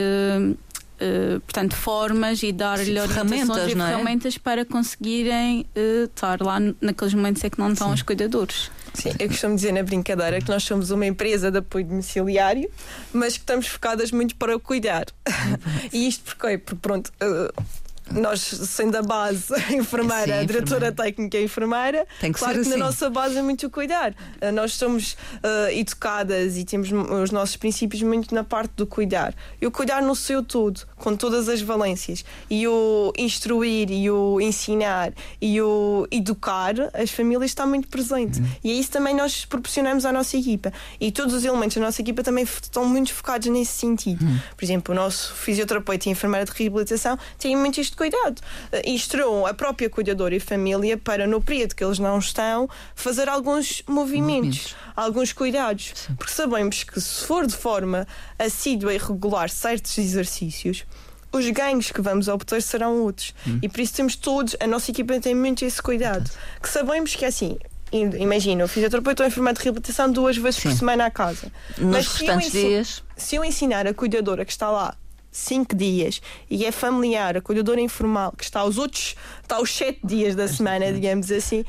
eh, 0.99 1.39
portanto, 1.45 1.75
formas 1.75 2.41
e 2.43 2.51
dar-lhe 2.51 2.99
ferramentas, 3.07 3.71
e 3.71 3.75
não 3.75 3.85
é? 3.85 3.89
ferramentas 3.91 4.37
para 4.37 4.65
conseguirem 4.65 5.65
eh, 5.75 6.03
estar 6.05 6.41
lá 6.41 6.57
naqueles 6.81 7.13
momentos 7.13 7.43
em 7.43 7.49
que 7.49 7.59
não 7.59 7.71
estão 7.73 7.87
Sim. 7.89 7.93
os 7.95 8.01
cuidadores. 8.01 8.71
Sim, 8.93 9.11
eu 9.19 9.27
costumo 9.27 9.55
dizer 9.55 9.71
na 9.73 9.83
brincadeira 9.83 10.41
que 10.41 10.49
nós 10.49 10.63
somos 10.63 10.89
uma 10.89 11.05
empresa 11.05 11.51
de 11.51 11.59
apoio 11.59 11.85
domiciliário, 11.85 12.67
mas 13.13 13.33
que 13.33 13.43
estamos 13.43 13.67
focadas 13.67 14.11
muito 14.11 14.35
para 14.35 14.55
o 14.55 14.59
cuidar. 14.59 15.05
e 15.93 16.07
isto 16.07 16.35
porquê? 16.35 16.57
Porque 16.57 16.79
pronto. 16.81 17.11
uh, 17.21 17.63
nós, 18.11 18.39
sendo 18.41 18.95
a 18.97 19.01
base 19.01 19.53
a 19.53 19.73
enfermeira, 19.73 20.25
Sim, 20.25 20.31
a 20.39 20.43
diretora 20.43 20.61
enfermeira. 20.87 20.91
técnica 20.91 21.37
a 21.37 21.41
enfermeira, 21.41 22.07
Tem 22.19 22.31
que 22.31 22.39
claro 22.39 22.55
que 22.55 22.61
assim. 22.61 22.69
na 22.71 22.77
nossa 22.77 23.09
base 23.09 23.37
é 23.37 23.41
muito 23.41 23.67
o 23.67 23.69
cuidar. 23.69 24.11
Uh, 24.41 24.51
Nós 24.51 24.73
somos 24.73 25.13
uh, 25.13 25.69
educadas 25.71 26.57
e 26.57 26.63
temos 26.63 26.89
os 26.91 27.31
nossos 27.31 27.55
princípios 27.57 28.01
muito 28.03 28.33
na 28.33 28.43
parte 28.43 28.71
do 28.75 28.85
cuidar. 28.87 29.33
E 29.61 29.67
o 29.67 29.71
cuidar 29.71 30.01
no 30.01 30.15
seu 30.15 30.43
todo, 30.43 30.81
com 30.95 31.15
todas 31.15 31.49
as 31.49 31.61
valências. 31.61 32.23
E 32.49 32.67
o 32.67 33.11
instruir 33.17 33.91
e 33.91 34.09
o 34.09 34.39
ensinar 34.39 35.11
e 35.41 35.61
o 35.61 36.07
educar 36.11 36.73
as 36.93 37.09
famílias 37.11 37.51
está 37.51 37.65
muito 37.65 37.87
presente. 37.87 38.39
Uhum. 38.39 38.47
E 38.63 38.71
é 38.71 38.73
isso 38.75 38.91
também 38.91 39.15
nós 39.15 39.45
proporcionamos 39.45 40.05
à 40.05 40.11
nossa 40.11 40.37
equipa. 40.37 40.71
E 40.99 41.11
todos 41.11 41.33
os 41.33 41.43
elementos 41.43 41.75
da 41.75 41.81
nossa 41.81 42.01
equipa 42.01 42.23
também 42.23 42.43
estão 42.43 42.85
muito 42.85 43.13
focados 43.13 43.47
nesse 43.47 43.73
sentido. 43.73 44.23
Uhum. 44.23 44.39
Por 44.55 44.63
exemplo, 44.63 44.93
o 44.93 44.95
nosso 44.95 45.33
fisioterapeuta 45.33 46.07
e 46.07 46.11
enfermeira 46.11 46.45
de 46.45 46.51
reabilitação 46.51 47.17
têm 47.37 47.55
muito 47.55 47.79
este 47.81 47.95
cuidado. 47.97 48.41
Eh, 48.71 48.83
Instruam 48.91 49.45
a 49.45 49.53
própria 49.53 49.89
cuidadora 49.89 50.35
e 50.35 50.39
família 50.39 50.97
para, 50.97 51.27
no 51.27 51.41
período 51.41 51.75
que 51.75 51.83
eles 51.83 51.99
não 51.99 52.17
estão, 52.19 52.69
fazer 52.95 53.27
alguns 53.27 53.81
movimentos, 53.87 54.37
Movimentos. 54.37 54.75
alguns 54.95 55.33
cuidados. 55.33 55.93
Porque 56.17 56.31
sabemos 56.31 56.83
que 56.83 57.01
se 57.01 57.25
for 57.25 57.45
de 57.45 57.55
forma 57.55 58.07
assídua 58.39 58.93
e 58.93 58.97
regular 58.97 59.49
certos 59.49 59.97
exercícios, 59.97 60.85
os 61.31 61.49
ganhos 61.49 61.91
que 61.91 62.01
vamos 62.01 62.27
obter 62.29 62.61
serão 62.61 63.01
outros. 63.03 63.33
E 63.61 63.67
por 63.67 63.81
isso 63.81 63.93
temos 63.95 64.15
todos, 64.15 64.55
a 64.61 64.65
nossa 64.67 64.91
equipa 64.91 65.19
tem 65.19 65.35
muito 65.35 65.65
esse 65.65 65.81
cuidado. 65.81 66.29
Que 66.61 66.69
sabemos 66.69 67.15
que 67.15 67.25
é 67.25 67.27
assim. 67.27 67.57
im- 67.91 68.15
Imagina, 68.21 68.63
o 68.63 68.67
fisioterapeuta 68.67 69.23
ou 69.23 69.25
a 69.25 69.27
enfermeira 69.29 69.57
de 69.57 69.63
reabilitação 69.63 70.09
duas 70.11 70.37
vezes 70.37 70.59
por 70.61 70.71
Sim. 70.71 70.77
semana 70.77 71.05
à 71.05 71.11
casa. 71.11 71.51
Nos 71.77 71.91
Mas 71.91 72.07
se 72.07 72.25
eu 72.27 72.37
dias, 72.39 73.03
se 73.15 73.35
eu 73.35 73.43
ensinar 73.45 73.85
a 73.87 73.93
cuidadora 73.93 74.43
que 74.45 74.51
está 74.51 74.69
lá 74.71 74.95
cinco 75.37 75.75
dias 75.75 76.21
e 76.49 76.65
é 76.65 76.71
familiar, 76.71 77.37
a 77.37 77.41
cuidadora 77.41 77.79
informal 77.79 78.33
que 78.37 78.43
está 78.43 78.63
os 78.63 78.77
outros, 78.77 79.15
está 79.41 79.59
os 79.61 79.71
sete 79.73 79.99
dias 80.03 80.35
da 80.35 80.47
semana, 80.47 80.91
digamos 80.91 81.31
assim, 81.31 81.63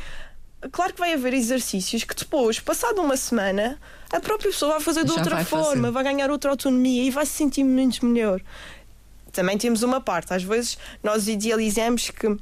claro 0.73 0.93
que 0.95 0.99
vai 1.01 1.12
haver 1.12 1.35
exercícios 1.35 2.05
que 2.05 2.14
depois, 2.14 2.59
passado 2.61 3.01
uma 3.01 3.16
semana, 3.16 3.79
a 4.11 4.21
própria 4.21 4.51
pessoa 4.51 4.73
vai 4.73 4.81
fazer 4.81 5.05
de 5.05 5.11
Já 5.12 5.16
outra 5.16 5.35
vai 5.37 5.45
forma, 5.45 5.83
fazer. 5.83 5.91
vai 5.91 6.05
ganhar 6.05 6.31
outra 6.31 6.51
autonomia 6.51 7.05
e 7.05 7.11
vai 7.11 7.27
se 7.27 7.33
sentir 7.33 7.64
muito 7.64 8.05
melhor. 8.05 8.41
Também 9.33 9.59
temos 9.59 9.83
uma 9.83 10.01
parte, 10.01 10.33
às 10.33 10.43
vezes 10.43 10.79
nós 11.03 11.29
idealizamos 11.29 12.11
que 12.11 12.37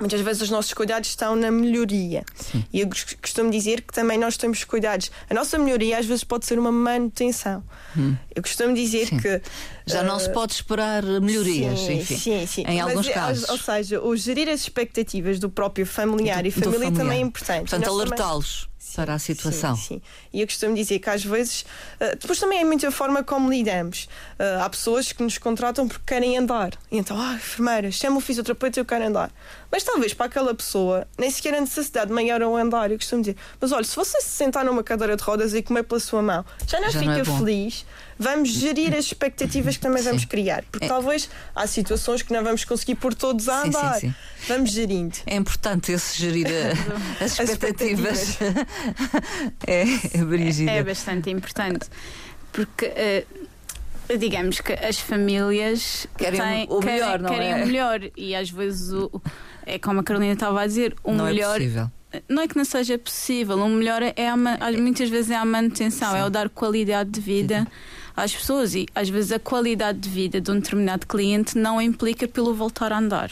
muitas 0.00 0.20
vezes 0.20 0.42
os 0.42 0.50
nossos 0.50 0.72
cuidados 0.72 1.08
estão 1.08 1.34
na 1.36 1.50
melhoria. 1.50 2.24
E 2.72 2.80
eu 2.80 2.88
costumo 3.20 3.50
dizer 3.50 3.82
que 3.82 3.92
também 3.92 4.18
nós 4.18 4.36
temos 4.36 4.62
cuidados. 4.64 5.10
A 5.28 5.34
nossa 5.34 5.58
melhoria 5.58 5.98
às 5.98 6.06
vezes 6.06 6.24
pode 6.24 6.46
ser 6.46 6.58
uma 6.58 6.70
manutenção. 6.72 7.62
Eu 8.34 8.42
costumo 8.42 8.74
dizer 8.74 9.06
Sim. 9.08 9.18
que 9.18 9.40
já 9.86 10.02
não 10.02 10.16
eh, 10.16 10.20
se 10.20 10.32
pode 10.32 10.52
esperar 10.52 11.02
melhorias, 11.02 11.78
sim, 11.80 11.98
enfim. 11.98 12.16
Sim, 12.16 12.46
sim. 12.46 12.60
Em 12.66 12.78
Mas, 12.80 12.88
alguns 12.90 13.08
é, 13.08 13.12
casos. 13.12 13.48
Ou 13.48 13.58
seja, 13.58 14.00
o 14.00 14.16
gerir 14.16 14.48
as 14.48 14.60
expectativas 14.60 15.38
do 15.38 15.50
próprio 15.50 15.84
familiar 15.86 16.42
Do- 16.42 16.48
e 16.48 16.50
família 16.50 16.78
familiar. 16.86 16.96
também 17.04 17.18
é 17.18 17.22
importante. 17.22 17.70
Portanto, 17.70 17.82
E 17.86 18.77
alertá-los 18.78 18.94
para 18.94 19.14
a 19.14 19.18
situação. 19.18 19.76
Sim, 19.76 19.82
sim. 19.82 20.02
E 20.32 20.40
eu 20.40 20.46
costumo 20.46 20.74
dizer 20.74 20.98
que 20.98 21.10
às 21.10 21.24
vezes, 21.24 21.64
eh, 22.00 22.16
depois 22.16 22.38
também 22.38 22.60
é 22.60 22.64
muito 22.64 22.86
a 22.86 22.90
forma 22.90 23.22
como 23.22 23.50
lidamos. 23.50 24.08
Eh, 24.38 24.58
há 24.60 24.68
pessoas 24.68 25.12
que 25.12 25.22
nos 25.22 25.38
contratam 25.38 25.86
porque 25.86 26.04
querem 26.06 26.36
andar. 26.36 26.72
E 26.90 26.98
então, 26.98 27.20
ah, 27.20 27.34
enfermeira, 27.34 27.90
chama 27.90 28.16
o 28.16 28.20
fisioterapeuta 28.20 28.78
e 28.78 28.80
eu 28.80 28.84
quero 28.84 29.06
andar. 29.06 29.30
Mas 29.70 29.84
talvez 29.84 30.14
para 30.14 30.26
aquela 30.26 30.54
pessoa 30.54 31.06
nem 31.16 31.30
sequer 31.30 31.54
a 31.54 31.60
necessidade 31.60 32.08
de 32.08 32.12
maior 32.12 32.42
ao 32.42 32.56
andar. 32.56 32.90
Eu 32.90 32.98
costumo 32.98 33.22
dizer, 33.22 33.36
mas 33.60 33.72
olha, 33.72 33.84
se 33.84 33.94
você 33.94 34.20
se 34.20 34.30
sentar 34.30 34.64
numa 34.64 34.82
cadeira 34.82 35.16
de 35.16 35.22
rodas 35.22 35.54
e 35.54 35.62
comer 35.62 35.84
pela 35.84 36.00
sua 36.00 36.22
mão, 36.22 36.44
já 36.66 36.80
não 36.80 36.90
Já 36.90 36.98
fica 37.00 37.12
não 37.12 37.20
é 37.20 37.24
feliz. 37.24 37.86
Vamos 38.18 38.48
gerir 38.50 38.92
as 38.94 39.04
expectativas 39.06 39.76
que 39.76 39.82
também 39.82 40.02
vamos 40.02 40.24
criar. 40.24 40.64
Porque 40.72 40.86
É. 40.86 40.88
talvez 40.88 41.30
há 41.54 41.66
situações 41.66 42.22
que 42.22 42.32
não 42.32 42.42
vamos 42.42 42.64
conseguir 42.64 42.96
pôr 42.96 43.14
todos 43.14 43.48
a 43.48 43.62
Sim, 43.62 43.72
sim, 43.72 43.78
andar. 43.78 44.00
sim. 44.00 44.14
Vamos 44.48 44.70
gerindo. 44.70 45.16
É 45.26 45.36
importante 45.36 45.92
esse 45.92 46.18
gerir 46.18 46.46
a- 46.48 46.72
as 47.24 47.38
As 47.38 47.48
expectativas. 47.50 48.38
é, 49.66 49.82
é 50.18 50.24
Brígida. 50.24 50.70
É 50.70 50.82
bastante 50.82 51.30
importante. 51.30 51.86
Porque. 52.52 52.86
eh, 52.86 53.24
Digamos 54.18 54.62
que 54.62 54.72
as 54.72 54.98
famílias 54.98 56.06
Querem 56.16 56.40
têm- 56.40 56.66
o 56.70 56.80
melhor, 56.82 57.18
não 57.20 57.28
querem 57.28 57.50
é? 57.52 57.56
o 57.62 57.66
melhor 57.66 58.00
e 58.16 58.34
às 58.34 58.48
vezes 58.48 58.90
o, 58.90 59.20
é 59.66 59.78
como 59.78 60.00
a 60.00 60.02
Carolina 60.02 60.32
estava 60.32 60.62
a 60.62 60.66
dizer, 60.66 60.96
o 61.04 61.12
não 61.12 61.26
melhor 61.26 61.56
é 61.56 61.58
possível. 61.58 61.90
não 62.26 62.42
é 62.42 62.48
que 62.48 62.56
não 62.56 62.64
seja 62.64 62.96
possível, 62.98 63.58
o 63.58 63.68
melhor 63.68 64.00
é 64.02 64.28
a, 64.30 64.34
ma- 64.34 64.56
muitas 64.78 65.10
vezes 65.10 65.30
é 65.30 65.36
a 65.36 65.44
manutenção, 65.44 66.16
é 66.16 66.24
o 66.24 66.30
dar 66.30 66.48
qualidade 66.48 67.10
de 67.10 67.20
vida 67.20 67.66
às 68.22 68.34
pessoas 68.34 68.74
e 68.74 68.86
às 68.94 69.08
vezes 69.08 69.32
a 69.32 69.38
qualidade 69.38 69.98
de 69.98 70.08
vida 70.08 70.40
de 70.40 70.50
um 70.50 70.56
determinado 70.60 71.06
cliente 71.06 71.56
não 71.56 71.80
implica 71.80 72.26
pelo 72.28 72.54
voltar 72.54 72.92
a 72.92 72.98
andar. 72.98 73.30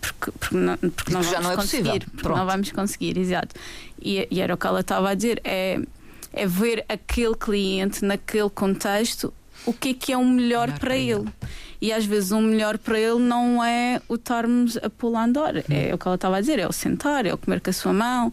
Porque, 0.00 0.30
porque 0.38 0.56
não, 0.56 0.76
porque 0.76 1.12
não 1.12 1.20
Porque 1.20 1.22
já 1.22 1.40
vamos 1.40 1.44
não 1.44 1.50
é 1.52 1.56
conseguir, 1.56 1.82
possível. 1.84 2.00
porque 2.10 2.22
Pronto. 2.22 2.38
não 2.38 2.46
vamos 2.46 2.72
conseguir, 2.72 3.18
exato. 3.18 3.54
E, 4.02 4.26
e 4.30 4.40
era 4.40 4.54
o 4.54 4.56
que 4.56 4.66
ela 4.66 4.80
estava 4.80 5.10
a 5.10 5.14
dizer, 5.14 5.40
é, 5.44 5.80
é 6.32 6.46
ver 6.46 6.84
aquele 6.88 7.34
cliente 7.34 8.04
naquele 8.04 8.50
contexto 8.50 9.32
o 9.64 9.72
que 9.72 9.90
é 9.90 9.94
que 9.94 10.12
é 10.12 10.16
o 10.16 10.24
melhor, 10.24 10.66
Melhor 10.68 10.78
para, 10.78 10.88
para 10.88 10.96
ele. 10.96 11.24
E 11.80 11.92
às 11.92 12.04
vezes 12.04 12.30
o 12.30 12.40
melhor 12.40 12.78
para 12.78 12.98
ele 12.98 13.18
não 13.20 13.62
é 13.62 14.00
o 14.08 14.14
estarmos 14.14 14.76
a 14.78 14.82
a 15.16 15.24
andar. 15.24 15.56
Hum. 15.56 15.62
É 15.68 15.94
o 15.94 15.98
que 15.98 16.06
ela 16.06 16.14
estava 16.14 16.36
a 16.36 16.40
dizer: 16.40 16.58
é 16.58 16.66
o 16.66 16.72
sentar, 16.72 17.26
é 17.26 17.34
o 17.34 17.38
comer 17.38 17.60
com 17.60 17.70
a 17.70 17.72
sua 17.72 17.92
mão, 17.92 18.32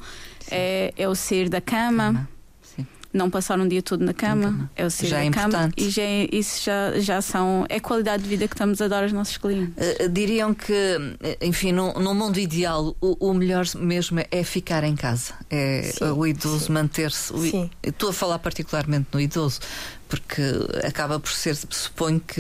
é, 0.50 0.94
é 0.96 1.08
o 1.08 1.16
sair 1.16 1.50
da 1.50 1.62
cama, 1.62 2.06
Cama. 2.06 2.30
Não 3.14 3.30
passar 3.30 3.60
um 3.60 3.68
dia 3.68 3.82
todo 3.84 4.04
na 4.04 4.14
cama, 4.14 4.46
cama. 4.46 4.72
é 4.76 4.86
o 4.86 4.90
sair 4.90 5.10
Já 5.10 5.18
da 5.18 5.26
é 5.26 5.30
cama. 5.30 5.48
importante. 5.48 5.74
E 5.78 5.90
já 5.92 6.02
é- 6.02 6.28
isso 6.32 6.64
já, 6.64 7.00
já 7.00 7.22
são. 7.22 7.66
É 7.70 7.76
a 7.76 7.80
qualidade 7.80 8.24
de 8.24 8.30
vida 8.30 8.48
que 8.48 8.56
estamos 8.56 8.82
a 8.82 8.88
dar 8.88 9.04
aos 9.04 9.14
nossos 9.14 9.38
clientes. 9.38 9.74
Uh, 9.78 10.10
diriam 10.10 10.54
que, 10.54 10.74
uh, 10.74 11.38
enfim, 11.46 11.72
num, 11.72 11.94
num 11.94 12.16
mundo 12.16 12.40
ideal, 12.40 12.96
o, 13.00 13.30
o 13.30 13.34
melhor 13.34 13.66
mesmo 13.78 14.20
é 14.32 14.44
ficar 14.44 14.84
em 14.84 14.96
casa. 14.96 15.34
É 15.50 15.92
Sim, 15.94 16.06
o 16.06 16.26
idoso 16.26 16.72
manter-se. 16.72 17.32
Estou 17.84 18.10
a 18.10 18.14
falar 18.14 18.40
particularmente 18.40 19.08
no 19.14 19.22
idoso, 19.22 19.60
porque 20.14 20.44
acaba 20.86 21.20
por 21.20 21.32
ser, 21.32 21.56
suponho 21.56 22.20
que 22.20 22.40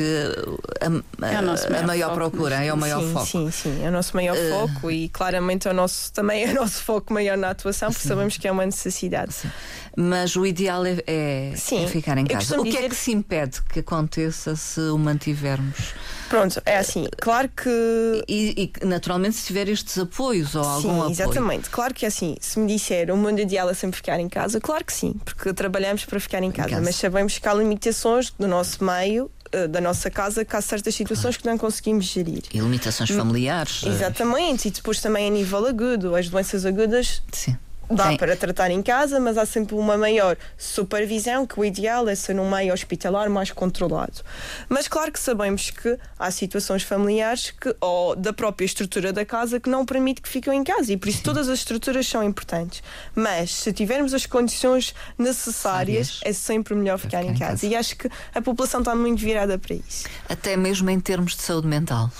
a, 0.79 0.87
a- 1.25 1.31
É 1.31 1.41
nosso 1.41 1.65
a 1.65 1.69
maior 1.71 1.85
maior 1.87 2.07
foco, 2.09 2.15
procura, 2.19 2.57
mas- 2.57 2.67
é 2.67 2.73
o 2.73 2.77
maior 2.77 2.99
sim, 3.01 3.13
foco. 3.13 3.25
Sim, 3.25 3.51
sim, 3.51 3.83
é 3.83 3.87
o 3.89 3.91
nosso 3.91 4.15
maior 4.15 4.37
Eh, 4.37 4.49
foco 4.51 4.91
e 4.91 5.09
claramente 5.09 5.67
é 5.67 5.71
o 5.71 5.73
nosso, 5.73 6.13
também 6.13 6.43
é 6.43 6.51
o 6.51 6.53
nosso 6.53 6.83
foco 6.83 7.11
maior 7.11 7.35
na 7.35 7.49
atuação, 7.49 7.89
porque 7.89 8.03
Sim. 8.03 8.09
sabemos 8.09 8.37
que 8.37 8.47
é 8.47 8.51
uma 8.51 8.65
necessidade. 8.65 9.33
Sim. 9.33 9.49
Mas 9.95 10.35
o 10.35 10.45
ideal 10.45 10.85
é, 10.85 10.97
é- 11.07 11.53
é 11.53 11.87
ficar 11.87 12.17
em 12.17 12.23
eu 12.23 12.27
casa. 12.27 12.59
O 12.61 12.63
que 12.63 12.77
é 12.77 12.87
que 12.87 12.95
se 12.95 13.11
impede 13.11 13.61
que 13.63 13.79
aconteça 13.79 14.55
se 14.55 14.79
o 14.79 14.97
mantivermos? 14.97 15.93
Pronto, 16.29 16.61
é 16.65 16.77
assim, 16.77 17.07
claro 17.21 17.47
que. 17.49 18.23
E, 18.27 18.71
e, 18.81 18.85
naturalmente, 18.85 19.35
se 19.35 19.45
tiver 19.45 19.67
estes 19.69 19.97
apoios 19.99 20.55
ou 20.55 20.63
algum 20.63 20.81
sim, 20.81 20.89
apoio. 20.99 21.11
exatamente. 21.11 21.69
Claro 21.69 21.93
que 21.93 22.05
é 22.05 22.07
assim. 22.07 22.35
Se 22.41 22.59
me 22.59 22.67
disser 22.67 23.11
o 23.11 23.17
mundo 23.17 23.39
ideal 23.39 23.69
é 23.69 23.73
sempre 23.73 23.97
ficar 23.97 24.19
em 24.19 24.27
casa, 24.29 24.59
claro 24.59 24.83
que 24.83 24.93
sim, 24.93 25.13
porque 25.23 25.53
trabalhamos 25.53 26.05
para 26.05 26.19
ficar 26.19 26.41
em 26.41 26.51
casa, 26.51 26.69
casa. 26.69 26.81
mas 26.81 26.95
sabemos 26.95 27.37
que 27.37 27.47
há 27.47 27.53
limitações 27.63 28.31
do 28.37 28.47
nosso 28.47 28.83
meio, 28.83 29.29
eh, 29.51 29.67
da 29.67 29.79
nossa 29.81 30.09
casa, 30.09 30.43
que 30.43 30.55
há 30.55 30.61
certas 30.61 30.93
situações 30.95 31.37
que 31.37 31.45
não 31.45 31.57
conseguimos 31.57 32.05
gerir. 32.05 32.43
E 32.53 32.59
limitações 32.59 33.09
familiares. 33.09 33.81
eh, 33.85 33.89
Exatamente, 33.89 34.67
e 34.67 34.71
depois 34.71 34.99
também 35.01 35.27
a 35.27 35.31
nível 35.31 35.65
agudo, 35.65 36.15
as 36.15 36.27
doenças 36.29 36.65
agudas 36.65 37.21
Sim. 37.31 37.57
Dá 37.95 38.09
Sim. 38.09 38.17
para 38.17 38.35
tratar 38.35 38.71
em 38.71 38.81
casa, 38.81 39.19
mas 39.19 39.37
há 39.37 39.45
sempre 39.45 39.75
uma 39.75 39.97
maior 39.97 40.35
supervisão, 40.57 41.45
que 41.45 41.59
o 41.59 41.65
ideal 41.65 42.07
é 42.09 42.15
ser 42.15 42.33
num 42.33 42.49
meio 42.49 42.73
hospitalar 42.73 43.29
mais 43.29 43.51
controlado. 43.51 44.21
Mas 44.67 44.87
claro 44.87 45.11
que 45.11 45.19
sabemos 45.19 45.69
que 45.69 45.97
há 46.17 46.31
situações 46.31 46.83
familiares 46.83 47.51
que, 47.51 47.75
ou 47.79 48.15
da 48.15 48.33
própria 48.33 48.65
estrutura 48.65 49.13
da 49.13 49.25
casa 49.25 49.59
que 49.59 49.69
não 49.69 49.85
permite 49.85 50.21
que 50.21 50.29
fiquem 50.29 50.59
em 50.59 50.63
casa 50.63 50.91
e 50.91 50.97
por 50.97 51.09
isso 51.09 51.21
todas 51.23 51.49
as 51.49 51.59
estruturas 51.59 52.07
são 52.07 52.23
importantes. 52.23 52.81
Mas 53.15 53.51
se 53.51 53.71
tivermos 53.73 54.13
as 54.13 54.25
condições 54.25 54.93
necessárias, 55.17 56.19
é 56.23 56.33
sempre 56.33 56.75
melhor 56.75 56.97
ficar, 56.97 57.19
ficar 57.19 57.23
em 57.31 57.35
em 57.35 57.39
casa. 57.39 57.51
casa. 57.51 57.67
E 57.67 57.75
acho 57.75 57.95
que 57.95 58.09
a 58.33 58.41
população 58.41 58.79
está 58.81 58.95
muito 58.95 59.19
virada 59.19 59.57
para 59.57 59.75
isso. 59.75 60.07
Até 60.27 60.57
mesmo 60.57 60.89
em 60.89 60.99
termos 60.99 61.35
de 61.35 61.41
saúde 61.41 61.67
mental. 61.67 62.11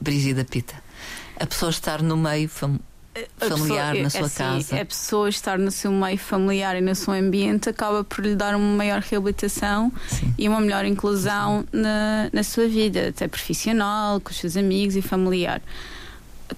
Brígida 0.00 0.44
Pita. 0.44 0.74
A 1.38 1.46
pessoa 1.46 1.70
estar 1.70 2.02
no 2.02 2.16
meio 2.16 2.48
familiar 3.38 3.92
pessoa- 3.94 4.02
na 4.02 4.06
é 4.06 4.10
sua 4.10 4.26
assim, 4.26 4.36
casa. 4.38 4.80
A 4.80 4.84
pessoa 4.84 5.28
estar 5.28 5.58
no 5.58 5.70
seu 5.70 5.90
meio 5.92 6.18
familiar 6.18 6.76
e 6.76 6.80
no 6.80 6.94
seu 6.94 7.12
ambiente 7.14 7.68
acaba 7.68 8.02
por 8.04 8.24
lhe 8.24 8.34
dar 8.34 8.54
uma 8.56 8.76
maior 8.76 9.00
reabilitação 9.00 9.92
Sim. 10.08 10.34
e 10.38 10.48
uma 10.48 10.60
melhor 10.60 10.84
inclusão 10.84 11.64
na, 11.72 12.28
na 12.32 12.42
sua 12.42 12.66
vida, 12.68 13.08
até 13.08 13.26
profissional, 13.28 14.20
com 14.20 14.30
os 14.30 14.36
seus 14.36 14.56
amigos 14.56 14.96
e 14.96 15.02
familiar. 15.02 15.60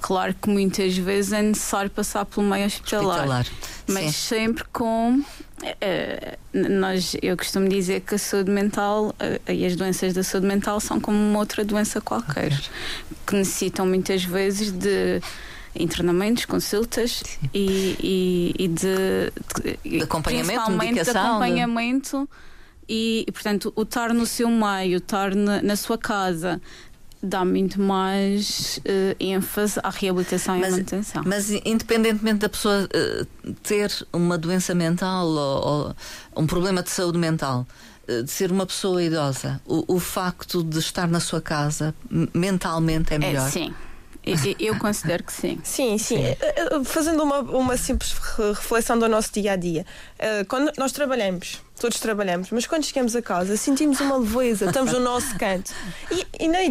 Claro 0.02 0.34
que 0.34 0.50
muitas 0.50 0.96
vezes 0.98 1.32
é 1.32 1.40
necessário 1.40 1.88
passar 1.90 2.26
pelo 2.26 2.46
meio 2.46 2.66
hospitalar, 2.66 3.06
hospitalar. 3.20 3.46
mas 3.86 4.04
Sim. 4.16 4.36
sempre 4.36 4.64
com. 4.70 5.22
eh, 5.80 6.36
nós, 6.52 7.16
eu 7.22 7.34
costumo 7.38 7.66
dizer 7.70 8.02
que 8.02 8.14
a 8.14 8.18
saúde 8.18 8.50
mental 8.50 9.14
eh, 9.18 9.40
e 9.54 9.64
as 9.64 9.74
doenças 9.76 10.12
da 10.12 10.22
saúde 10.22 10.46
mental 10.46 10.78
são 10.78 11.00
como 11.00 11.16
uma 11.16 11.38
outra 11.38 11.64
doença 11.64 12.02
qualquer, 12.02 12.52
que 13.26 13.34
necessitam 13.34 13.86
muitas 13.86 14.22
vezes 14.24 14.70
de 14.70 15.22
internamentos, 15.78 16.44
consultas 16.44 17.22
e, 17.54 17.96
e, 18.00 18.64
e 18.64 18.68
de, 18.68 19.32
de, 19.84 19.98
De 19.98 20.02
acompanhamento, 20.02 20.70
medicação, 20.72 21.12
de 21.12 21.18
acompanhamento 21.18 22.28
e, 22.88 23.24
e, 23.26 23.32
portanto 23.32 23.72
o 23.76 23.82
estar 23.82 24.12
no 24.12 24.26
seu 24.26 24.48
meio, 24.50 24.94
o 24.94 24.98
estar 24.98 25.34
na, 25.34 25.62
na 25.62 25.76
sua 25.76 25.96
casa 25.98 26.60
dá 27.22 27.44
muito 27.44 27.80
mais 27.80 28.80
eh, 28.84 29.16
ênfase 29.18 29.80
à 29.82 29.90
reabilitação 29.90 30.54
e 30.54 30.58
à 30.58 30.60
Mas- 30.62 30.70
manutenção. 30.72 31.22
Mas 31.26 31.50
independentemente 31.50 32.38
da 32.38 32.48
pessoa 32.48 32.88
eh, 32.92 33.26
ter 33.62 33.90
uma 34.12 34.38
doença 34.38 34.74
mental 34.74 35.26
ou, 35.26 35.86
ou 36.34 36.42
um 36.42 36.46
problema 36.46 36.80
de 36.82 36.90
saúde 36.90 37.18
mental, 37.18 37.66
eh, 38.06 38.22
de 38.22 38.30
ser 38.30 38.52
uma 38.52 38.64
pessoa 38.64 39.02
idosa, 39.02 39.60
o, 39.66 39.96
o 39.96 39.98
facto 39.98 40.62
de 40.62 40.78
estar 40.78 41.08
na 41.08 41.18
sua 41.18 41.40
casa 41.40 41.92
mentalmente 42.32 43.12
é 43.12 43.18
melhor. 43.18 43.48
É, 43.48 43.50
sim. 43.50 43.74
Eu, 44.30 44.72
eu 44.74 44.78
considero 44.78 45.22
que 45.24 45.32
sim. 45.32 45.58
Sim, 45.62 45.96
sim. 45.98 46.22
Eh, 46.22 46.36
eh, 46.40 46.84
Fazendo 46.84 47.22
uma, 47.22 47.38
uma 47.40 47.76
simples 47.76 48.12
re- 48.12 48.48
reflexão 48.52 48.98
do 48.98 49.08
nosso 49.08 49.32
dia 49.32 49.52
a 49.52 49.56
dia. 49.56 49.86
Eh, 50.18 50.44
Quando 50.44 50.70
nós 50.78 50.92
trabalhamos, 50.92 51.62
todos 51.80 51.98
trabalhamos, 52.00 52.50
mas 52.50 52.66
quando 52.66 52.84
chegamos 52.84 53.14
a 53.16 53.22
casa 53.22 53.56
sentimos 53.56 54.00
uma 54.00 54.16
leveza, 54.18 54.66
estamos 54.66 54.92
no 54.92 55.00
nosso 55.00 55.36
canto. 55.38 55.72
E, 56.10 56.26
e 56.44 56.48
nem 56.48 56.70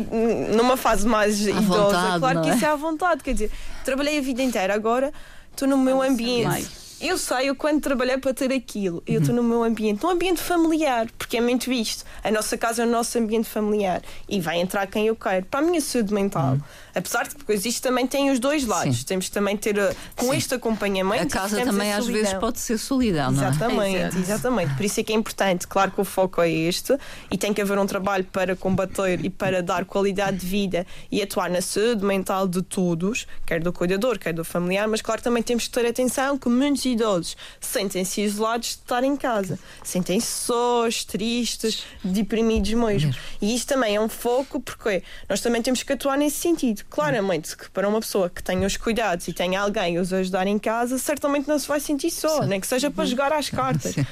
numa 0.55 0.77
fase 0.77 1.07
mais 1.07 1.39
idosa, 1.39 1.61
vontade, 1.61 2.19
claro 2.19 2.41
que 2.41 2.49
é? 2.49 2.55
isso 2.55 2.65
é 2.65 2.67
à 2.69 2.75
vontade. 2.75 3.23
Quer 3.23 3.33
dizer, 3.33 3.51
trabalhei 3.85 4.17
a 4.17 4.21
vida 4.21 4.41
inteira, 4.41 4.73
agora 4.73 5.11
estou 5.51 5.67
no 5.67 5.77
meu 5.77 5.97
Nossa, 5.97 6.09
ambiente. 6.11 6.67
Eu 6.99 7.17
sei 7.17 7.51
o 7.51 7.55
quanto 7.55 7.81
trabalhei 7.81 8.17
para 8.17 8.33
ter 8.33 8.51
aquilo. 8.51 9.03
Eu 9.05 9.19
estou 9.19 9.35
no 9.35 9.43
meu 9.43 9.63
ambiente, 9.63 10.03
num 10.03 10.09
ambiente 10.09 10.41
familiar, 10.41 11.07
porque 11.17 11.37
é 11.37 11.41
muito 11.41 11.71
isto. 11.71 12.03
A 12.23 12.31
nossa 12.31 12.57
casa 12.57 12.81
é 12.81 12.85
o 12.85 12.89
nosso 12.89 13.17
ambiente 13.19 13.47
familiar 13.47 14.01
e 14.27 14.41
vai 14.41 14.59
entrar 14.59 14.87
quem 14.87 15.05
eu 15.05 15.15
quero. 15.15 15.45
Para 15.45 15.59
a 15.59 15.63
minha 15.63 15.79
saúde 15.79 16.11
mental, 16.11 16.57
apesar 16.95 17.23
de 17.23 17.29
que 17.29 17.37
depois 17.37 17.65
isto 17.65 17.83
também 17.83 18.07
tem 18.07 18.31
os 18.31 18.39
dois 18.39 18.65
lados. 18.65 18.99
Sim. 18.99 19.05
Temos 19.05 19.25
que 19.27 19.31
também 19.31 19.55
ter 19.55 19.77
uh, 19.77 19.95
com 20.15 20.31
Sim. 20.31 20.37
este 20.37 20.55
acompanhamento. 20.55 21.23
A 21.23 21.39
casa 21.41 21.63
também 21.63 21.93
a 21.93 21.97
às 21.97 22.07
vezes 22.07 22.33
pode 22.33 22.59
ser 22.59 22.79
solidão, 22.79 23.31
não 23.31 23.43
é? 23.43 23.49
Exatamente, 23.49 23.97
Exato. 23.97 24.17
exatamente. 24.17 24.73
Por 24.75 24.85
isso 24.85 24.99
é 24.99 25.03
que 25.03 25.13
é 25.13 25.15
importante. 25.15 25.67
Claro 25.67 25.91
que 25.91 26.01
o 26.01 26.05
foco 26.05 26.41
é 26.41 26.49
este 26.49 26.97
e 27.29 27.37
tem 27.37 27.53
que 27.53 27.61
haver 27.61 27.77
um 27.77 27.85
trabalho 27.85 28.23
para 28.25 28.55
combater 28.55 29.23
e 29.23 29.29
para 29.29 29.61
dar 29.61 29.85
qualidade 29.85 30.37
de 30.37 30.45
vida 30.47 30.85
e 31.11 31.21
atuar 31.21 31.49
na 31.49 31.61
saúde 31.61 32.03
mental 32.03 32.47
de 32.47 32.63
todos, 32.63 33.27
quer 33.45 33.61
do 33.61 33.71
cuidador, 33.71 34.17
quer 34.17 34.33
do 34.33 34.43
familiar, 34.43 34.87
mas 34.87 35.01
claro 35.01 35.21
também 35.21 35.43
temos 35.43 35.67
que 35.67 35.73
ter 35.73 35.85
atenção 35.85 36.37
que 36.37 36.49
muitos 36.49 36.86
idosos 36.87 37.35
sentem-se 37.59 38.21
isolados 38.21 38.69
de 38.69 38.73
estar 38.75 39.03
em 39.03 39.15
casa, 39.15 39.57
sentem-se 39.83 40.27
sós, 40.27 41.03
tristes, 41.03 41.83
deprimidos 42.03 42.73
mesmo. 42.73 43.13
E 43.41 43.55
isto 43.55 43.67
também 43.67 43.95
é 43.95 44.01
um 44.01 44.09
foco 44.09 44.59
porque 44.59 45.03
nós 45.29 45.41
também 45.41 45.61
temos 45.61 45.83
que 45.83 45.93
atuar 45.93 46.17
nesse 46.17 46.37
sentido. 46.37 46.83
Claramente 46.89 47.55
que 47.55 47.69
para 47.69 47.87
uma 47.87 47.99
pessoa 47.99 48.29
que 48.29 48.41
tenha 48.43 48.65
os 48.65 48.77
cuidados 48.77 49.27
e 49.27 49.33
tenha 49.33 49.59
alguém 49.61 49.97
a 49.97 50.01
os 50.01 50.11
ajudar 50.13 50.47
em 50.47 50.57
casa, 50.59 50.97
certamente 50.97 51.47
não 51.47 51.59
se 51.59 51.67
vai 51.67 51.79
sentir 51.79 52.11
só, 52.11 52.43
nem 52.43 52.59
que 52.59 52.67
seja 52.67 52.89
para 52.89 53.05
jogar 53.05 53.31
às 53.33 53.49
cartas. 53.49 53.93
Sim. 53.93 54.05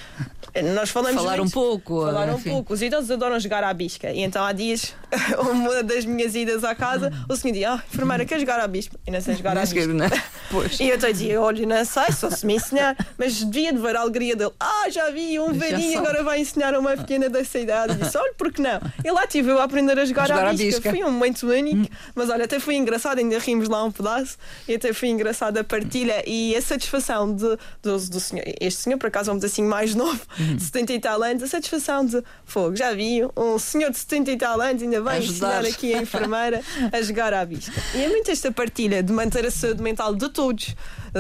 Nós 0.74 0.90
falamos 0.90 1.22
Falar 1.22 1.36
um 1.36 1.44
muito- 1.44 1.54
pouco. 1.54 2.02
Falar 2.06 2.30
um 2.30 2.36
enfim. 2.36 2.50
pouco. 2.52 2.74
Os 2.74 2.82
idosos 2.82 3.12
adoram 3.12 3.38
jogar 3.42 3.62
à 3.62 3.74
bisca. 3.74 4.12
E 4.12 4.22
então 4.22 4.42
há 4.42 4.54
dias, 4.54 4.94
uma 5.52 5.84
das 5.84 6.06
minhas 6.06 6.34
idas 6.34 6.64
à 6.64 6.74
casa, 6.74 7.12
o 7.28 7.36
senhor 7.36 7.52
dizia: 7.54 7.72
Ah, 7.74 7.84
enfermeira, 7.92 8.24
quer 8.24 8.40
jogar 8.40 8.62
à 8.62 8.68
bisca? 8.68 8.98
E 9.06 9.12
não 9.12 9.20
sei 9.20 9.36
jogar 9.36 9.58
à 9.58 9.62
bisca. 9.62 9.86
não 9.88 10.06
é? 10.06 10.10
Pois. 10.50 10.80
E 10.80 10.88
eu 10.88 10.96
até 10.96 11.12
dizia: 11.12 11.42
Olha, 11.42 11.66
não 11.66 11.84
sei, 11.84 12.10
só 12.14 12.30
se 12.32 12.46
me 12.46 12.56
ensinar. 12.66 12.96
Mas 13.18 13.44
devia 13.44 13.72
de 13.72 13.80
ver 13.80 13.96
a 13.96 14.02
alegria 14.02 14.36
dele. 14.36 14.52
Ah, 14.60 14.90
já 14.90 15.10
vi, 15.10 15.40
um 15.40 15.54
velhinho 15.54 16.00
agora 16.00 16.24
vai 16.24 16.40
ensinar 16.40 16.74
a 16.74 16.80
uma 16.80 16.96
pequena 16.98 17.30
dessa 17.30 17.60
idade. 17.60 17.94
E 17.94 17.96
disse: 17.98 18.18
Olha, 18.18 18.34
por 18.34 18.52
que 18.52 18.62
não? 18.62 18.80
E 19.04 19.12
lá 19.12 19.26
tive 19.28 19.52
eu 19.52 19.60
a 19.60 19.64
aprender 19.64 19.98
a 20.00 20.06
jogar, 20.06 20.28
Jogar 20.28 20.48
à 20.48 20.52
bisca. 20.52 20.66
bisca. 20.66 20.90
Foi 20.90 21.04
um 21.04 21.12
momento 21.12 21.48
único. 21.48 21.92
Mas 22.14 22.30
olha, 22.30 22.46
até 22.46 22.60
foi 22.60 22.76
engraçado, 22.76 23.20
ainda 23.20 23.38
rimos 23.40 23.70
lá 23.70 23.84
um 23.84 23.92
pedaço. 23.92 24.38
E 24.68 24.76
até 24.76 24.92
foi 24.94 25.10
engraçado 25.10 25.58
a 25.58 25.64
partilha 25.64 26.24
e 26.28 26.56
a 26.56 26.62
satisfação 26.62 27.34
de, 27.34 27.58
do, 27.82 27.98
do 27.98 28.20
senhor. 28.20 28.44
Este 28.60 28.82
senhor, 28.82 28.98
por 28.98 29.08
acaso, 29.08 29.32
um 29.32 29.36
pedacinho 29.36 29.70
mais 29.70 29.94
novo, 29.96 30.20
de 30.38 30.62
70 30.64 30.94
e 30.94 31.00
tal 31.00 31.22
anos, 31.24 31.44
a 31.44 31.48
satisfação 31.48 32.06
de 32.06 32.22
fogo. 32.46 32.76
Já 32.76 32.94
vi 32.94 33.22
um 33.38 33.58
senhor 33.60 33.92
de 33.92 33.98
70 33.98 34.32
e 34.32 34.38
tal 34.38 34.60
anos, 34.62 34.82
ainda 34.82 35.02
vai 35.02 35.20
ensinar 35.20 35.66
aqui 35.66 35.94
a 35.94 36.02
enfermeira 36.02 36.62
a 36.92 37.02
jogar 37.02 37.34
à 37.34 37.46
bisca. 37.46 37.74
E 37.94 38.02
é 38.02 38.08
muito 38.10 38.30
esta 38.32 38.52
partilha 38.52 39.02
de 39.04 39.12
manter 39.14 39.46
a 39.46 39.52
saúde 39.52 39.82
mental 39.82 40.16
de 40.16 40.30
todos, 40.30 40.76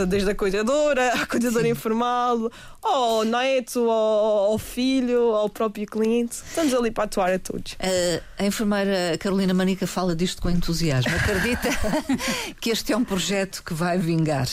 desde 0.05 0.31
a 0.31 0.35
cuidadora, 0.35 1.13
a 1.21 1.25
cuidadora 1.25 1.67
informal, 1.67 2.51
ao 2.81 3.23
neto, 3.23 3.89
ao, 3.89 4.51
ao 4.51 4.57
filho, 4.57 5.33
ao 5.33 5.49
próprio 5.49 5.85
cliente. 5.85 6.35
Estamos 6.35 6.73
ali 6.73 6.91
para 6.91 7.05
atuar 7.05 7.31
a 7.31 7.39
todos. 7.39 7.75
A, 7.79 8.43
a 8.43 8.45
enfermeira 8.45 9.17
Carolina 9.19 9.53
Manica 9.53 9.87
fala 9.87 10.15
disto 10.15 10.41
com 10.41 10.49
entusiasmo. 10.49 11.15
Acredita 11.15 11.69
que 12.59 12.69
este 12.69 12.91
é 12.91 12.97
um 12.97 13.03
projeto 13.03 13.63
que 13.63 13.73
vai 13.73 13.97
vingar 13.97 14.45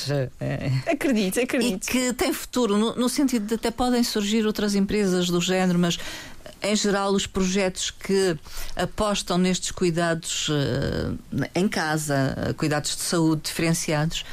Acredito, 0.91 1.39
e 1.39 1.43
acredito. 1.43 1.87
que 1.87 2.13
tem 2.13 2.33
futuro, 2.33 2.77
no, 2.77 2.95
no 2.95 3.09
sentido 3.09 3.47
de 3.47 3.55
até 3.55 3.71
podem 3.71 4.05
surgir 4.05 4.47
outras 4.47 4.75
empresas 4.75 5.29
do 5.29 5.41
género, 5.41 5.79
mas 5.79 5.99
em 6.63 6.77
geral 6.77 7.13
os 7.13 7.27
projetos 7.27 7.91
que 7.91 8.37
apostam 8.77 9.37
nestes 9.39 9.71
cuidados 9.71 10.49
eh, 10.51 11.49
em 11.55 11.69
casa, 11.69 12.55
cuidados 12.57 12.97
de 12.97 13.03
saúde 13.03 13.43
diferenciados, 13.45 14.25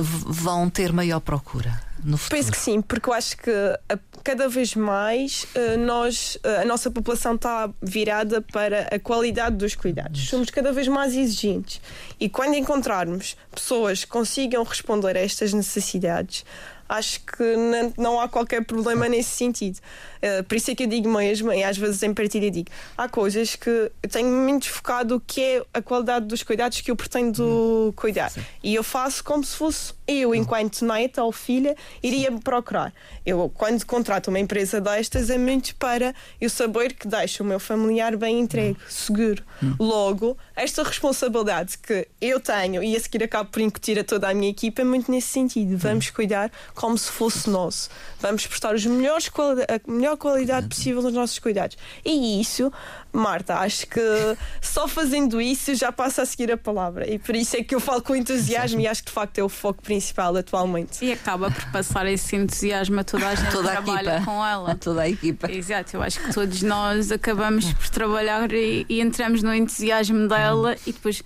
vão 0.00 0.68
ter 0.68 0.92
maior 0.92 1.20
procura 1.20 1.80
no 2.02 2.16
futuro. 2.18 2.38
Penso 2.40 2.52
que 2.52 2.58
sim, 2.58 2.82
porque 2.82 3.08
eu 3.08 3.14
acho 3.14 3.36
que 3.38 3.50
a- 3.50 3.98
cada 4.22 4.48
vez 4.48 4.74
mais 4.74 5.46
eh, 5.54 5.76
nós, 5.76 6.36
eh, 6.42 6.62
a 6.62 6.64
nossa 6.64 6.90
população 6.90 7.34
está 7.34 7.70
virada 7.82 8.42
para 8.42 8.88
a 8.94 8.98
qualidade 8.98 9.56
dos 9.56 9.74
cuidados. 9.74 10.28
Somos 10.28 10.50
cada 10.50 10.72
vez 10.72 10.86
mais 10.88 11.14
exigentes. 11.14 11.80
E 12.20 12.28
quando 12.28 12.54
encontrarmos 12.54 13.36
pessoas 13.54 14.04
que 14.04 14.10
consigam 14.10 14.62
responder 14.64 15.16
a 15.16 15.20
estas 15.20 15.52
necessidades, 15.52 16.44
acho 16.88 17.20
que 17.20 17.56
não 17.96 18.20
há 18.20 18.28
qualquer 18.28 18.64
problema 18.64 19.08
nesse 19.08 19.30
sentido. 19.30 19.78
Eh, 20.24 20.42
por 20.42 20.56
isso 20.56 20.70
é 20.70 20.74
que 20.74 20.84
eu 20.84 20.86
digo 20.86 21.06
mesmo, 21.06 21.52
e 21.52 21.62
às 21.62 21.76
vezes 21.76 22.02
em 22.02 22.14
partilha 22.14 22.50
digo, 22.50 22.70
há 22.96 23.06
coisas 23.06 23.56
que 23.56 23.68
eu 23.68 24.08
tenho 24.08 24.30
muito 24.30 24.70
focado 24.70 25.16
o 25.16 25.20
que 25.20 25.42
é 25.42 25.62
a 25.74 25.82
qualidade 25.82 26.24
dos 26.24 26.42
cuidados 26.42 26.80
que 26.80 26.90
eu 26.90 26.96
pretendo 26.96 27.92
cuidar. 27.94 28.32
E 28.62 28.74
eu 28.74 28.82
faço 28.82 29.22
como 29.22 29.44
se 29.44 29.54
fosse 29.54 29.92
eu, 30.06 30.34
enquanto 30.34 30.82
neta 30.82 31.22
ou 31.22 31.30
filha, 31.30 31.76
iria 32.02 32.30
me 32.30 32.40
procurar. 32.40 32.92
Eu, 33.24 33.50
quando 33.54 33.84
contrato 33.84 34.28
uma 34.28 34.38
empresa 34.38 34.80
destas, 34.80 35.28
é 35.28 35.36
muito 35.36 35.74
para 35.76 36.14
eu 36.40 36.48
saber 36.48 36.94
que 36.94 37.06
deixo 37.06 37.42
o 37.42 37.46
meu 37.46 37.60
familiar 37.60 38.16
bem 38.16 38.40
entregue, 38.40 38.78
seguro. 38.88 39.42
Logo, 39.78 40.36
esta 40.56 40.82
responsabilidade 40.82 41.78
que 41.78 42.06
eu 42.20 42.40
tenho 42.40 42.82
e 42.82 42.96
a 42.96 43.00
seguir 43.00 43.24
acabo 43.24 43.50
por 43.50 43.60
incutir 43.60 43.98
a 43.98 44.04
toda 44.04 44.28
a 44.28 44.34
minha 44.34 44.50
equipa 44.50 44.82
é 44.82 44.84
muito 44.84 45.10
nesse 45.10 45.28
sentido. 45.28 45.76
Vamos 45.76 46.10
cuidar 46.10 46.50
como 46.74 46.96
se 46.96 47.10
fosse 47.10 47.48
nosso. 47.48 47.90
Vamos 48.20 48.46
prestar 48.46 48.74
os 48.74 48.84
melhores 48.84 49.30
a 49.68 49.90
melhor 49.90 50.13
qualidade 50.16 50.68
possível 50.68 51.02
nos 51.02 51.12
nossos 51.12 51.38
cuidados. 51.38 51.76
E 52.04 52.40
isso, 52.40 52.72
Marta, 53.12 53.56
acho 53.56 53.86
que 53.86 54.00
só 54.60 54.86
fazendo 54.88 55.40
isso 55.40 55.74
já 55.74 55.92
passa 55.92 56.22
a 56.22 56.26
seguir 56.26 56.50
a 56.52 56.56
palavra. 56.56 57.08
E 57.08 57.18
por 57.18 57.34
isso 57.36 57.56
é 57.56 57.62
que 57.62 57.74
eu 57.74 57.80
falo 57.80 58.02
com 58.02 58.14
entusiasmo 58.14 58.80
e 58.80 58.86
acho 58.86 59.02
que 59.02 59.08
de 59.08 59.14
facto 59.14 59.38
é 59.38 59.42
o 59.42 59.48
foco 59.48 59.82
principal 59.82 60.36
atualmente. 60.36 61.04
E 61.04 61.12
acaba 61.12 61.50
por 61.50 61.64
passar 61.72 62.06
esse 62.06 62.36
entusiasmo 62.36 63.00
a 63.00 63.04
toda 63.04 63.28
a 63.28 63.34
gente 63.34 63.50
Toda 63.50 63.70
que 63.70 63.76
a 63.76 63.82
trabalha 63.82 64.16
equipa. 64.16 64.24
com 64.30 64.44
ela. 64.46 64.74
Toda 64.74 65.02
a 65.02 65.08
equipa. 65.08 65.50
Exato, 65.50 65.96
eu 65.96 66.02
acho 66.02 66.20
que 66.20 66.32
todos 66.32 66.62
nós 66.62 67.12
acabamos 67.12 67.72
por 67.72 67.88
trabalhar 67.88 68.52
e, 68.52 68.84
e 68.88 69.00
entramos 69.00 69.42
no 69.42 69.54
entusiasmo 69.54 70.28
dela 70.28 70.76
e 70.86 70.92
depois 70.92 71.22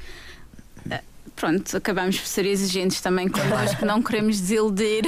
pronto, 1.38 1.76
acabamos 1.76 2.18
por 2.18 2.26
ser 2.26 2.44
exigentes 2.46 3.00
também 3.00 3.28
connosco, 3.28 3.84
não 3.86 4.02
queremos 4.02 4.40
desiludir. 4.40 5.04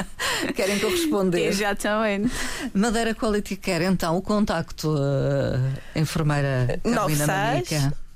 Querem 0.54 0.78
corresponder. 0.78 1.46
Exatamente. 1.48 2.30
Madeira 2.74 3.14
Quality 3.14 3.56
Care, 3.56 3.84
então, 3.84 4.16
o 4.16 4.22
contacto, 4.22 4.90
uh, 4.90 5.98
enfermeira 5.98 6.80
Carolina 6.82 7.26
96. 7.26 7.70
Manica. 7.72 8.10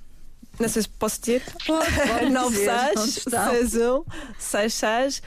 Não 0.59 0.69
sei 0.69 0.83
se 0.83 0.89
posso 0.89 1.21
dizer. 1.21 1.43
Pode, 1.67 1.91
pode 1.93 2.53
dizer, 2.53 2.71
onde 2.97 3.09
estão? 3.11 3.47
9661 3.47 4.05
66 4.39 5.23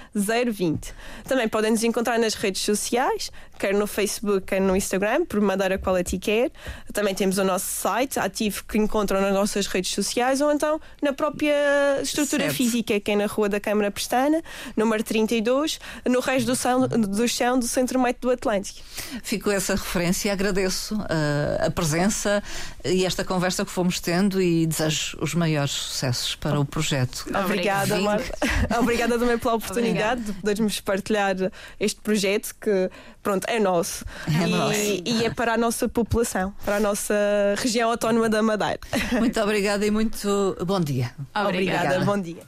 020. 0.55 0.93
Também 1.25 1.49
podem 1.49 1.71
nos 1.71 1.83
encontrar 1.83 2.17
nas 2.17 2.33
redes 2.33 2.61
sociais, 2.61 3.29
quer 3.57 3.73
no 3.73 3.87
Facebook, 3.87 4.47
quer 4.47 4.61
no 4.61 4.75
Instagram, 4.75 5.25
por 5.25 5.41
Madeira 5.41 5.77
Quality 5.77 6.19
Care. 6.19 6.51
Também 6.93 7.13
temos 7.13 7.37
o 7.37 7.43
nosso 7.43 7.65
site 7.65 8.19
ativo 8.19 8.63
que 8.65 8.77
encontram 8.77 9.21
nas 9.21 9.33
nossas 9.33 9.67
redes 9.67 9.91
sociais 9.91 10.41
ou 10.41 10.51
então 10.51 10.79
na 11.01 11.13
própria 11.13 12.01
estrutura 12.01 12.43
Certo. 12.43 12.55
física, 12.55 12.99
que 12.99 13.11
é 13.11 13.15
na 13.15 13.25
Rua 13.25 13.49
da 13.49 13.59
Câmara 13.59 13.91
Pestana, 13.91 14.41
número 14.75 15.03
32, 15.03 15.79
no 16.05 16.19
resto 16.19 16.47
do 16.47 16.55
chão 16.55 16.87
do, 16.87 17.27
chão 17.27 17.59
do 17.59 17.67
Centro 17.67 17.99
Médico 17.99 18.27
do 18.27 18.31
Atlântico. 18.31 18.79
Fico 19.23 19.51
essa 19.51 19.75
referência, 19.75 20.31
agradeço 20.31 20.95
uh, 20.95 21.65
a 21.65 21.71
presença 21.71 22.43
e 22.83 23.05
esta 23.05 23.23
conversa 23.23 23.65
que 23.65 23.71
fomos 23.71 23.99
tendo 23.99 24.41
e 24.41 24.65
desejo 24.65 25.17
os 25.21 25.33
maiores 25.33 25.71
sucessos 25.71 26.35
para 26.35 26.59
o 26.59 26.65
projeto. 26.65 27.25
Obrigada. 27.43 27.99
Marta. 27.99 28.37
Obrigada 28.79 29.17
também 29.17 29.37
pela 29.37 29.55
oportunidade 29.55 30.21
de 30.21 30.33
podermos 30.33 30.79
partilhar 30.79 31.35
este 31.79 31.99
projeto 32.01 32.55
que, 32.59 32.89
pronto, 33.27 33.43
é 33.49 33.59
nosso. 33.59 34.05
É 34.25 34.47
e, 34.47 34.49
nosso. 34.49 34.79
e 35.05 35.25
é 35.25 35.29
para 35.29 35.55
a 35.55 35.57
nossa 35.57 35.89
população, 35.89 36.53
para 36.63 36.77
a 36.77 36.79
nossa 36.79 37.13
região 37.57 37.91
autónoma 37.91 38.29
da 38.29 38.41
Madeira. 38.41 38.79
Muito 39.19 39.37
obrigada 39.41 39.85
e 39.85 39.91
muito 39.91 40.55
bom 40.65 40.79
dia. 40.79 41.11
Obrigada, 41.35 41.99
bom 42.05 42.17
dia. 42.17 42.43